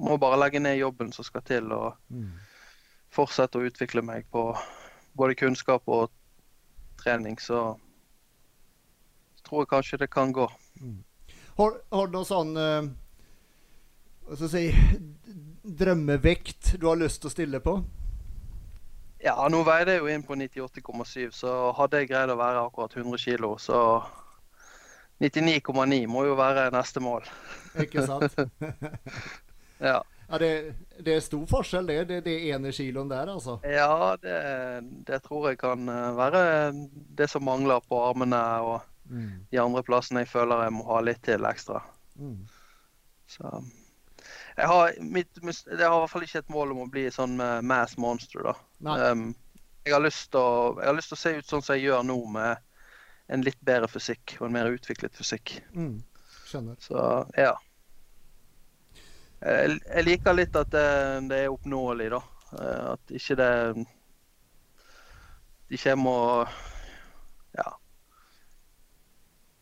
må 0.00 0.16
bare 0.22 0.38
legge 0.40 0.62
ned 0.62 0.78
jobben 0.80 1.10
som 1.12 1.26
skal 1.26 1.42
til, 1.46 1.72
og 1.76 1.94
Mm. 2.10 2.30
fortsette 3.10 3.58
å 3.58 3.66
utvikle 3.66 4.02
meg 4.06 4.24
på 4.30 4.44
både 5.18 5.34
kunnskap 5.34 5.82
og 5.90 6.10
trening. 7.02 7.36
Så 7.42 7.76
tror 9.44 9.62
jeg 9.64 9.70
kanskje 9.74 9.98
det 10.04 10.10
kan 10.14 10.32
gå. 10.32 10.46
Har, 11.58 11.74
har 11.92 12.06
du 12.06 12.12
noen 12.14 12.28
sånn 12.28 12.52
uh, 12.56 12.86
skal 14.30 14.46
jeg 14.46 14.52
si 14.54 15.34
drømmevekt 15.64 16.74
du 16.80 16.86
har 16.88 16.98
lyst 17.00 17.20
til 17.22 17.30
å 17.30 17.34
stille 17.34 17.60
på? 17.64 17.76
Ja, 19.20 19.34
nå 19.52 19.60
veide 19.66 19.92
jeg 19.98 20.00
jo 20.00 20.08
inn 20.08 20.22
på 20.24 20.36
98,7, 20.38 21.26
så 21.36 21.50
hadde 21.76 22.00
jeg 22.00 22.08
greid 22.08 22.32
å 22.32 22.38
være 22.40 22.62
akkurat 22.64 22.94
100 22.96 23.20
kg, 23.20 23.50
så 23.60 23.80
99,9 25.20 26.06
må 26.08 26.24
jo 26.24 26.36
være 26.38 26.70
neste 26.72 27.02
mål. 27.04 27.26
Ikke 27.84 28.06
sant? 28.08 28.36
Ja, 29.80 30.00
Ja, 30.30 30.38
det, 30.38 30.48
det 31.02 31.14
er 31.16 31.22
stor 31.24 31.42
forskjell, 31.50 31.88
det. 31.90 32.04
Det, 32.06 32.18
det 32.22 32.34
ene 32.54 32.70
kiloen 32.70 33.08
der, 33.10 33.32
altså. 33.32 33.56
ja 33.66 34.12
det, 34.22 34.34
det 35.08 35.18
tror 35.24 35.48
jeg 35.48 35.58
kan 35.58 35.88
eh, 35.90 36.10
være 36.14 36.42
det 37.18 37.26
som 37.32 37.42
mangler 37.48 37.82
på 37.88 37.98
armene 38.10 38.44
og 38.62 38.78
Mm. 39.10 39.40
de 39.50 39.58
andre 39.58 39.80
plassene 39.82 40.20
jeg 40.22 40.28
føler 40.30 40.60
jeg 40.62 40.72
må 40.76 40.84
ha 40.86 41.00
litt 41.02 41.18
til 41.26 41.42
ekstra. 41.48 41.80
Mm. 42.14 42.44
Så 43.26 43.48
jeg 44.60 44.68
har, 44.68 44.96
mitt, 45.00 45.40
jeg 45.40 45.80
har 45.80 45.96
i 45.96 46.00
hvert 46.02 46.12
fall 46.12 46.26
ikke 46.26 46.42
et 46.42 46.52
mål 46.52 46.74
om 46.74 46.82
å 46.84 46.90
bli 46.92 47.06
sånn 47.14 47.38
eh, 47.40 47.60
mass 47.64 47.96
monster, 48.00 48.44
da. 48.44 48.54
Um, 48.84 49.30
jeg, 49.86 49.94
har 49.94 50.04
lyst 50.04 50.28
til 50.34 50.40
å, 50.42 50.74
jeg 50.80 50.90
har 50.90 50.98
lyst 50.98 51.12
til 51.12 51.18
å 51.18 51.22
se 51.22 51.32
ut 51.38 51.48
sånn 51.48 51.64
som 51.64 51.78
jeg 51.78 51.88
gjør 51.88 52.04
nå, 52.06 52.18
med 52.34 52.66
en 53.30 53.44
litt 53.46 53.60
bedre 53.64 53.88
fysikk 53.88 54.36
og 54.40 54.48
en 54.48 54.56
mer 54.58 54.70
utviklet 54.74 55.16
fysikk. 55.16 55.56
Mm. 55.72 56.00
Skjønner. 56.50 56.76
Så 56.82 57.04
ja. 57.38 57.54
Jeg, 59.40 59.78
jeg 59.86 60.04
liker 60.04 60.36
litt 60.36 60.56
at 60.58 60.72
det, 60.74 60.88
det 61.30 61.44
er 61.44 61.54
oppnåelig, 61.54 62.10
da. 62.12 62.20
Eh, 62.58 62.86
At 62.92 63.14
ikke 63.14 63.36
det 63.38 63.52
Ikke 65.70 65.92
jeg 65.92 66.00
må 66.00 66.16
Ja. 67.54 67.70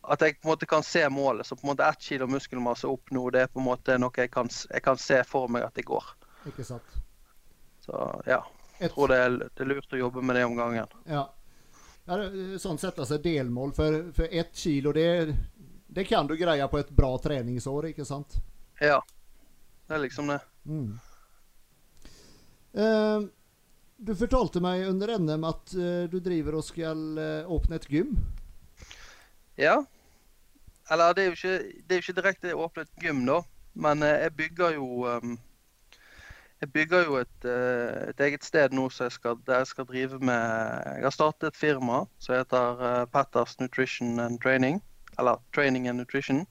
At 0.09 0.23
jeg 0.25 0.39
på 0.39 0.49
en 0.49 0.53
måte 0.55 0.69
kan 0.69 0.85
se 0.87 1.03
målet. 1.13 1.47
Så 1.47 1.57
på 1.57 1.67
en 1.67 1.73
måte 1.73 1.87
ett 1.87 2.03
kilo 2.03 2.27
muskelmasse 2.31 2.89
opp 2.89 3.11
nå, 3.15 3.25
det 3.35 3.45
er 3.45 3.51
på 3.53 3.61
en 3.61 3.69
måte 3.69 3.99
noe 4.01 4.15
jeg 4.17 4.31
kan, 4.33 4.49
jeg 4.49 4.85
kan 4.85 5.01
se 5.01 5.21
for 5.29 5.51
meg 5.53 5.67
at 5.67 5.77
det 5.77 5.85
går. 5.89 6.15
Ikke 6.49 6.65
sant. 6.65 6.97
Så 7.85 7.99
ja. 8.27 8.43
Jeg 8.79 8.93
tror 8.95 9.11
det 9.11 9.19
er, 9.19 9.37
det 9.43 9.65
er 9.65 9.71
lurt 9.73 9.93
å 9.93 9.99
jobbe 9.99 10.23
med 10.23 10.39
det 10.39 10.47
om 10.47 10.57
gangen. 10.57 10.97
ja. 11.11 11.27
Ja, 12.09 12.17
sånn 12.57 12.79
sette 12.81 13.05
seg 13.05 13.21
delmål. 13.21 13.75
For, 13.77 13.99
for 14.17 14.33
ett 14.33 14.55
kilo, 14.57 14.95
det, 14.97 15.35
det 15.93 16.07
kan 16.09 16.25
du 16.25 16.39
greie 16.41 16.65
på 16.73 16.79
et 16.81 16.89
bra 16.97 17.11
treningsår, 17.21 17.91
ikke 17.91 18.07
sant? 18.09 18.39
Ja. 18.81 19.03
Det 19.89 19.97
er 19.97 20.01
liksom 20.07 20.31
det. 20.33 20.39
Mm. 20.65 20.95
Uh, 22.79 23.29
du 23.97 24.15
fortalte 24.17 24.63
meg 24.65 24.87
under 24.89 25.13
NM 25.19 25.45
at 25.49 25.77
uh, 25.77 26.09
du 26.09 26.17
driver 26.25 26.59
og 26.63 26.65
skal 26.65 27.05
uh, 27.21 27.53
åpne 27.53 27.77
et 27.77 27.89
gym. 27.93 28.17
Ja. 29.61 29.77
Eller 30.91 31.13
det 31.13 31.23
er 31.23 31.27
jo 31.27 31.37
ikke, 31.37 31.59
det 31.59 31.95
er 31.95 32.03
ikke 32.03 32.17
direkte 32.17 32.57
åpnet 32.57 32.89
gym, 33.03 33.27
da. 33.29 33.43
Men 33.79 34.03
eh, 34.03 34.25
jeg 34.25 34.35
bygger 34.37 34.75
jo 34.75 35.05
ehm, 35.07 35.39
Jeg 36.61 36.73
bygger 36.73 37.05
jo 37.05 37.17
et, 37.17 37.45
eh, 37.45 38.09
et 38.11 38.21
eget 38.21 38.45
sted 38.45 38.73
nå 38.75 38.89
jeg 39.01 39.13
skal, 39.13 39.37
der 39.47 39.63
jeg 39.63 39.67
skal 39.67 39.87
drive 39.87 40.19
med 40.19 40.41
Jeg 40.97 41.05
har 41.05 41.15
startet 41.15 41.49
et 41.49 41.57
firma 41.57 42.05
som 42.19 42.35
heter 42.35 42.83
eh, 42.89 43.05
Petters 43.13 43.61
Nutrition 43.61 44.19
and 44.21 44.41
Training. 44.41 44.83
Eller 45.19 45.43
Training 45.55 45.89
and 45.89 45.99
Nutrition. 45.99 46.47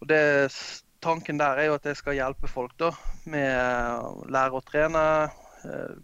Og 0.00 0.08
det, 0.08 0.22
Tanken 1.02 1.38
der 1.38 1.58
er 1.58 1.64
jo 1.64 1.74
at 1.74 1.84
jeg 1.86 1.96
skal 1.96 2.14
hjelpe 2.14 2.48
folk 2.48 2.72
da, 2.78 2.92
med 3.26 3.58
å 4.06 4.22
lære 4.30 4.54
å 4.54 4.62
trene, 4.62 5.02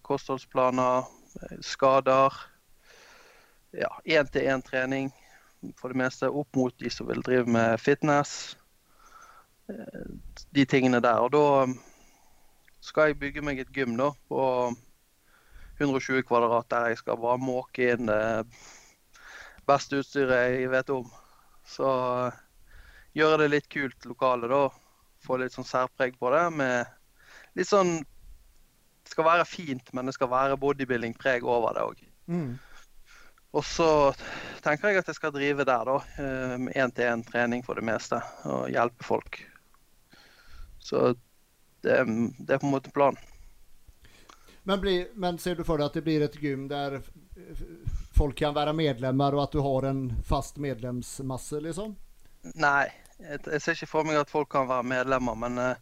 kostholdsplaner, 0.03 1.07
skader. 1.63 2.35
Ja, 3.79 3.91
én-til-én-trening 4.03 5.13
for 5.79 5.93
det 5.93 5.99
meste 5.99 6.29
opp 6.31 6.57
mot 6.57 6.75
de 6.79 6.91
som 6.93 7.09
vil 7.09 7.23
drive 7.27 7.47
med 7.51 7.81
fitness. 7.83 8.57
eh, 9.69 10.11
De 10.55 10.65
tingene 10.67 11.01
der. 11.01 11.19
Og 11.21 11.33
da 11.33 11.67
skal 12.81 13.11
jeg 13.11 13.19
bygge 13.21 13.43
meg 13.45 13.59
et 13.61 13.73
gym 13.75 13.97
da, 13.99 14.13
på 14.29 14.43
120 15.79 16.23
kvadrat 16.27 16.69
der 16.71 16.91
jeg 16.93 17.01
skal 17.03 17.19
bare 17.21 17.39
måke 17.43 17.93
inn 17.95 18.07
det 18.11 18.47
beste 19.69 20.01
utstyret 20.01 20.59
jeg 20.59 20.71
vet 20.73 20.91
om. 20.95 21.09
Så 21.69 21.89
eh, 22.29 22.39
gjøre 23.19 23.43
det 23.45 23.51
litt 23.53 23.69
kult 23.73 24.07
lokale 24.09 24.51
da. 24.51 24.69
Få 25.27 25.37
litt 25.41 25.53
sånn 25.57 25.67
særpreg 25.67 26.15
på 26.19 26.31
det 26.31 26.45
med 26.55 26.87
litt 27.59 27.67
sånn 27.67 27.99
Det 29.03 29.15
skal 29.15 29.25
være 29.25 29.45
fint, 29.49 29.89
men 29.97 30.05
det 30.07 30.13
skal 30.15 30.29
være 30.29 30.57
bodybuilding-preg 30.61 31.43
over 31.49 31.73
det 31.73 31.83
òg. 31.83 32.01
Mm. 32.29 32.59
Og 33.59 33.65
så 33.67 33.89
tenker 34.65 34.93
jeg 34.93 35.03
at 35.03 35.11
jeg 35.11 35.19
skal 35.19 35.35
drive 35.35 35.67
der, 35.67 35.89
da. 35.89 35.97
eh, 36.23 36.57
Med 36.63 36.77
én-til-én-trening 36.79 37.65
for 37.67 37.79
det 37.79 37.87
meste. 37.89 38.21
Og 38.47 38.69
hjelpe 38.73 39.07
folk. 39.07 39.41
Så 40.79 41.15
det, 41.83 41.99
det 42.39 42.55
er 42.55 42.63
på 42.63 42.69
en 42.69 42.75
måte 42.77 42.95
planen. 42.95 43.19
Men, 44.69 44.81
blir, 44.81 45.09
men 45.17 45.39
ser 45.41 45.57
du 45.57 45.65
for 45.65 45.81
deg 45.81 45.89
at 45.89 45.97
det 45.97 46.05
blir 46.05 46.25
et 46.27 46.39
gym 46.43 46.67
der 46.69 46.99
folk 48.17 48.37
kan 48.37 48.55
være 48.57 48.75
medlemmer, 48.77 49.35
og 49.37 49.47
at 49.47 49.55
du 49.55 49.63
har 49.65 49.87
en 49.89 50.03
fast 50.27 50.59
medlemsmasse, 50.61 51.61
liksom? 51.65 51.95
Nei, 52.59 52.89
jeg, 53.23 53.41
jeg 53.47 53.63
ser 53.63 53.79
ikke 53.79 53.91
for 53.91 54.09
meg 54.09 54.19
at 54.21 54.33
folk 54.33 54.51
kan 54.53 54.69
være 54.69 54.87
medlemmer, 54.91 55.39
men 55.39 55.61
eh, 55.63 55.81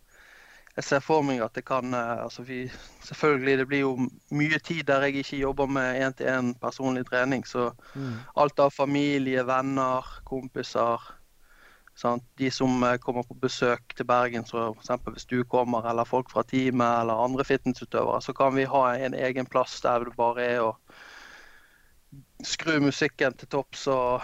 jeg 0.77 0.85
ser 0.85 1.01
for 1.01 1.25
meg 1.25 1.41
at 1.41 1.55
det 1.57 1.65
kan 1.65 1.95
eh, 1.97 2.25
altså 2.27 2.43
vi, 2.45 2.67
Selvfølgelig, 3.07 3.59
det 3.59 3.67
blir 3.71 3.81
jo 3.81 4.09
mye 4.35 4.59
tid 4.59 4.83
der 4.89 5.07
jeg 5.07 5.23
ikke 5.23 5.39
jobber 5.41 5.67
med 5.67 6.01
én-til-én 6.05 6.55
personlig 6.61 7.07
trening. 7.09 7.47
Så 7.47 7.71
Mm. 7.95 8.19
alt 8.37 8.59
av 8.61 8.71
familie, 8.71 9.47
venner, 9.47 10.05
kompiser. 10.25 11.01
Sant? 11.97 12.23
De 12.39 12.51
som 12.51 12.83
eh, 12.85 12.99
kommer 12.99 13.23
på 13.23 13.35
besøk 13.41 13.97
til 13.97 14.05
Bergen, 14.05 14.45
så 14.45 14.75
f.eks. 14.75 15.01
hvis 15.13 15.25
du 15.25 15.45
kommer, 15.45 15.89
eller 15.89 16.05
folk 16.05 16.31
fra 16.31 16.43
teamet 16.43 17.01
eller 17.01 17.25
andre 17.25 17.45
fitnessutøvere, 17.45 18.21
så 18.23 18.33
kan 18.33 18.55
vi 18.55 18.65
ha 18.65 18.95
en 18.97 19.15
egen 19.15 19.47
plass 19.47 19.81
der 19.81 20.05
det 20.05 20.17
bare 20.17 20.45
er 20.45 20.61
å 20.61 20.77
skru 22.45 22.81
musikken 22.81 23.33
til 23.33 23.49
topps 23.49 23.87
og 23.87 24.21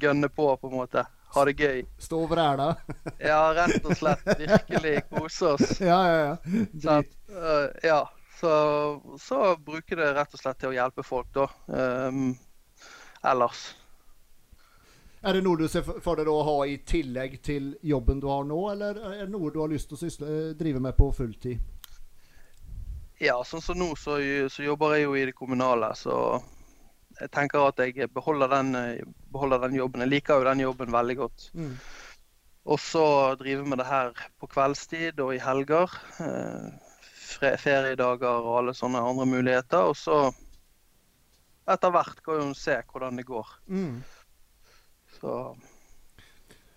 gønne 0.00 0.28
på, 0.28 0.56
på 0.56 0.70
en 0.70 0.76
måte. 0.80 1.04
Ha 1.34 1.44
det 1.48 1.54
gøy. 1.58 1.80
Stå 1.98 2.20
og 2.24 2.34
da. 2.36 2.68
Ja, 3.30 3.40
rett 3.56 3.84
og 3.84 3.96
slett. 3.98 4.26
Virkelig 4.38 5.00
kose 5.10 5.54
oss. 5.56 5.80
ja, 5.90 6.00
ja, 6.08 6.20
ja. 6.28 6.36
Så, 6.44 7.00
Drit. 7.00 7.16
Eh, 7.30 7.88
ja. 7.90 8.02
Så 8.08 8.34
Så, 8.44 9.18
så 9.20 9.56
bruker 9.56 9.96
det 9.96 10.14
rett 10.14 10.34
og 10.34 10.40
slett 10.40 10.58
til 10.60 10.72
å 10.72 10.76
hjelpe 10.76 11.02
folk, 11.06 11.30
da. 11.32 11.46
Um, 11.66 12.34
ellers. 13.24 13.62
Er 15.24 15.38
det 15.38 15.44
noe 15.46 15.56
du 15.56 15.68
ser 15.72 15.86
for 15.86 16.20
deg 16.20 16.28
å 16.28 16.42
ha 16.44 16.56
i 16.68 16.74
tillegg 16.84 17.38
til 17.46 17.70
jobben 17.80 18.18
du 18.20 18.26
har 18.28 18.44
nå, 18.44 18.58
eller 18.74 18.98
er 19.14 19.22
det 19.22 19.30
noe 19.32 19.52
du 19.54 19.62
har 19.62 19.70
lyst 19.72 19.88
til 19.88 19.96
å 19.96 20.02
sysle, 20.02 20.34
drive 20.58 20.82
med 20.84 20.92
på 20.98 21.08
fulltid? 21.16 21.62
Ja, 23.22 23.38
sånn 23.48 23.62
som 23.64 23.78
nå 23.80 23.94
så, 23.96 24.18
så, 24.52 24.66
jobber 24.66 24.98
jeg 24.98 25.06
jo 25.06 25.14
i 25.16 25.24
det 25.30 25.32
kommunale, 25.38 25.94
så 25.96 26.42
jeg 27.20 27.30
tenker 27.34 27.68
at 27.68 27.78
jeg 27.84 28.08
beholder 28.12 28.50
den, 28.50 28.72
beholder 29.32 29.66
den 29.66 29.76
jobben. 29.78 30.02
Jeg 30.04 30.12
liker 30.12 30.40
jo 30.40 30.48
den 30.48 30.64
jobben 30.64 30.92
veldig 30.92 31.16
godt. 31.16 31.50
Mm. 31.54 31.76
Og 32.64 32.80
så 32.80 33.34
drive 33.36 33.66
med 33.68 33.78
det 33.78 33.86
her 33.86 34.14
på 34.40 34.48
kveldstid 34.48 35.20
og 35.20 35.34
i 35.34 35.42
helger. 35.42 35.92
Eh, 36.24 37.58
feriedager 37.60 38.40
og 38.40 38.58
alle 38.62 38.74
sånne 38.76 39.02
andre 39.04 39.26
muligheter. 39.28 39.90
Og 39.90 39.96
så 40.00 40.18
etter 41.68 41.92
hvert 41.92 42.24
kan 42.24 42.40
hun 42.40 42.56
se 42.56 42.78
hvordan 42.90 43.20
det 43.20 43.28
går. 43.28 43.54
Mm. 43.68 44.02
Så 45.20 45.56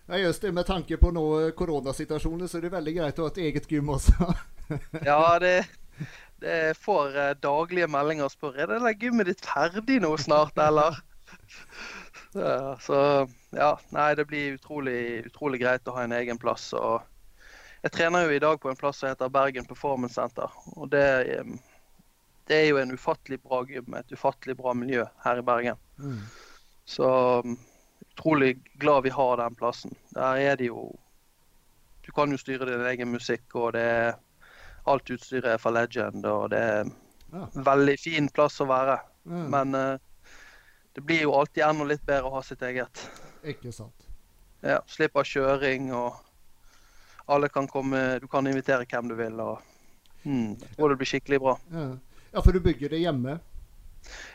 Ja, 0.08 0.16
just 0.16 0.42
det. 0.42 0.52
Med 0.52 0.64
tanke 0.66 0.96
på 0.96 1.10
nå 1.12 1.24
eh, 1.40 1.50
koronasituasjonen, 1.52 2.48
så 2.48 2.56
er 2.58 2.62
det 2.64 2.72
veldig 2.72 2.94
greit 2.96 3.18
å 3.18 3.26
ha 3.26 3.32
et 3.32 3.42
eget 3.44 3.68
gym 3.68 3.90
også. 3.92 4.32
ja, 5.04 5.20
det, 5.42 5.66
det 6.42 6.78
får 6.78 7.16
uh, 7.16 7.34
daglige 7.42 7.90
meldinger 7.90 8.28
og 8.28 8.34
spør 8.34 8.58
er 8.58 8.70
det 8.70 8.80
der 8.84 8.98
gymmet 9.00 9.30
ditt 9.30 9.44
ferdig 9.44 10.00
nå 10.04 10.14
snart, 10.20 10.58
eller? 10.62 10.98
så, 12.34 12.50
så, 12.84 12.98
ja, 13.56 13.72
nei, 13.94 14.10
det 14.18 14.28
blir 14.30 14.58
utrolig, 14.58 15.00
utrolig 15.28 15.62
greit 15.62 15.88
å 15.88 15.96
ha 15.96 16.06
en 16.06 16.16
egen 16.18 16.40
plass. 16.40 16.70
og 16.78 17.02
jeg 17.82 17.94
trener 17.94 18.26
jo 18.26 18.34
i 18.34 18.42
dag 18.42 18.58
på 18.60 18.70
en 18.70 18.78
plass 18.78 18.98
som 19.00 19.12
heter 19.12 19.30
Bergen 19.30 19.66
Performance 19.66 20.18
Center. 20.18 20.54
Og 20.74 20.88
det, 20.90 21.04
det 22.50 22.56
er 22.56 22.70
jo 22.72 22.80
en 22.80 22.94
ufattelig 22.94 23.38
bra 23.44 23.62
gym 23.68 23.86
med 23.86 24.02
et 24.02 24.16
ufattelig 24.18 24.56
bra 24.58 24.74
miljø 24.74 25.04
her 25.24 25.38
i 25.38 25.44
Bergen. 25.46 25.78
Mm. 25.98 26.24
Så 26.88 27.10
utrolig 28.08 28.56
glad 28.82 29.06
vi 29.06 29.14
har 29.14 29.36
den 29.36 29.54
plassen. 29.54 29.94
Der 30.16 30.42
er 30.42 30.56
det 30.56 30.72
jo 30.72 30.90
Du 32.08 32.12
kan 32.16 32.30
jo 32.32 32.38
styre 32.40 32.64
din 32.64 32.86
egen 32.88 33.10
musikk, 33.12 33.54
og 33.54 33.74
det 33.76 33.82
er 33.84 34.14
alt 34.88 35.10
utstyret 35.14 35.54
er 35.54 35.62
fra 35.62 35.72
Legend, 35.74 36.26
og 36.26 36.50
det 36.54 36.60
er 36.60 36.90
ja. 37.32 37.46
veldig 37.54 37.96
fin 38.00 38.28
plass 38.34 38.60
å 38.64 38.68
være. 38.68 38.98
Mm. 39.28 39.46
Men 39.52 39.76
uh, 39.76 40.34
det 40.96 41.04
blir 41.06 41.22
jo 41.26 41.34
alltid 41.38 41.64
enda 41.66 41.88
litt 41.90 42.04
bedre 42.06 42.30
å 42.30 42.38
ha 42.38 42.44
sitt 42.44 42.62
eget. 42.66 43.04
Ikke 43.46 43.72
sant. 43.74 44.08
Ja, 44.64 44.80
Slipper 44.90 45.26
kjøring 45.28 45.92
og 45.94 46.16
alle 47.30 47.50
kan 47.52 47.68
komme, 47.68 48.18
du 48.18 48.26
kan 48.26 48.46
invitere 48.46 48.86
hvem 48.88 49.10
du 49.10 49.14
vil. 49.18 49.36
Og, 49.44 49.60
mm, 50.24 50.56
og 50.78 50.90
det 50.90 50.96
blir 50.98 51.10
skikkelig 51.10 51.40
bra. 51.44 51.54
Ja. 51.74 51.84
ja. 52.32 52.42
for 52.42 52.56
du 52.56 52.60
bygger 52.64 52.94
det 52.94 53.02
hjemme? 53.04 53.38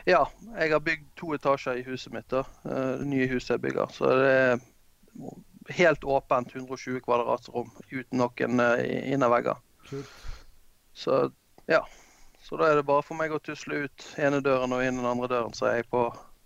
Ja, 0.06 0.22
jeg 0.54 0.70
har 0.70 0.82
bygd 0.84 1.08
to 1.18 1.32
etasjer 1.34 1.80
i 1.80 1.86
huset 1.88 2.14
mitt. 2.14 2.28
da, 2.30 2.44
eh, 2.64 2.92
Det 3.00 3.08
nye 3.10 3.26
huset 3.28 3.56
jeg 3.56 3.64
bygger. 3.66 3.90
Så 3.90 4.12
det 4.20 4.30
er 4.30 4.58
helt 5.74 6.04
åpent 6.04 6.54
120 6.54 7.00
kvadratsrom 7.04 7.72
uten 7.90 8.20
noen 8.20 8.60
uh, 8.60 8.78
innervegger. 8.84 9.58
Så 10.94 11.26
ja. 11.70 11.82
Så 12.44 12.58
da 12.60 12.68
er 12.68 12.76
det 12.76 12.84
bare 12.84 13.02
for 13.02 13.16
meg 13.16 13.32
å 13.32 13.40
tusle 13.40 13.86
ut 13.86 14.06
ene 14.20 14.42
døren 14.44 14.74
og 14.76 14.82
inn 14.84 14.98
den 15.00 15.08
andre 15.08 15.30
døren, 15.32 15.54
så 15.56 15.70
er 15.70 15.78
jeg 15.78 15.86
på, 15.88 16.02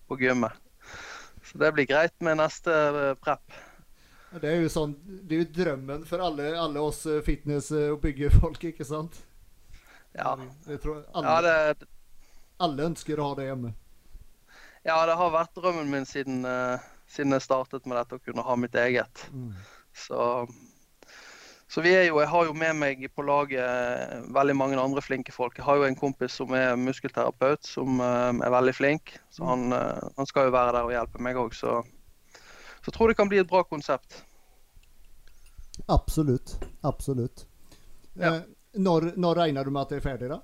på 0.07 0.19
gymmet. 0.21 0.55
Så 1.43 1.59
det 1.59 1.73
blir 1.75 1.89
greit 1.91 2.15
med 2.23 2.39
neste 2.39 2.71
uh, 2.71 3.15
prep. 3.19 3.57
Det 4.31 4.47
er 4.47 4.61
jo 4.63 4.69
sånn, 4.71 4.93
det 5.03 5.35
er 5.35 5.43
jo 5.43 5.49
drømmen 5.57 6.05
for 6.07 6.23
alle, 6.23 6.53
alle 6.61 6.83
oss 6.85 7.01
eh, 7.09 7.23
fitness- 7.25 7.71
eh, 7.73 7.89
og 7.95 8.03
byggefolk, 8.03 8.67
ikke 8.71 8.85
sant? 8.85 9.17
Ja. 10.13 10.35
Jeg 10.69 10.83
tror 10.85 11.01
alle, 11.17 11.33
ja, 11.33 11.73
det, 11.73 11.89
alle 12.61 12.89
ønsker 12.91 13.19
å 13.19 13.31
ha 13.31 13.39
det 13.39 13.47
hjemme. 13.49 13.73
Ja, 14.85 14.99
det 15.09 15.17
har 15.17 15.33
vært 15.33 15.57
drømmen 15.57 15.89
min 15.91 16.07
siden, 16.09 16.43
uh, 16.45 16.77
siden 17.09 17.33
jeg 17.35 17.47
startet 17.47 17.89
med 17.89 17.97
dette, 17.99 18.21
å 18.21 18.25
kunne 18.29 18.45
ha 18.45 18.59
mitt 18.61 18.77
eget. 18.79 19.25
Mm. 19.33 19.57
Så, 19.97 20.21
så 21.69 21.83
vi 21.85 21.93
er 21.93 22.07
jo, 22.07 22.21
jeg 22.23 22.31
har 22.33 22.49
jo 22.49 22.55
med 22.57 22.79
meg 22.81 23.03
på 23.13 23.25
laget 23.29 24.25
veldig 24.33 24.57
mange 24.57 24.79
andre 24.81 25.03
flinke 25.05 25.35
folk. 25.35 25.59
Jeg 25.59 25.67
har 25.67 25.77
jo 25.77 25.85
en 25.85 25.99
kompis 25.99 26.39
som 26.41 26.55
er 26.57 26.79
muskelterapeut, 26.81 27.61
som 27.69 28.01
uh, 28.01 28.33
er 28.33 28.55
veldig 28.55 28.73
flink. 28.73 29.13
Så 29.29 29.45
han, 29.45 29.67
uh, 29.77 30.01
han, 30.17 30.29
skal 30.31 30.49
jo 30.49 30.55
være 30.57 30.73
der 30.79 30.89
og 30.89 30.95
hjelpe 30.95 31.21
meg 31.21 31.37
òg, 31.37 31.53
så 31.53 31.83
så 32.89 32.91
tror 32.91 33.09
det 33.09 33.15
kan 33.15 33.29
bli 33.29 33.39
et 33.39 33.49
bra 33.49 33.65
konsept. 33.65 34.23
Absolutt. 35.87 36.59
Absolutt. 36.81 37.47
Ja. 38.15 38.37
Eh, 38.37 38.43
når, 38.73 39.13
når, 39.17 39.35
regner 39.35 39.65
du 39.65 39.71
med 39.71 39.83
at 39.83 39.93
det 39.93 39.99
er 39.99 40.07
ferdig, 40.07 40.31
da? 40.33 40.39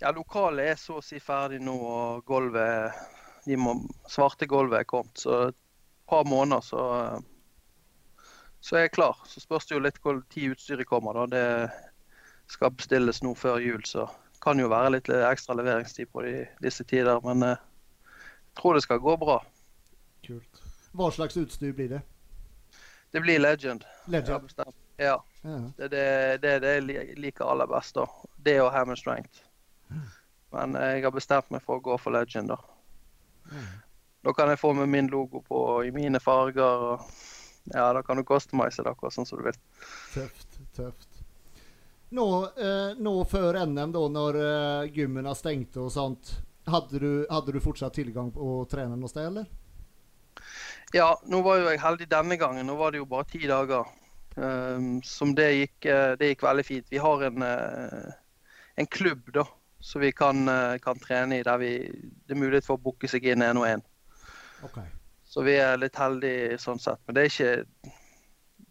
Ja, 0.00 0.10
Lokalet 0.16 0.72
er 0.72 0.80
så 0.80 0.98
å 0.98 1.04
si 1.04 1.20
ferdig 1.20 1.60
nå, 1.62 1.76
og 1.76 2.24
gulvet 2.26 2.96
de 3.44 3.56
svarte 4.10 4.48
gulvet 4.50 4.82
er 4.82 4.88
kommet. 4.88 5.14
Så 5.20 5.36
et 5.50 5.58
par 6.10 6.26
måneder 6.28 6.64
så, 6.64 6.82
så 8.70 8.76
er 8.76 8.84
jeg 8.84 8.92
klar. 8.94 9.16
Så 9.26 9.40
spørs 9.42 9.64
det 9.66 9.74
jo 9.74 9.82
litt 9.82 9.96
hvor 9.98 10.20
tid 10.30 10.52
utstyret 10.54 10.86
kommer. 10.86 11.16
da. 11.18 11.26
Det 11.26 12.52
skal 12.54 12.70
bestilles 12.70 13.18
nå 13.26 13.32
før 13.34 13.58
jul, 13.58 13.82
så 13.84 14.04
det 14.06 14.38
kan 14.44 14.60
jo 14.62 14.68
være 14.70 14.92
litt 14.94 15.08
ekstra 15.10 15.56
leveringstid 15.58 16.06
på 16.14 16.22
de, 16.22 16.44
disse 16.62 16.86
tider. 16.86 17.18
Men 17.24 17.42
eh, 17.42 17.64
jeg 18.52 18.60
tror 18.60 18.78
det 18.78 18.84
skal 18.84 19.02
gå 19.02 19.16
bra. 19.18 19.40
Kult. 20.26 20.62
Hva 20.94 21.08
slags 21.10 21.38
utstyr 21.40 21.74
blir 21.74 21.90
det? 21.96 22.00
Det 23.10 23.24
blir 23.24 23.42
Legend. 23.42 23.82
Legend. 24.06 24.54
Ja. 25.02 25.16
ja. 25.42 25.58
Det 25.74 25.90
er 25.90 26.38
det, 26.38 26.54
det, 26.62 26.72
jeg 26.94 27.18
liker 27.18 27.50
aller 27.50 27.66
best. 27.66 27.98
da. 27.98 28.06
Det 28.38 28.54
og 28.62 28.70
Hammer 28.70 28.98
Strength. 29.02 29.42
Men 30.54 30.78
jeg 30.78 31.02
har 31.02 31.14
bestemt 31.14 31.50
meg 31.50 31.66
for 31.66 31.82
å 31.82 31.86
gå 31.90 31.98
for 31.98 32.14
Legend. 32.14 32.54
Da 32.54 33.58
Da 34.22 34.32
kan 34.36 34.50
jeg 34.52 34.62
få 34.62 34.72
med 34.78 34.86
min 34.94 35.10
logo 35.10 35.42
på 35.42 35.82
i 35.88 35.90
mine 35.90 36.22
farger. 36.22 36.86
og 36.94 37.10
ja, 37.74 37.92
Da 37.96 38.02
kan 38.02 38.18
du 38.18 38.24
customize 38.26 38.82
det 38.82 38.90
akkurat 38.90 39.14
sånn 39.14 39.28
som 39.28 39.40
du 39.40 39.46
vil. 39.48 39.58
Tøft. 40.14 40.60
Tøft. 40.76 41.10
Nå, 42.10 42.26
eh, 42.58 42.96
nå 42.98 43.12
før 43.30 43.60
NM, 43.66 43.92
da, 43.94 44.00
når 44.10 44.38
eh, 44.42 44.90
gymmene 44.96 45.34
stengte 45.38 45.84
og 45.84 45.92
sånt, 45.94 46.32
hadde 46.66 46.98
du, 46.98 47.10
hadde 47.30 47.54
du 47.54 47.60
fortsatt 47.62 47.94
tilgang 47.94 48.32
på 48.34 48.42
å 48.58 48.64
trene 48.70 48.98
noe 48.98 49.10
sted, 49.10 49.28
eller? 49.30 49.46
Ja, 50.94 51.12
nå 51.30 51.38
var 51.46 51.60
jo 51.60 51.70
jeg 51.70 51.82
heldig 51.82 52.08
denne 52.10 52.38
gangen. 52.40 52.66
Nå 52.66 52.74
var 52.80 52.90
det 52.90 52.98
jo 52.98 53.06
bare 53.10 53.28
ti 53.30 53.44
dager. 53.46 53.86
Um, 54.34 54.98
som 55.06 55.34
det 55.38 55.48
gikk, 55.52 55.86
eh, 55.86 56.12
det 56.18 56.32
gikk 56.32 56.44
veldig 56.46 56.66
fint. 56.66 56.90
Vi 56.90 56.98
har 57.02 57.22
en, 57.26 57.42
uh, 57.46 58.10
en 58.78 58.90
klubb 58.90 59.30
da, 59.34 59.44
som 59.78 60.02
vi 60.02 60.10
kan, 60.14 60.42
uh, 60.50 60.78
kan, 60.82 60.98
trene 60.98 61.38
i, 61.38 61.46
der 61.46 61.62
vi, 61.62 61.72
det 62.26 62.34
er 62.34 62.42
mulighet 62.42 62.66
for 62.66 62.78
å 62.78 62.82
booke 62.82 63.10
seg 63.10 63.26
inn 63.30 63.46
én 63.46 63.58
og 63.58 63.68
én. 63.70 63.86
Okay. 64.66 64.86
Så 65.30 65.44
vi 65.46 65.54
er 65.62 65.78
litt 65.78 65.98
heldige 65.98 66.58
sånn 66.58 66.80
sett. 66.82 67.00
Men 67.06 67.16
det 67.16 67.22
er 67.22 67.32
ikke 67.32 67.94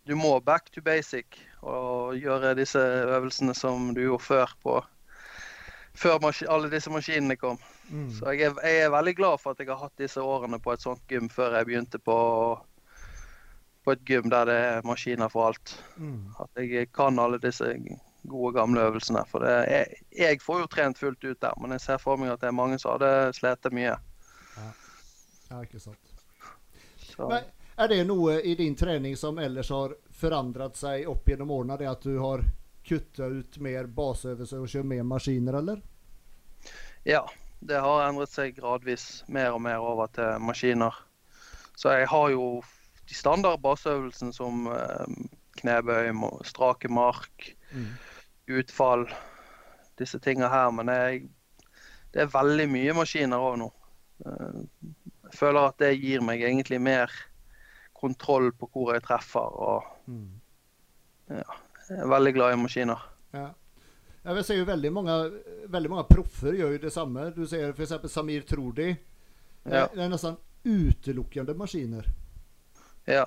Du 0.10 0.16
må 0.18 0.39
back 0.41 0.72
to 0.74 0.82
basic 0.82 1.38
og 1.62 2.16
gjøre 2.18 2.55
disse 2.57 2.80
øvelsene 2.82 3.53
som 3.53 3.91
du 3.93 4.01
gjorde 4.01 4.26
før 4.26 4.55
på 4.64 4.80
før 5.99 6.20
alle 6.47 6.70
disse 6.72 6.91
maskinene 6.91 7.36
kom. 7.36 7.57
Mm. 7.89 8.10
Så 8.14 8.34
jeg 8.34 8.49
er, 8.49 8.60
jeg 8.64 8.82
er, 8.86 8.91
veldig 8.93 9.16
glad 9.18 9.41
for 9.41 9.51
at 9.51 9.60
jeg 9.60 9.70
har 9.70 9.82
hatt 9.84 10.01
disse 10.01 10.22
årene 10.22 10.60
på 10.62 10.74
et 10.74 10.84
sånt 10.84 11.01
gym 11.12 11.30
før 11.30 11.57
jeg 11.57 11.68
begynte 11.68 11.99
på, 11.99 12.18
på 13.84 13.95
et 13.95 14.05
gym 14.07 14.30
der 14.32 14.45
det 14.49 14.60
er 14.68 14.88
maskiner 14.88 15.32
for 15.34 15.49
alt. 15.49 15.76
Mm. 15.97 16.30
At 16.39 16.64
jeg 16.64 16.91
kan 16.95 17.20
alle 17.20 17.41
disse 17.41 17.74
gode, 18.30 18.53
gamle 18.55 18.86
øvelsene. 18.89 19.26
For 19.32 19.43
det, 19.43 19.55
jeg, 19.72 20.03
jeg, 20.18 20.43
får 20.45 20.64
jo 20.64 20.70
trent 20.76 21.01
fullt 21.01 21.24
ut 21.24 21.41
der, 21.41 21.57
men 21.62 21.76
jeg 21.76 21.88
ser 21.88 22.03
for 22.03 22.22
meg 22.22 22.36
at 22.36 22.43
det 22.43 22.51
er 22.51 22.60
mange 22.62 22.80
som 22.80 22.95
hadde 22.95 23.34
slitt 23.38 23.74
mye. 23.74 23.97
Ja. 24.60 24.70
ja, 25.51 25.66
ikke 25.66 25.84
sant. 25.84 26.09
Men 27.28 27.43
er 27.80 27.91
det 27.91 28.03
noe 28.07 28.39
i 28.41 28.55
din 28.55 28.76
trening 28.76 29.17
som 29.17 29.39
ellers 29.39 29.70
har 29.72 29.95
forandret 30.22 30.80
seg 30.80 31.07
opp 31.11 31.30
gjennom 31.30 31.51
årene? 31.55 31.78
Det 31.80 31.89
at 31.91 32.07
du 32.07 32.17
har 32.20 32.43
kutta 32.89 33.30
ut 33.30 33.59
mer 33.63 33.88
baseøvelser 33.93 34.63
og 34.63 34.72
kjøre 34.72 34.89
mer 34.93 35.05
maskiner, 35.07 35.59
eller? 35.61 35.82
Ja, 37.07 37.24
det 37.59 37.80
har 37.84 38.05
endret 38.07 38.32
seg 38.32 38.57
gradvis 38.57 39.24
mer 39.28 39.53
og 39.55 39.63
mer 39.63 39.84
over 39.84 40.11
til 40.15 40.39
maskiner. 40.43 40.95
Så 41.80 41.93
jeg 41.95 42.09
har 42.11 42.30
jo 42.34 42.47
de 43.09 43.15
standard 43.15 43.61
baseøvelsene 43.63 44.36
som 44.36 44.67
eh, 44.72 45.15
knebøy, 45.61 46.11
strake 46.47 46.91
mark, 46.91 47.51
mm. 47.72 47.89
utfall, 48.59 49.07
disse 49.99 50.20
tinga 50.24 50.49
her. 50.51 50.72
Men 50.76 50.91
jeg, 50.93 51.24
det 52.13 52.26
er 52.26 52.34
veldig 52.34 52.67
mye 52.72 52.95
maskiner 52.99 53.47
òg 53.49 53.59
nå. 53.63 53.70
Føler 55.39 55.69
at 55.69 55.79
det 55.79 55.93
gir 56.01 56.23
meg 56.25 56.43
egentlig 56.43 56.81
mer 56.83 57.13
kontroll 57.95 58.51
på 58.55 58.69
hvor 58.73 58.93
jeg 58.95 59.05
treffer. 59.05 59.39
og 59.39 60.11
mm. 60.11 60.27
ja, 61.37 61.57
jeg 61.89 62.03
er 62.03 62.13
veldig 62.13 62.35
glad 62.35 62.53
i 62.53 62.61
maskiner. 62.65 63.09
Ja. 63.33 63.47
Jeg 64.29 64.45
ser 64.45 64.59
jo 64.59 64.67
veldig 64.67 64.91
mange, 64.93 65.13
veldig 65.71 65.89
mange 65.89 66.07
proffer 66.09 66.53
gjør 66.57 66.75
jo 66.75 66.81
det 66.83 66.91
samme. 66.93 67.29
Du 67.35 67.45
ser 67.47 67.71
f.eks. 67.71 67.95
Samir 68.11 68.43
Trodi. 68.47 68.89
Ja. 69.65 69.87
Det 69.93 70.03
er 70.03 70.11
nesten 70.11 70.37
utelukkende 70.67 71.55
maskiner. 71.57 72.07
Ja. 73.07 73.25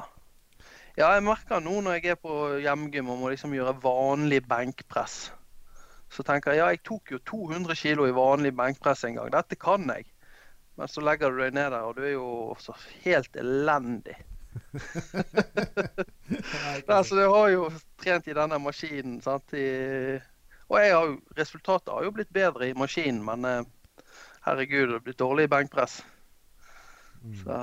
ja, 0.96 1.08
jeg 1.16 1.24
merker 1.26 1.62
nå 1.64 1.80
når 1.82 1.98
jeg 1.98 2.12
er 2.12 2.20
på 2.20 2.34
hjemgym 2.62 3.08
og 3.10 3.22
må 3.22 3.32
liksom 3.32 3.54
gjøre 3.56 3.74
vanlig 3.82 4.42
benkpress, 4.48 5.32
Så 6.12 6.22
tenker 6.22 6.52
jeg 6.52 6.60
ja, 6.60 6.68
jeg 6.68 6.82
tok 6.84 7.14
jo 7.14 7.18
200 7.24 7.74
kilo 7.74 8.04
i 8.06 8.12
vanlig 8.12 8.52
benkpress 8.56 9.06
en 9.08 9.16
gang. 9.16 9.30
Dette 9.32 9.56
kan 9.56 9.88
jeg. 9.88 10.11
Men 10.82 10.90
så 10.90 11.02
legger 11.06 11.30
du 11.30 11.36
deg 11.38 11.52
ned 11.54 11.68
der, 11.70 11.84
og 11.86 11.94
du 11.94 12.00
er 12.02 12.16
jo 12.16 12.28
også 12.50 12.72
helt 13.04 13.36
elendig. 13.38 14.16
Nei, 16.88 16.96
så 17.06 17.14
du 17.14 17.20
har 17.22 17.52
jo 17.52 17.68
trent 18.02 18.26
i 18.26 18.34
denne 18.34 18.58
maskinen. 18.58 19.20
sant? 19.22 19.54
I, 19.54 20.18
og 20.66 20.74
har 20.80 20.88
jo, 20.90 21.12
resultatet 21.38 21.92
har 21.94 22.02
jo 22.02 22.10
blitt 22.16 22.32
bedre 22.34 22.66
i 22.66 22.74
maskinen, 22.74 23.20
men 23.28 23.46
eh, 23.46 23.68
herregud, 24.48 24.88
det 24.88 24.96
har 24.96 25.04
blitt 25.06 25.20
dårlig 25.22 25.44
i 25.46 25.52
benkpress. 25.52 26.00
Så, 27.44 27.60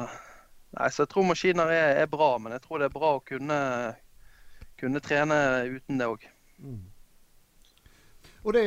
nei, 0.79 0.87
så 0.87 1.03
jeg 1.03 1.11
tror 1.11 1.27
maskiner 1.33 1.75
er, 1.75 1.99
er, 2.05 2.09
bra, 2.15 2.29
men 2.39 2.55
jeg 2.55 2.63
tror 2.69 2.79
det 2.79 2.87
er 2.87 2.95
bra 2.95 3.11
å 3.17 3.25
kunne, 3.33 3.59
kunne 4.79 5.03
trene 5.03 5.41
uten 5.75 5.99
det 5.99 6.07
òg. 6.07 6.23
Mm. 6.63 6.87
Og 8.45 8.55
det 8.55 8.63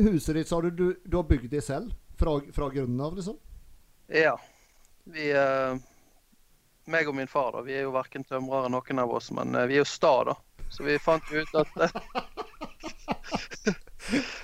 huset 0.00 0.40
ditt, 0.40 0.48
sa 0.48 0.64
du, 0.64 0.72
du, 0.72 0.88
du 1.04 1.20
har 1.20 1.28
bygd 1.28 1.52
det 1.52 1.60
selv? 1.68 1.92
Fra, 2.16 2.40
fra 2.56 2.72
grunnen 2.72 3.04
av, 3.04 3.20
liksom? 3.20 3.36
Ja. 4.12 4.40
Vi 5.04 5.30
eh, 5.32 5.74
meg 6.90 7.08
og 7.08 7.14
min 7.14 7.28
far, 7.30 7.52
da, 7.54 7.62
vi 7.62 7.76
er 7.78 7.86
jo 7.86 7.94
verken 7.94 8.24
tømrere 8.26 8.70
noen 8.72 8.98
av 9.02 9.12
oss, 9.14 9.30
men 9.34 9.54
eh, 9.54 9.68
vi 9.70 9.78
er 9.78 9.84
jo 9.84 9.88
sta, 9.88 10.12
da. 10.26 10.34
Så 10.70 10.82
vi 10.86 10.98
fant 11.02 11.30
jo 11.30 11.42
ut 11.42 11.54
at 11.58 11.70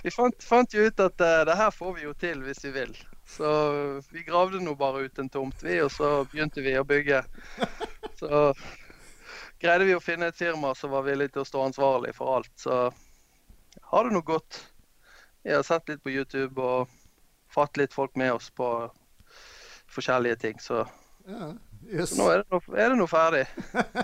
Vi 0.06 0.10
fant, 0.14 0.42
fant, 0.42 0.74
jo 0.74 0.86
ut 0.86 1.00
at 1.02 1.22
uh, 1.22 1.42
det 1.46 1.54
her 1.58 1.70
får 1.74 1.94
vi 1.96 2.04
jo 2.04 2.12
til 2.18 2.42
hvis 2.46 2.62
vi 2.66 2.70
vil. 2.76 2.92
Så 3.26 3.48
vi 4.14 4.22
gravde 4.26 4.60
nå 4.62 4.76
bare 4.78 5.06
ut 5.06 5.18
en 5.18 5.30
tomt, 5.32 5.62
vi, 5.66 5.80
og 5.82 5.90
så 5.90 6.10
begynte 6.30 6.62
vi 6.62 6.76
å 6.78 6.86
bygge. 6.86 7.24
Så 8.20 8.52
greide 9.58 9.88
vi 9.88 9.96
å 9.96 10.02
finne 10.02 10.30
et 10.30 10.38
firma 10.38 10.70
som 10.78 10.94
var 10.94 11.06
villig 11.08 11.32
til 11.32 11.42
å 11.42 11.48
stå 11.48 11.64
ansvarlig 11.66 12.14
for 12.14 12.36
alt. 12.36 12.52
Så 12.54 12.78
har 13.90 14.06
det 14.06 14.14
nå 14.14 14.22
gått. 14.22 14.60
Vi 15.42 15.54
har 15.54 15.66
sett 15.66 15.90
litt 15.90 16.04
på 16.06 16.14
YouTube 16.14 16.62
og 16.62 16.94
fått 17.50 17.82
litt 17.82 17.94
folk 17.94 18.14
med 18.14 18.38
oss 18.38 18.52
på 18.54 18.70
forskjellige 19.96 20.36
ting. 20.44 20.60
Så 20.62 20.84
ja. 21.26 21.52
Yes. 21.86 22.16
Nå 22.18 22.26
er 22.30 22.42
det, 22.42 22.46
no, 22.50 22.60
er 22.74 22.90
det 22.90 22.98
nå 22.98 23.06
ferdig. 23.10 23.44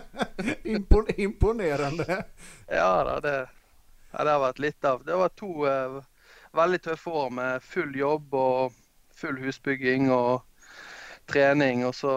Impon 0.75 1.09
imponerende. 1.17 2.23
Ja 2.71 2.91
da, 3.07 3.17
det, 3.25 3.35
ja, 4.13 4.25
det, 4.25 4.31
har 4.31 4.43
vært 4.43 4.63
litt 4.63 4.87
av 4.87 5.03
Det 5.07 5.19
var 5.19 5.33
to 5.39 5.51
uh, 5.67 5.99
veldig 6.55 6.81
tøffe 6.85 7.15
år 7.25 7.33
med 7.35 7.67
full 7.67 7.97
jobb 7.99 8.35
og 8.39 8.77
full 9.19 9.41
husbygging 9.43 10.13
og 10.15 10.45
trening. 11.31 11.87
Og 11.89 11.95
så 11.97 12.15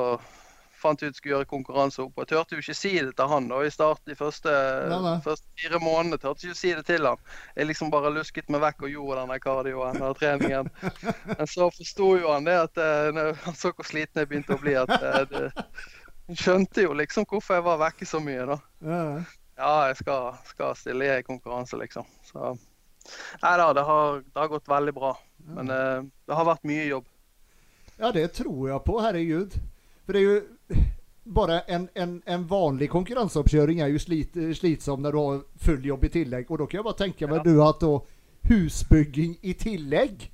fant 0.86 1.04
ut 1.04 1.18
skulle 1.18 1.34
gjøre 1.34 1.50
konkurranse 1.50 2.04
opp. 2.04 2.22
Jeg 2.22 2.30
turte 2.32 2.58
jo 2.58 2.62
ikke 2.64 2.78
si 2.78 2.94
det 2.96 3.16
til 3.18 3.30
han 3.32 3.50
da 3.50 3.62
i 3.66 3.72
start 3.74 4.02
de 4.08 4.18
første, 4.18 4.52
nei, 4.92 5.00
nei. 5.04 5.16
første 5.26 5.50
fire 5.60 5.82
månedene. 5.84 6.20
Turte 6.22 6.48
ikke 6.48 6.60
si 6.60 6.74
det 6.78 6.86
til 6.88 7.10
han. 7.10 7.24
Jeg 7.58 7.70
liksom 7.70 7.92
bare 7.94 8.14
lusket 8.14 8.52
meg 8.54 8.64
vekk 8.64 8.86
og 8.86 8.94
gjorde 8.94 9.24
denne 9.24 9.40
kardioen 9.44 10.02
og 10.06 10.20
treningen. 10.20 10.70
Men 11.32 11.52
så 11.52 11.70
forsto 11.74 12.12
jo 12.22 12.32
han 12.34 12.48
det 12.48 12.58
at 12.68 12.82
uh, 12.82 13.34
han 13.46 13.58
så 13.58 13.74
hvor 13.74 13.88
sliten 13.88 14.24
jeg 14.24 14.32
begynte 14.32 14.58
å 14.58 14.62
bli. 14.62 14.78
at 14.80 14.94
uh, 14.96 15.24
det, 15.32 15.50
Han 16.26 16.40
skjønte 16.42 16.86
jo 16.88 16.96
liksom 16.98 17.28
hvorfor 17.30 17.60
jeg 17.60 17.66
var 17.68 17.82
vekke 17.84 18.08
så 18.10 18.22
mye, 18.24 18.46
da. 18.50 18.62
Ja, 19.56 19.74
jeg 19.90 20.00
skal, 20.02 20.40
skal 20.50 20.78
stille 20.80 21.12
i 21.14 21.26
konkurranse, 21.26 21.78
liksom. 21.80 22.08
Så 22.30 22.56
Nei 23.44 23.52
da, 23.62 23.68
det 23.78 23.84
har, 23.86 24.24
det 24.26 24.40
har 24.40 24.50
gått 24.50 24.70
veldig 24.70 24.94
bra. 24.96 25.12
Men 25.54 25.70
uh, 25.70 26.02
det 26.26 26.38
har 26.38 26.48
vært 26.48 26.66
mye 26.66 26.88
jobb. 26.90 27.12
Ja, 28.00 28.12
det 28.12 28.28
tror 28.36 28.68
jeg 28.68 28.82
på. 28.88 28.98
Herregud. 29.00 29.56
For 30.06 30.16
det 30.16 30.22
er 30.22 30.28
jo 30.30 30.84
bare 31.36 31.60
en, 31.74 31.88
en, 31.98 32.20
en 32.26 32.44
vanlig 32.48 32.90
konkurrensuppkörning 32.94 33.82
er 33.82 33.90
jo 33.90 34.02
slit, 34.02 34.38
slitsom 34.58 35.02
når 35.02 35.16
du 35.16 35.20
har 35.22 35.40
full 35.66 35.88
jobb 35.90 36.06
i 36.06 36.12
tillegg. 36.20 36.52
Og 36.52 36.62
da 36.62 36.68
kan 36.70 36.80
jeg 36.80 36.88
bare 36.88 37.02
tenke 37.02 37.30
meg 37.30 37.42
ja. 37.42 37.46
du 37.48 37.60
har 37.60 37.74
hatt 37.74 37.88
husbygging 38.50 39.38
i 39.42 39.56
tillegg? 39.58 40.28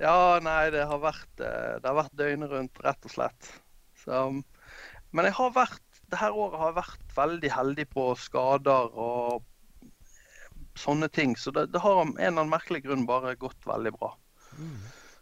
Ja, 0.00 0.40
nei, 0.42 0.68
det 0.74 0.84
har 0.90 1.00
vært, 1.00 1.32
eh, 1.38 1.78
det 1.80 1.88
har 1.88 1.96
vært 1.96 2.18
døgnet 2.18 2.52
rundt, 2.52 2.80
rett 2.84 3.08
og 3.08 3.14
slett. 3.14 3.50
Så, 4.02 4.20
men 5.14 5.28
jeg 5.28 5.36
har 5.38 5.54
vært, 5.54 5.82
det 6.10 6.20
her 6.20 6.36
året 6.36 6.60
har 6.60 6.72
jeg 6.72 6.80
vært 6.82 7.16
veldig 7.16 7.52
heldig 7.54 7.86
på 7.94 8.08
skader 8.20 8.98
og 8.98 9.46
sånne 10.78 11.08
ting. 11.08 11.36
Så 11.38 11.54
det, 11.54 11.68
det 11.72 11.80
har 11.80 12.02
av 12.02 12.04
en 12.08 12.18
eller 12.18 12.34
annen 12.34 12.52
merkelig 12.52 12.82
grunn 12.84 13.06
bare 13.08 13.38
gått 13.40 13.70
veldig 13.70 13.94
bra. 13.96 14.12
Mm. 14.58 14.76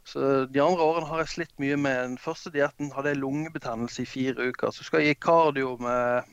Så 0.05 0.45
De 0.51 0.61
andre 0.63 0.83
årene 0.83 1.07
har 1.07 1.23
jeg 1.23 1.33
slitt 1.33 1.59
mye 1.63 1.79
med 1.79 1.99
Den 2.09 2.19
første 2.21 2.51
dietten 2.55 2.91
hadde 2.95 3.13
jeg 3.13 3.23
lungebetennelse 3.23 4.03
i 4.03 4.09
fire 4.09 4.51
uker. 4.51 4.75
Så 4.75 4.87
skal 4.87 5.03
jeg 5.03 5.15
gi 5.15 5.25
kardio 5.29 5.77
med, 5.83 6.31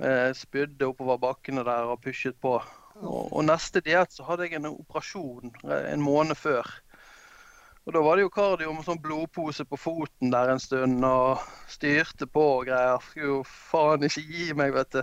med 0.00 0.36
spydde 0.38 0.88
oppover 0.88 1.20
bakkene 1.20 1.64
der 1.66 1.92
og 1.92 2.00
pushet 2.04 2.38
på. 2.40 2.58
Og, 3.00 3.32
og 3.32 3.44
neste 3.48 3.82
diett 3.84 4.12
så 4.12 4.26
hadde 4.28 4.48
jeg 4.48 4.60
en 4.60 4.72
operasjon 4.72 5.52
en 5.68 6.04
måned 6.04 6.38
før. 6.38 6.68
Og 7.88 7.94
Da 7.96 8.00
var 8.04 8.16
det 8.16 8.26
jo 8.26 8.32
kardio 8.32 8.72
med 8.76 8.84
sånn 8.84 9.00
blodpose 9.00 9.64
på 9.64 9.78
foten 9.80 10.32
der 10.32 10.52
en 10.52 10.60
stund 10.60 11.04
og 11.06 11.40
styrte 11.72 12.28
på 12.28 12.42
og 12.58 12.66
greier. 12.68 13.00
Skulle 13.02 13.30
jo 13.30 13.38
faen 13.48 14.04
ikke 14.06 14.24
gi 14.28 14.50
meg, 14.56 14.74
vet 14.76 14.98
du. 14.98 15.00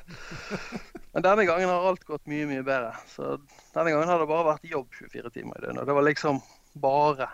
Men 1.15 1.25
denne 1.25 1.47
gangen 1.49 1.71
har 1.73 1.87
alt 1.89 2.05
gått 2.05 2.29
mye, 2.29 2.45
mye 2.45 2.63
bedre. 2.65 2.93
Så 3.09 3.39
denne 3.73 3.89
gangen 3.89 4.11
har 4.11 4.21
det 4.21 4.29
bare 4.29 4.51
vært 4.51 4.69
jobb 4.69 4.93
24 4.93 5.33
timer 5.33 5.57
i 5.57 5.65
døgnet. 5.65 5.87
Det 5.89 5.97
var 5.97 6.05
liksom 6.05 6.39
bare. 6.81 7.29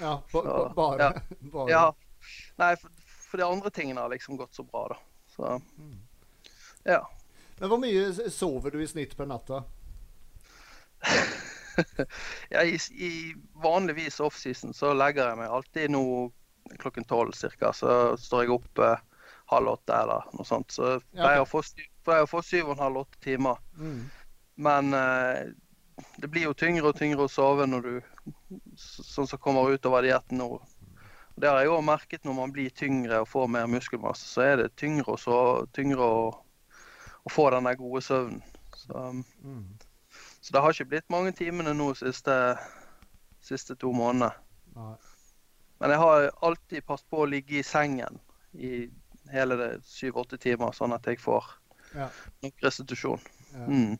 Ja, 0.00 0.22
ba, 0.32 0.72
bare. 0.76 1.02
Ja. 1.02 1.12
bare. 1.52 1.70
ja. 1.70 1.84
Nei, 2.56 2.76
for, 2.80 2.90
for, 3.06 3.38
de 3.38 3.48
andre 3.48 3.70
tingene 3.70 4.00
har 4.00 4.12
liksom 4.12 4.36
gått 4.40 4.54
så 4.54 4.62
bra, 4.62 4.88
da. 4.88 4.98
Så 5.36 5.60
mm. 5.78 5.98
ja. 6.84 7.00
Men 7.58 7.70
hvor 7.70 7.78
mye 7.82 8.30
sover 8.30 8.74
du 8.74 8.82
i 8.82 8.88
snitt 8.90 9.16
per 9.16 9.28
natta? 9.30 9.62
ja, 12.54 12.62
i, 12.62 12.78
i 12.90 13.34
vanligvis 13.62 14.20
offseason 14.20 14.74
så 14.74 14.92
legger 14.94 15.30
jeg 15.30 15.40
meg 15.42 15.52
alltid 15.52 15.94
nå 15.94 16.04
klokken 16.78 17.04
tolv 17.04 17.34
ca. 17.58 17.72
Så 17.72 18.16
står 18.18 18.44
jeg 18.44 18.54
opp 18.56 18.82
eh, 18.82 19.02
halv 19.52 19.74
åtte 19.76 19.96
eller 19.96 20.28
noe 20.32 20.46
sånt. 20.48 20.74
Så 20.74 20.98
pleier 21.12 21.40
jeg 21.42 21.46
å 22.26 22.30
få 22.30 22.42
syv 22.42 22.70
og 22.70 22.76
en 22.76 22.84
halv 22.86 23.04
åtte 23.04 23.20
timer. 23.24 23.60
Mm. 23.78 24.00
Men 24.66 24.94
eh, 24.94 25.52
det 26.16 26.28
blir 26.28 26.48
jo 26.48 26.54
tyngre 26.58 26.90
og 26.90 26.98
tyngre 26.98 27.26
å 27.26 27.30
sove 27.30 27.66
når 27.68 27.86
du 27.86 27.94
sånn 28.78 29.28
som 29.30 29.40
kommer 29.42 29.70
utover 29.74 30.06
dietten 30.06 30.40
nå. 30.40 30.48
Det 31.34 31.50
har 31.50 31.62
jeg 31.62 31.72
òg 31.74 31.82
merket 31.86 32.26
når 32.26 32.36
man 32.38 32.52
blir 32.54 32.70
tyngre 32.74 33.20
og 33.22 33.30
får 33.30 33.48
mer 33.50 33.70
muskelmasse, 33.70 34.26
så 34.26 34.44
er 34.44 34.60
det 34.62 34.74
tyngre, 34.78 35.16
så, 35.18 35.36
tyngre 35.74 36.06
å, 36.06 36.28
å, 37.22 37.32
få 37.32 37.48
den 37.54 37.70
gode 37.80 38.02
søvnen. 38.06 38.42
Så, 38.78 39.00
mm. 39.42 39.64
så, 40.40 40.52
det 40.54 40.62
har 40.62 40.74
ikke 40.74 40.90
blitt 40.92 41.10
mange 41.10 41.34
timene 41.34 41.74
nå 41.74 41.90
siste, 41.98 42.36
siste 43.42 43.74
to 43.78 43.90
månedene. 43.94 44.30
Nei. 44.78 44.94
Men 45.82 45.90
jeg 45.90 46.00
har 46.00 46.30
alltid 46.46 46.86
passet 46.86 47.10
på 47.10 47.24
å 47.24 47.28
ligge 47.28 47.58
i 47.58 47.66
sengen 47.66 48.20
i 48.54 48.86
hele 49.32 49.74
syv-åtte 49.84 50.38
timer, 50.38 50.70
sånn 50.72 50.94
at 50.94 51.06
jeg 51.10 51.18
får 51.20 51.50
ja. 51.96 52.06
nok 52.44 52.62
restitusjon. 52.62 53.26
Ja. 53.52 53.66
Mm. 53.66 53.98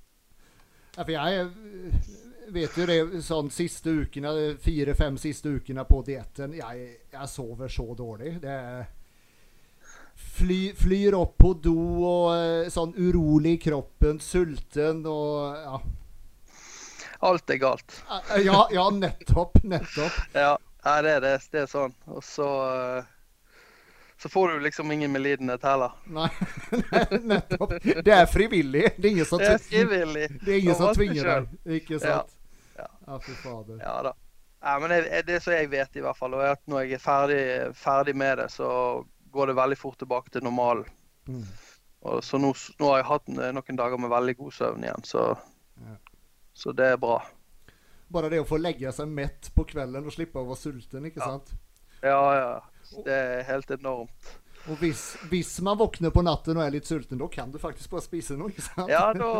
Ja, 0.94 1.02
for 1.02 1.12
jeg 1.14 1.38
eh, 1.40 2.10
vet 2.54 2.76
jo 2.78 2.86
det 2.86 2.98
sånn 3.26 3.50
siste 3.54 3.94
ukene, 4.04 4.54
fire-fem 4.62 5.16
siste 5.18 5.56
ukene 5.56 5.84
på 5.88 6.02
dietten. 6.06 6.54
Jeg, 6.58 6.84
jeg, 7.14 7.30
sover 7.30 7.72
så 7.72 7.86
dårlig. 7.98 8.36
Det 8.42 8.58
fly, 10.38 10.60
flyr 10.78 11.16
opp 11.18 11.34
på 11.42 11.54
do 11.64 11.78
og 12.06 12.28
eh, 12.36 12.70
sånn 12.72 12.94
urolig 12.94 13.56
i 13.58 13.62
kroppen, 13.66 14.22
sulten 14.22 15.02
og 15.10 15.58
ja. 15.58 15.82
Alt 17.24 17.50
er 17.50 17.56
galt. 17.56 17.94
Ja, 18.44 18.66
ja 18.74 18.84
nettopp. 18.92 19.62
Nettopp. 19.64 20.16
ja, 20.36 20.54
det 20.84 21.12
er 21.16 21.22
det. 21.24 21.36
Det 21.50 21.62
er 21.62 21.70
sånn. 21.70 21.94
Og 22.12 22.20
så 22.26 22.48
uh 22.68 23.12
så 24.24 24.28
får 24.28 24.48
du 24.48 24.60
liksom 24.60 24.92
ingen 24.92 25.12
medlidenhet 25.12 25.62
heller. 25.62 25.92
Nei, 26.04 26.30
nettopp. 27.22 27.74
Det 27.82 28.12
er 28.12 28.26
frivillig. 28.26 28.86
Det 28.96 29.08
er 29.08 29.10
ingen 29.10 29.26
som, 29.28 29.38
det 29.38 29.50
er. 29.50 30.28
Det 30.40 30.54
er 30.54 30.62
ingen 30.62 30.78
som 30.78 30.94
tvinger 30.96 31.28
deg. 31.28 31.50
Ikke 31.76 31.98
sant? 32.00 32.32
Ja, 32.72 32.86
ja. 33.04 33.18
fy 33.20 33.34
fader. 33.42 33.82
Ja 33.82 33.98
da. 34.06 34.14
Ja, 34.64 34.78
men 34.80 34.94
det, 34.94 35.26
det 35.28 35.42
som 35.44 35.52
jeg 35.52 35.68
vet, 35.74 35.92
i 36.00 36.06
hvert 36.06 36.16
fall, 36.16 36.38
og 36.38 36.46
at 36.54 36.62
når 36.64 36.86
jeg 36.86 36.96
er 36.96 37.02
ferdig, 37.04 37.42
ferdig 37.76 38.14
med 38.16 38.40
det, 38.40 38.46
så 38.54 38.68
går 39.36 39.52
det 39.52 39.58
veldig 39.58 39.78
fort 39.82 39.98
tilbake 40.00 40.32
til 40.32 40.46
normalen. 40.48 40.88
Mm. 41.28 41.44
Så 42.24 42.40
nå, 42.40 42.54
nå, 42.80 42.88
har 42.94 43.02
jeg 43.02 43.08
hatt 43.10 43.28
noen 43.28 43.80
dager 43.82 44.00
med 44.00 44.14
veldig 44.14 44.36
god 44.40 44.56
søvn 44.56 44.88
igjen, 44.88 45.04
så, 45.04 45.26
ja. 45.84 45.98
så 46.56 46.72
det 46.72 46.88
er 46.94 46.96
bra. 47.04 47.18
Bare 48.08 48.32
det 48.32 48.40
å 48.40 48.48
få 48.48 48.56
legge 48.56 48.88
seg 48.96 49.12
mett 49.20 49.52
på 49.52 49.68
kvelden 49.68 50.08
og 50.08 50.16
slippe 50.16 50.40
å 50.40 50.48
være 50.48 50.62
sulten, 50.62 51.12
ikke 51.12 51.20
ja. 51.20 51.34
sant? 51.34 51.52
Ja, 52.04 52.24
ja. 52.36 53.00
Det 53.04 53.14
er 53.14 53.46
helt 53.48 53.70
enormt. 53.74 54.34
Og 54.64 54.78
hvis, 54.80 55.16
hvis, 55.28 55.60
man 55.60 55.76
våkner 55.76 56.12
på 56.12 56.22
natten 56.24 56.56
og 56.56 56.64
er 56.64 56.72
litt 56.72 56.88
sulten, 56.88 57.18
da 57.20 57.26
kan 57.28 57.50
du 57.52 57.58
faktisk 57.60 57.90
bare 57.92 58.04
spise 58.04 58.36
noe? 58.40 58.48
ikke 58.48 58.64
sant? 58.64 58.88
Ja, 58.88 59.10
da 59.12 59.30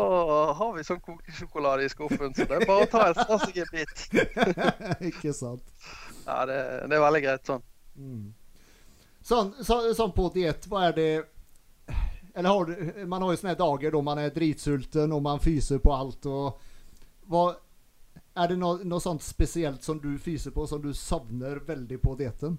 har 0.59 0.73
vi 0.75 0.85
sånn 0.85 1.01
kokesjokolade 1.01 1.87
i 1.87 1.89
skuffen, 1.89 2.33
så 2.37 2.45
det 2.45 2.59
er 2.59 2.65
bare 2.69 2.85
å 2.85 2.89
ta 2.91 3.07
en 3.09 3.39
seg 3.41 3.63
bit. 3.73 4.03
ikke 5.09 5.33
sant. 5.33 5.65
Ja, 6.27 6.43
det, 6.45 6.59
det, 6.85 6.93
er 6.93 7.05
veldig 7.07 7.23
greit 7.25 7.49
sånn. 7.49 7.65
Mm. 7.97 8.27
Sånn, 9.25 9.51
så, 9.65 9.79
sånn 9.97 10.13
på 10.13 10.27
diett, 10.35 10.67
hva 10.69 10.89
er 10.89 10.93
det 10.93 11.09
Eller 12.35 12.49
har 12.51 12.67
du 12.67 13.05
Man 13.07 13.23
har 13.23 13.31
jo 13.31 13.37
sånne 13.39 13.53
dager 13.57 13.93
da 13.95 14.01
man 14.03 14.19
er 14.21 14.33
dritsulten 14.35 15.13
og 15.15 15.23
man 15.23 15.39
fyser 15.41 15.79
på 15.81 15.93
alt 15.95 16.27
og 16.29 16.59
hva, 17.31 17.45
Er 18.35 18.51
det 18.51 18.57
noe, 18.59 18.83
noe 18.83 18.99
sånt 18.99 19.23
spesielt 19.23 19.83
som 19.83 19.99
du 20.03 20.17
fyser 20.19 20.51
på, 20.51 20.65
som 20.67 20.81
du 20.83 20.91
savner 20.93 21.61
veldig 21.67 21.99
på 22.03 22.15
dietten? 22.19 22.57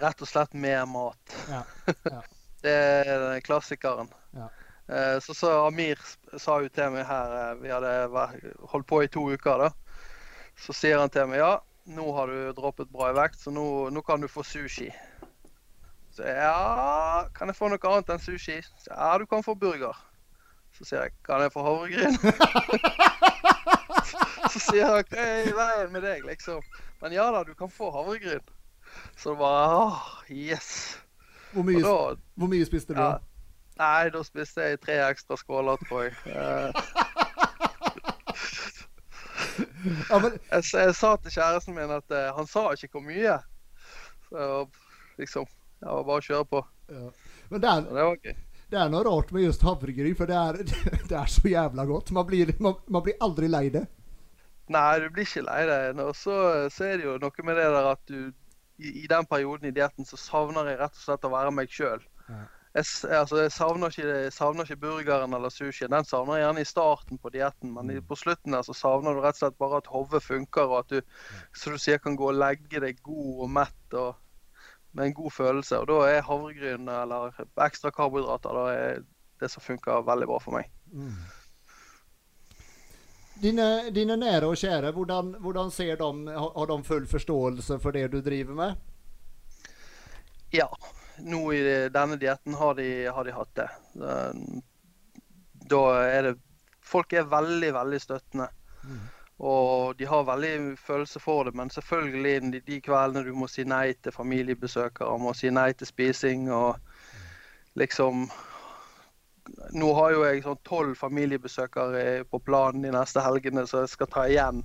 Rett 0.00 0.22
og 0.22 0.28
slett 0.30 0.54
mer 0.54 0.86
mat. 0.86 1.34
Ja. 1.50 1.62
ja. 2.14 2.22
Det 2.62 2.72
er 2.72 3.40
klassikeren. 3.44 4.08
Ja. 4.36 4.48
Eh, 4.88 5.18
Så, 5.20 5.34
så 5.34 5.50
Amir 5.66 5.98
sa 6.38 6.60
jo 6.62 6.70
til 6.70 6.92
meg 6.94 7.08
her 7.08 7.32
eh, 7.40 7.56
Vi 7.64 7.72
hadde 7.74 7.90
holdt 8.70 8.86
på 8.86 9.02
i 9.02 9.10
to 9.10 9.26
uker, 9.34 9.66
da. 9.66 9.70
Så 10.56 10.72
sier 10.72 11.02
han 11.02 11.10
til 11.12 11.26
meg 11.28 11.42
ja, 11.42 11.56
nå 11.90 12.06
har 12.16 12.30
du 12.30 12.52
droppet 12.56 12.90
bra 12.94 13.10
i 13.10 13.16
vekt, 13.18 13.40
så 13.42 13.52
nå, 13.52 13.66
nå 13.92 14.02
kan 14.06 14.22
du 14.22 14.30
få 14.30 14.46
sushi. 14.46 14.88
Så 16.16 16.24
ja, 16.24 17.26
kan 17.36 17.50
jeg 17.50 17.58
få 17.58 17.68
noe 17.68 17.90
annet 17.90 18.14
enn 18.14 18.22
sushi? 18.22 18.60
Så, 18.62 18.88
ja, 18.94 19.10
du 19.20 19.26
kan 19.28 19.44
få 19.44 19.54
burger. 19.58 19.98
Så 20.78 20.86
sier 20.86 21.06
jeg, 21.06 21.16
kan 21.26 21.44
jeg 21.44 21.52
få 21.52 21.66
havregryn? 21.66 22.16
så 24.60 24.72
sier 24.72 24.88
han, 24.88 25.08
hva 25.12 25.24
er 25.28 25.48
i 25.50 25.54
veien 25.56 25.92
med 25.92 26.04
deg, 26.06 26.24
liksom? 26.26 26.64
Men 27.02 27.12
ja 27.12 27.28
da, 27.34 27.42
du 27.44 27.52
kan 27.58 27.68
få 27.72 27.90
havregryn. 27.92 28.44
Så 29.16 29.34
det 29.34 29.38
bare, 29.42 29.66
åh, 29.76 30.04
yes. 30.32 30.98
Hvor 31.52 31.64
mye, 31.66 31.82
da, 31.84 31.96
hvor 32.36 32.48
mye 32.52 32.66
spiste 32.68 32.96
du? 32.96 33.00
ja. 33.00 33.18
Nei, 33.76 34.08
da 34.08 34.22
spiste 34.24 34.64
jeg 34.64 34.78
tre 34.80 34.94
ekstra 35.04 35.36
skåler, 35.36 35.76
tror 35.88 36.06
jeg. 36.08 36.16
Eh, 36.26 36.72
Ja, 40.10 40.18
men, 40.20 40.34
Jeg, 40.50 40.64
jeg 40.72 40.94
sa 40.98 41.12
til 41.20 41.32
kjæresten 41.32 41.76
min 41.76 41.92
at 41.94 42.12
uh, 42.12 42.32
han 42.36 42.48
sa 42.50 42.66
ikke 42.74 42.98
hvor 42.98 43.04
mye. 43.06 43.36
Så 44.28 44.66
liksom 45.20 45.46
Det 45.46 45.86
var 45.88 46.04
bare 46.08 46.20
å 46.22 46.26
kjøre 46.26 46.48
på. 46.50 46.62
ja. 46.90 47.06
men 47.50 47.62
det, 47.62 47.70
er, 47.70 47.84
det 47.86 48.04
var 48.08 48.16
gøy. 48.24 48.34
det 48.72 48.78
er 48.80 48.90
noe 48.92 49.04
rart 49.06 49.32
med 49.32 49.44
just 49.46 49.62
havregryn, 49.64 50.16
for 50.18 50.28
det 50.30 50.36
er, 50.36 50.58
det 51.10 51.16
er 51.20 51.30
så 51.30 51.44
jævla 51.48 51.84
godt. 51.88 52.12
Man 52.16 52.26
blir, 52.28 52.52
man, 52.58 52.78
man 52.88 53.04
blir 53.06 53.16
aldri 53.24 53.48
lei 53.52 53.68
det. 53.74 53.86
Nei, 54.72 54.98
du 55.02 55.06
blir 55.14 55.26
ikke 55.26 55.46
lei 55.46 55.62
deg. 55.68 56.02
Og 56.02 56.16
så, 56.18 56.34
så 56.74 56.88
er 56.88 56.98
det 56.98 57.06
jo 57.06 57.16
noe 57.22 57.46
med 57.46 57.58
det 57.58 57.70
der 57.70 57.88
at 57.92 58.02
du 58.10 58.18
i, 58.76 59.04
i 59.04 59.06
den 59.08 59.26
perioden 59.28 59.68
i 59.68 59.74
dietten 59.74 60.04
så 60.08 60.18
savner 60.20 60.68
jeg 60.70 60.80
rett 60.80 60.98
og 60.98 61.04
slett 61.04 61.26
å 61.26 61.32
være 61.32 61.54
meg 61.54 61.72
sjøl. 61.72 62.02
Jeg, 62.76 62.84
altså, 63.08 63.38
jeg, 63.40 63.52
savner 63.54 63.92
ikke, 63.92 64.06
jeg 64.26 64.32
savner 64.36 64.66
ikke 64.66 64.82
burgeren 64.82 65.32
eller 65.36 65.52
sushien. 65.52 65.92
Den 65.94 66.04
savner 66.04 66.36
jeg 66.36 66.44
gjerne 66.44 66.64
i 66.64 66.68
starten 66.68 67.20
på 67.22 67.32
dietten, 67.32 67.72
men 67.72 67.94
i, 67.94 68.02
på 68.04 68.18
slutten 68.20 68.52
der 68.52 68.66
så 68.66 68.76
savner 68.76 69.16
du 69.16 69.22
rett 69.24 69.38
og 69.38 69.44
slett 69.44 69.58
bare 69.62 69.80
at 69.80 69.88
hodet 69.88 70.20
funker, 70.26 70.68
og 70.68 70.82
at 70.82 70.92
du 70.92 71.00
som 71.56 71.72
du 71.72 71.80
sier, 71.80 72.02
kan 72.02 72.18
gå 72.18 72.28
og 72.28 72.36
legge 72.36 72.82
deg 72.84 73.00
god 73.06 73.46
og 73.46 73.52
mett 73.56 73.96
og 73.96 74.12
med 74.96 75.08
en 75.08 75.16
god 75.16 75.32
følelse. 75.38 75.80
Og 75.80 75.88
da 75.88 76.02
er 76.10 76.26
havregryn 76.26 76.92
eller 76.92 77.40
ekstra 77.64 77.92
karbohydrater 77.96 78.60
da 78.60 78.68
er 78.74 79.02
det 79.40 79.50
som 79.52 79.64
funker 79.64 80.04
veldig 80.04 80.28
bra 80.28 80.38
for 80.42 80.56
meg. 80.58 80.68
Mm. 80.92 81.16
Dine, 83.42 83.90
dine 83.92 84.16
nære 84.16 84.48
og 84.48 84.56
kjære, 84.56 84.92
hvordan, 84.96 85.34
hvordan 85.44 85.70
ser 85.70 85.98
de, 86.00 86.36
har, 86.36 86.70
de 86.70 86.76
full 86.84 87.06
forståelse 87.06 87.78
for 87.82 87.92
det 87.92 88.06
du 88.12 88.20
driver 88.24 88.54
med? 88.54 88.76
Ja. 90.54 90.68
Nå 91.18 91.40
i 91.52 91.60
denne 91.92 92.16
dietten 92.20 92.54
har 92.54 92.74
de, 92.76 92.88
har 93.12 93.24
de 93.24 93.32
hatt 93.32 93.52
det. 93.56 93.68
Um, 93.94 94.62
Da 95.68 95.82
er 96.06 96.22
det 96.22 96.34
Folk 96.86 97.12
er 97.12 97.24
veldig, 97.26 97.72
veldig 97.74 97.98
støttende. 98.00 98.46
Mm. 98.86 98.98
Og 99.38 99.96
de 99.98 100.06
har 100.06 100.22
veldig 100.24 100.78
følelse 100.78 101.18
for 101.20 101.44
det, 101.44 101.54
men 101.58 101.70
selvfølgelig 101.70 102.52
de, 102.52 102.60
de 102.60 102.80
kveldene 102.80 103.24
du 103.26 103.34
må 103.34 103.48
si 103.50 103.64
nei 103.66 103.90
til 103.98 104.14
familiebesøkere, 104.14 105.18
må 105.18 105.32
si 105.34 105.50
nei 105.50 105.72
til 105.72 105.90
spising 105.90 106.46
og 106.54 106.78
liksom 107.74 108.28
Nå 109.72 109.92
har 109.94 110.10
jo 110.12 110.24
jeg 110.24 110.42
sånn 110.44 110.58
tolv 110.64 110.94
familiebesøkere 110.98 112.24
på 112.30 112.40
planen 112.44 112.82
de 112.82 112.90
neste 112.94 113.20
helgene, 113.22 113.66
så 113.66 113.84
jeg 113.84 113.88
skal 113.94 114.06
ta 114.06 114.24
igjen. 114.26 114.64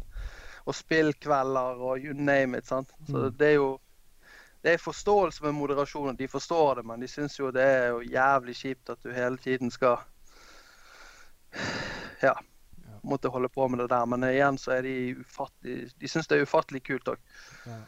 Og 0.65 0.75
spillkvelder 0.77 1.79
og 1.81 1.99
you 2.03 2.13
name 2.13 2.57
it. 2.57 2.65
sant? 2.67 2.91
Så 3.09 3.17
Mm. 3.29 3.37
det 3.37 3.47
er 3.47 3.55
jo 3.59 3.79
det 4.63 4.73
er 4.73 4.77
forståelse 4.77 5.41
med 5.43 5.53
moderasjon. 5.57 6.15
De 6.15 6.27
forstår 6.27 6.75
det, 6.75 6.85
men 6.85 6.99
de 6.99 7.07
syns 7.07 7.39
jo 7.39 7.49
det 7.51 7.63
er 7.65 7.87
jo 7.89 8.01
jævlig 8.01 8.53
kjipt 8.55 8.89
at 8.93 8.99
du 9.03 9.11
hele 9.11 9.37
tiden 9.37 9.71
skal 9.71 9.97
ja, 12.21 12.33
Ja. 12.33 12.35
måtte 13.03 13.29
holde 13.29 13.49
på 13.49 13.67
med 13.69 13.79
det 13.79 13.89
der. 13.89 14.05
Men 14.05 14.23
igjen 14.23 14.57
så 14.57 14.71
er 14.77 14.81
de 14.81 15.15
ufattelig 15.19 15.91
De 15.99 16.07
syns 16.07 16.27
det 16.27 16.37
er 16.39 16.45
ufattelig 16.45 16.83
kult 16.83 17.07
òg. 17.07 17.17
Ja. 17.65 17.79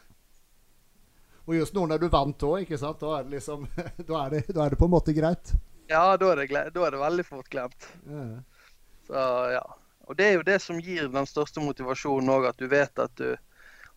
Og 1.46 1.54
just 1.58 1.74
nå 1.74 1.86
når 1.86 1.98
du 2.00 2.08
vant 2.08 2.38
òg, 2.42 2.62
ikke 2.64 2.78
sant, 2.80 3.00
da 3.00 3.18
er 3.18 3.24
det 3.24 3.32
liksom 3.38 3.66
da 4.08 4.24
er 4.26 4.30
det, 4.30 4.42
da 4.54 4.64
er 4.64 4.70
det 4.70 4.78
på 4.78 4.84
en 4.88 4.94
måte 4.96 5.14
greit. 5.14 5.54
Ja, 5.90 6.16
da 6.16 6.32
er, 6.32 6.42
det, 6.42 6.66
da 6.74 6.84
er 6.86 6.94
det 6.94 7.00
veldig 7.00 7.24
fort 7.28 7.48
glemt. 7.52 7.88
Ja. 8.08 8.26
Så 9.06 9.24
ja. 9.52 9.64
Og 10.04 10.16
det 10.16 10.26
er 10.26 10.34
jo 10.38 10.44
det 10.44 10.58
som 10.60 10.80
gir 10.80 11.08
den 11.12 11.28
største 11.28 11.62
motivasjonen 11.64 12.32
òg, 12.32 12.50
at 12.50 12.60
du 12.60 12.68
vet 12.68 13.00
at 13.00 13.12
du 13.20 13.34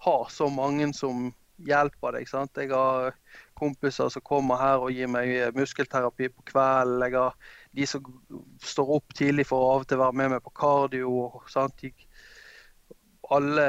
har 0.03 0.27
så 0.31 0.47
mange 0.51 0.87
som 0.95 1.31
hjelper 1.67 2.13
deg. 2.15 2.27
sant? 2.29 2.57
Jeg 2.59 2.71
har 2.71 3.15
kompiser 3.57 4.11
som 4.13 4.23
kommer 4.25 4.59
her 4.61 4.83
og 4.85 4.93
gir 4.93 5.09
meg 5.11 5.55
muskelterapi 5.57 6.29
på 6.31 6.45
kvelden. 6.51 7.03
Jeg 7.07 7.17
har 7.17 7.35
de 7.77 7.87
som 7.89 8.11
står 8.63 8.93
opp 8.99 9.15
tidlig 9.17 9.47
for 9.49 9.63
å 9.63 9.71
av 9.75 9.85
og 9.85 9.89
til 9.89 10.01
være 10.01 10.19
med 10.21 10.35
meg 10.35 10.43
på 10.45 10.53
kardio. 10.61 11.11
sant? 11.51 11.81
De, 11.81 11.91
alle 13.33 13.67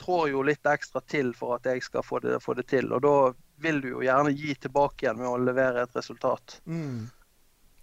trår 0.00 0.32
jo 0.32 0.42
litt 0.46 0.66
ekstra 0.66 1.02
til 1.06 1.32
for 1.36 1.56
at 1.56 1.68
jeg 1.68 1.84
skal 1.84 2.04
få 2.04 2.20
det, 2.24 2.40
få 2.42 2.56
det 2.58 2.66
til. 2.72 2.90
Og 2.92 3.04
da 3.04 3.16
vil 3.62 3.80
du 3.82 3.90
jo 3.92 4.04
gjerne 4.04 4.34
gi 4.34 4.54
tilbake 4.58 5.06
igjen 5.06 5.20
med 5.20 5.30
å 5.30 5.40
levere 5.40 5.84
et 5.84 5.96
resultat. 5.96 6.58
Mm. 6.66 7.06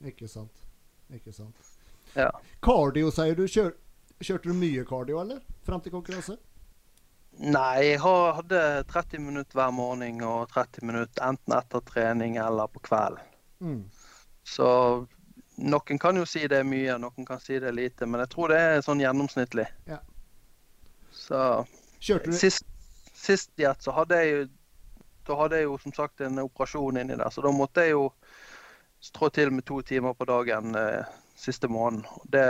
Ikke 0.05 0.27
sant. 0.31 0.65
Ikke 1.13 1.33
sant. 1.35 1.71
Ja. 2.15 2.29
Cardio, 2.65 3.11
sier 3.13 3.35
du. 3.37 3.45
Kjør, 3.49 3.73
kjørte 4.21 4.49
du 4.49 4.57
mye 4.57 4.85
cardio, 4.87 5.19
eller? 5.23 5.41
Fram 5.67 5.83
til 5.83 5.93
konkurranse? 5.93 6.37
Nei, 7.39 7.93
jeg 7.93 8.01
hadde 8.03 8.61
30 8.89 9.21
minutter 9.23 9.55
hver 9.59 9.71
morgen 9.71 10.23
og 10.27 10.49
30 10.51 10.83
minutter 10.89 11.23
enten 11.23 11.55
etter 11.55 11.83
trening 11.87 12.35
eller 12.41 12.67
på 12.73 12.81
kvelden. 12.83 13.23
Mm. 13.63 13.83
Så 14.43 14.67
noen 15.59 16.01
kan 16.01 16.19
jo 16.19 16.25
si 16.27 16.47
det 16.51 16.61
er 16.61 16.67
mye, 16.67 16.97
noen 16.99 17.27
kan 17.27 17.39
si 17.43 17.59
det 17.59 17.69
er 17.69 17.77
lite, 17.77 18.07
men 18.07 18.23
jeg 18.23 18.31
tror 18.33 18.51
det 18.51 18.59
er 18.59 18.83
sånn 18.83 19.03
gjennomsnittlig. 19.03 19.67
Ja. 19.87 20.01
Så 21.15 21.43
sist, 21.99 22.67
sist 23.15 23.51
diett 23.59 23.83
så 23.83 23.93
hadde 23.95 24.19
jeg 24.21 24.31
jo 24.31 24.47
Da 25.29 25.35
hadde 25.37 25.57
jeg 25.59 25.65
jo 25.67 25.75
som 25.77 25.93
sagt 25.93 26.21
en 26.25 26.39
operasjon 26.41 26.97
inni 26.97 27.13
der, 27.19 27.29
så 27.29 27.43
da 27.45 27.51
måtte 27.53 27.83
jeg 27.85 27.91
jo 27.93 28.07
strå 28.99 29.29
til 29.33 29.51
med 29.55 29.65
to 29.65 29.81
timer 29.81 30.13
på 30.13 30.25
dagen 30.27 30.75
eh, 30.75 31.07
siste 31.39 31.67
måneden. 31.71 32.05
Det 32.27 32.45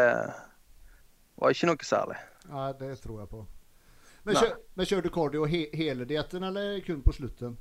var 1.40 1.54
ikke 1.54 1.70
noe 1.70 1.86
særlig. 1.88 2.18
Nei, 2.50 2.68
det 2.80 2.92
tror 3.04 3.22
jeg 3.22 3.30
på. 3.32 3.46
Men, 4.26 4.36
kjør, 4.36 4.54
men 4.76 4.90
kjører 4.90 5.06
du 5.06 5.10
cardio 5.16 5.46
he 5.50 5.64
hele 5.74 6.06
dietten, 6.10 6.44
eller 6.44 6.80
kun 6.86 7.02
på 7.06 7.14
slutten? 7.16 7.56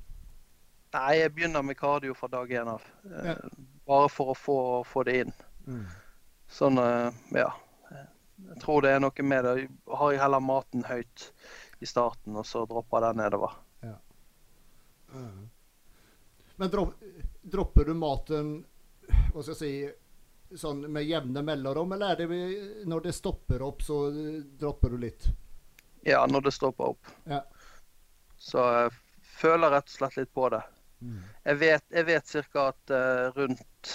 Nei, 0.97 1.19
jeg 1.21 1.33
begynner 1.37 1.63
med 1.65 1.77
kardio 1.79 2.17
fra 2.17 2.31
dag 2.33 2.51
én 2.51 2.73
av. 2.77 2.85
Eh, 3.11 3.33
Ja. 3.33 3.39
Bare 3.89 4.09
for 4.13 4.35
å 4.35 4.37
få, 4.37 4.57
få 4.85 5.03
det 5.09 5.15
inn. 5.23 5.31
Mm. 5.65 5.85
Sånn, 6.53 6.77
eh, 6.83 7.13
ja. 7.39 7.49
Jeg 8.49 8.61
tror 8.63 8.83
det 8.85 8.91
er 8.95 9.01
noe 9.01 9.25
med 9.25 9.45
det. 9.45 9.55
Har 9.89 10.13
jeg 10.13 10.21
heller 10.21 10.43
maten 10.45 10.85
høyt 10.85 11.31
i 11.81 11.89
starten, 11.89 12.37
og 12.37 12.45
så 12.47 12.67
dropper 12.69 13.07
den 13.07 13.19
nedover. 13.23 13.55
Mm. 15.09 15.49
Men 16.57 16.71
dropp, 16.71 16.95
dropper 17.43 17.85
du 17.89 17.95
maten 17.95 18.51
hva 19.09 19.43
skal 19.43 19.55
jeg 19.55 19.59
si, 19.61 20.59
sånn 20.59 20.85
med 20.93 21.05
jevne 21.09 21.43
mellomrom, 21.45 21.93
eller 21.97 22.15
er 22.15 22.23
det 22.23 22.87
når 22.89 23.09
det 23.09 23.15
stopper 23.17 23.63
opp, 23.67 23.85
så 23.85 24.07
eh, 24.09 24.41
dropper 24.61 24.95
du 24.95 24.99
litt? 25.03 25.29
Ja, 26.07 26.25
når 26.31 26.49
det 26.49 26.55
stopper 26.57 26.95
opp. 26.95 27.13
Ja. 27.29 27.43
Så 28.39 28.65
jeg 28.65 28.93
føler 29.39 29.75
rett 29.75 29.91
og 29.91 29.97
slett 29.97 30.17
litt 30.17 30.33
på 30.35 30.49
det. 30.55 30.63
Mm. 31.01 31.19
Jeg 31.45 31.59
vet, 31.61 31.85
jeg 31.95 32.07
vet 32.09 32.33
ca. 32.53 32.65
at 32.69 32.93
uh, 32.95 33.29
rundt 33.37 33.93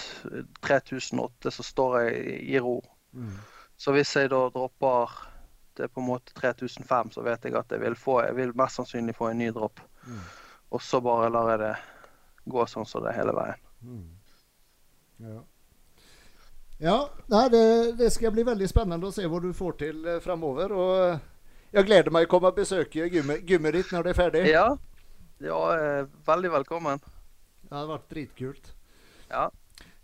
3008 0.64 1.52
så 1.52 1.66
står 1.66 1.98
jeg 2.04 2.38
i 2.54 2.60
ro. 2.62 2.78
Mm. 3.12 3.34
Så 3.76 3.92
hvis 3.96 4.14
jeg 4.16 4.30
da 4.32 4.46
dropper 4.52 5.12
det 5.76 5.90
på 5.90 6.00
en 6.00 6.08
måte 6.12 6.36
3005, 6.38 7.14
så 7.16 7.24
vet 7.26 7.44
jeg 7.44 7.56
at 7.58 7.72
jeg 7.72 7.82
vil 7.82 7.96
få 7.98 8.20
Jeg 8.22 8.36
vil 8.38 8.54
mest 8.56 8.78
sannsynlig 8.78 9.16
få 9.18 9.32
en 9.32 9.42
ny 9.42 9.50
dropp. 9.52 9.82
Mm. 10.06 10.20
Og 10.70 10.82
så 10.82 11.00
bare 11.04 11.32
lar 11.32 11.50
jeg 11.54 11.64
det 11.64 11.74
gå 12.50 12.66
sånn 12.68 12.86
som 12.88 13.04
det 13.04 13.16
hele 13.16 13.34
veien. 13.36 13.60
Ja. 15.22 15.40
ja 16.82 16.96
nei, 17.30 17.44
det, 17.52 17.64
det 18.00 18.10
skal 18.14 18.34
bli 18.34 18.46
veldig 18.46 18.68
spennende 18.70 19.10
å 19.10 19.14
se 19.14 19.26
hva 19.30 19.40
du 19.42 19.52
får 19.54 19.78
til 19.84 20.00
fremover 20.02 20.24
framover. 20.24 20.74
Og 20.74 20.94
eh, 21.04 21.26
jeg 21.74 21.88
gleder 21.90 22.14
meg 22.14 22.28
å 22.28 22.32
komme 22.34 22.52
og 22.52 22.58
besøke 22.58 23.08
gymmet, 23.10 23.44
gymmet 23.48 23.78
ditt 23.78 23.92
når 23.94 24.06
det 24.06 24.14
er 24.14 24.20
ferdig. 24.20 24.46
Ja, 24.52 24.68
ja 25.42 25.60
eh, 25.74 26.06
veldig 26.26 26.54
velkommen. 26.60 27.02
Det 27.64 27.72
hadde 27.72 27.92
vært 27.94 28.10
dritkult. 28.12 28.74
Ja. 29.30 29.48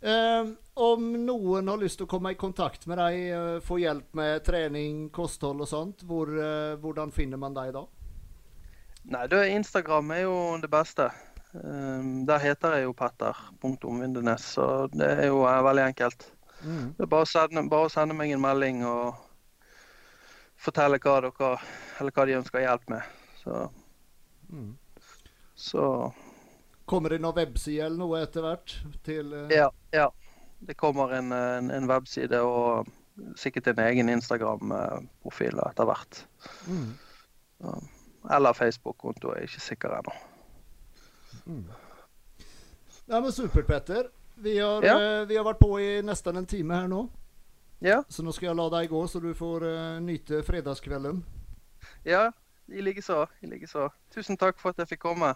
Eh, 0.01 0.53
om 0.81 1.09
noen 1.27 1.69
har 1.69 1.81
lyst 1.81 1.99
til 2.01 2.07
å 2.09 2.11
komme 2.11 2.33
i 2.33 2.39
kontakt 2.41 2.87
med 2.89 2.97
deg, 2.99 3.17
eh, 3.31 3.61
få 3.61 3.77
hjelp 3.83 4.15
med 4.17 4.45
trening, 4.47 5.11
kosthold 5.13 5.61
og 5.61 5.69
sånt, 5.69 6.05
hvor, 6.09 6.27
eh, 6.27 6.77
hvordan 6.81 7.13
finner 7.13 7.37
man 7.37 7.55
deg 7.55 7.75
da? 7.75 7.85
Nei, 9.05 9.27
det, 9.27 9.43
Instagram 9.53 10.11
er 10.11 10.23
jo 10.23 10.37
det 10.61 10.71
beste. 10.71 11.11
Um, 11.53 12.27
der 12.27 12.39
heter 12.39 12.77
jeg 12.77 12.85
jo 12.87 12.93
petter.vindenes, 12.95 14.45
så 14.55 14.87
det 14.93 15.09
er 15.17 15.27
jo 15.33 15.43
eh, 15.49 15.63
veldig 15.67 15.89
enkelt. 15.89 16.29
Mm. 16.63 16.93
Det 16.95 17.07
er 17.07 17.11
bare 17.11 17.27
å, 17.27 17.31
sende, 17.31 17.65
bare 17.73 17.89
å 17.89 17.93
sende 17.93 18.15
meg 18.15 18.31
en 18.35 18.43
melding 18.45 18.85
og 18.87 19.19
fortelle 20.61 21.01
hva 21.03 21.17
dere 21.25 21.53
eller 21.99 22.15
hva 22.15 22.27
de 22.29 22.39
ønsker 22.39 22.67
hjelp 22.67 22.91
med. 22.93 23.17
Så, 23.43 23.69
Mm. 24.51 24.75
så 25.55 26.13
Kommer 26.91 27.13
det 27.15 27.21
noen 27.23 27.37
webside 27.37 27.85
eller 27.87 28.01
noe 28.01 28.19
etter 28.19 28.43
hvert? 28.43 28.73
Til 29.07 29.31
uh... 29.31 29.45
ja, 29.55 29.69
ja. 29.95 30.09
Det 30.59 30.75
kommer 30.75 31.13
en, 31.15 31.31
en, 31.33 31.71
en 31.71 31.87
webside 31.89 32.41
og 32.43 32.91
sikkert 33.39 33.71
en 33.71 33.79
egen 33.85 34.11
Instagram-profil 34.13 35.63
etter 35.69 35.87
hvert. 35.89 36.25
Mm. 36.67 36.91
Eller 38.31 38.59
Facebook-konto, 38.59 39.33
jeg 39.37 39.47
er 39.47 39.49
ikke 39.49 39.65
sikker 39.65 39.97
ennå. 40.01 40.17
Ja, 43.11 43.21
men 43.21 43.33
supert, 43.33 43.67
Petter. 43.67 44.11
Vi 44.41 44.59
har, 44.59 44.83
Ja. 44.83 44.95
eh, 45.21 45.25
vi 45.27 45.37
har 45.37 45.45
vært 45.45 45.59
på 45.61 45.79
i 45.81 46.01
nesten 46.03 46.37
en 46.37 46.47
time 46.47 46.75
her 46.75 46.89
nå. 46.89 47.09
Ja, 47.83 48.03
Så 48.09 48.23
nå 48.23 48.33
skal 48.33 48.49
jeg 48.51 48.57
la 48.57 48.69
deg 48.69 48.91
gå, 48.91 49.01
så 49.09 49.21
du 49.21 49.33
får 49.35 49.63
eh, 49.65 50.01
nyte 50.01 50.43
fredagskvelden. 50.45 51.23
ja, 52.05 52.31
i 52.69 52.81
likeså. 52.81 53.27
Like. 53.43 53.67
Tusen 54.15 54.37
takk 54.37 54.59
for 54.61 54.71
at 54.71 54.77
jeg 54.79 54.89
fikk 54.89 55.01
komme. 55.01 55.35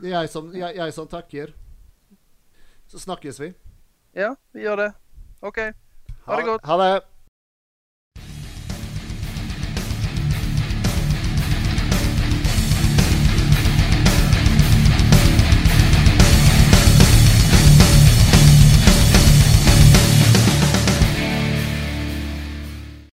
Det 0.00 0.12
er 0.12 0.20
jeg 0.20 0.28
som, 0.30 0.52
jeg, 0.54 0.76
jeg 0.76 0.92
som 0.94 1.08
takker. 1.08 1.52
Så 2.86 2.98
snakkes 3.02 3.40
vi. 3.40 3.54
Ja, 4.14 4.34
vi 4.54 4.60
gjør 4.62 4.76
det. 4.76 4.92
OK. 5.42 5.58
Ha 6.26 6.36
det 6.36 6.44
godt. 6.44 6.64
Ha 6.64 6.76
det. 6.78 7.04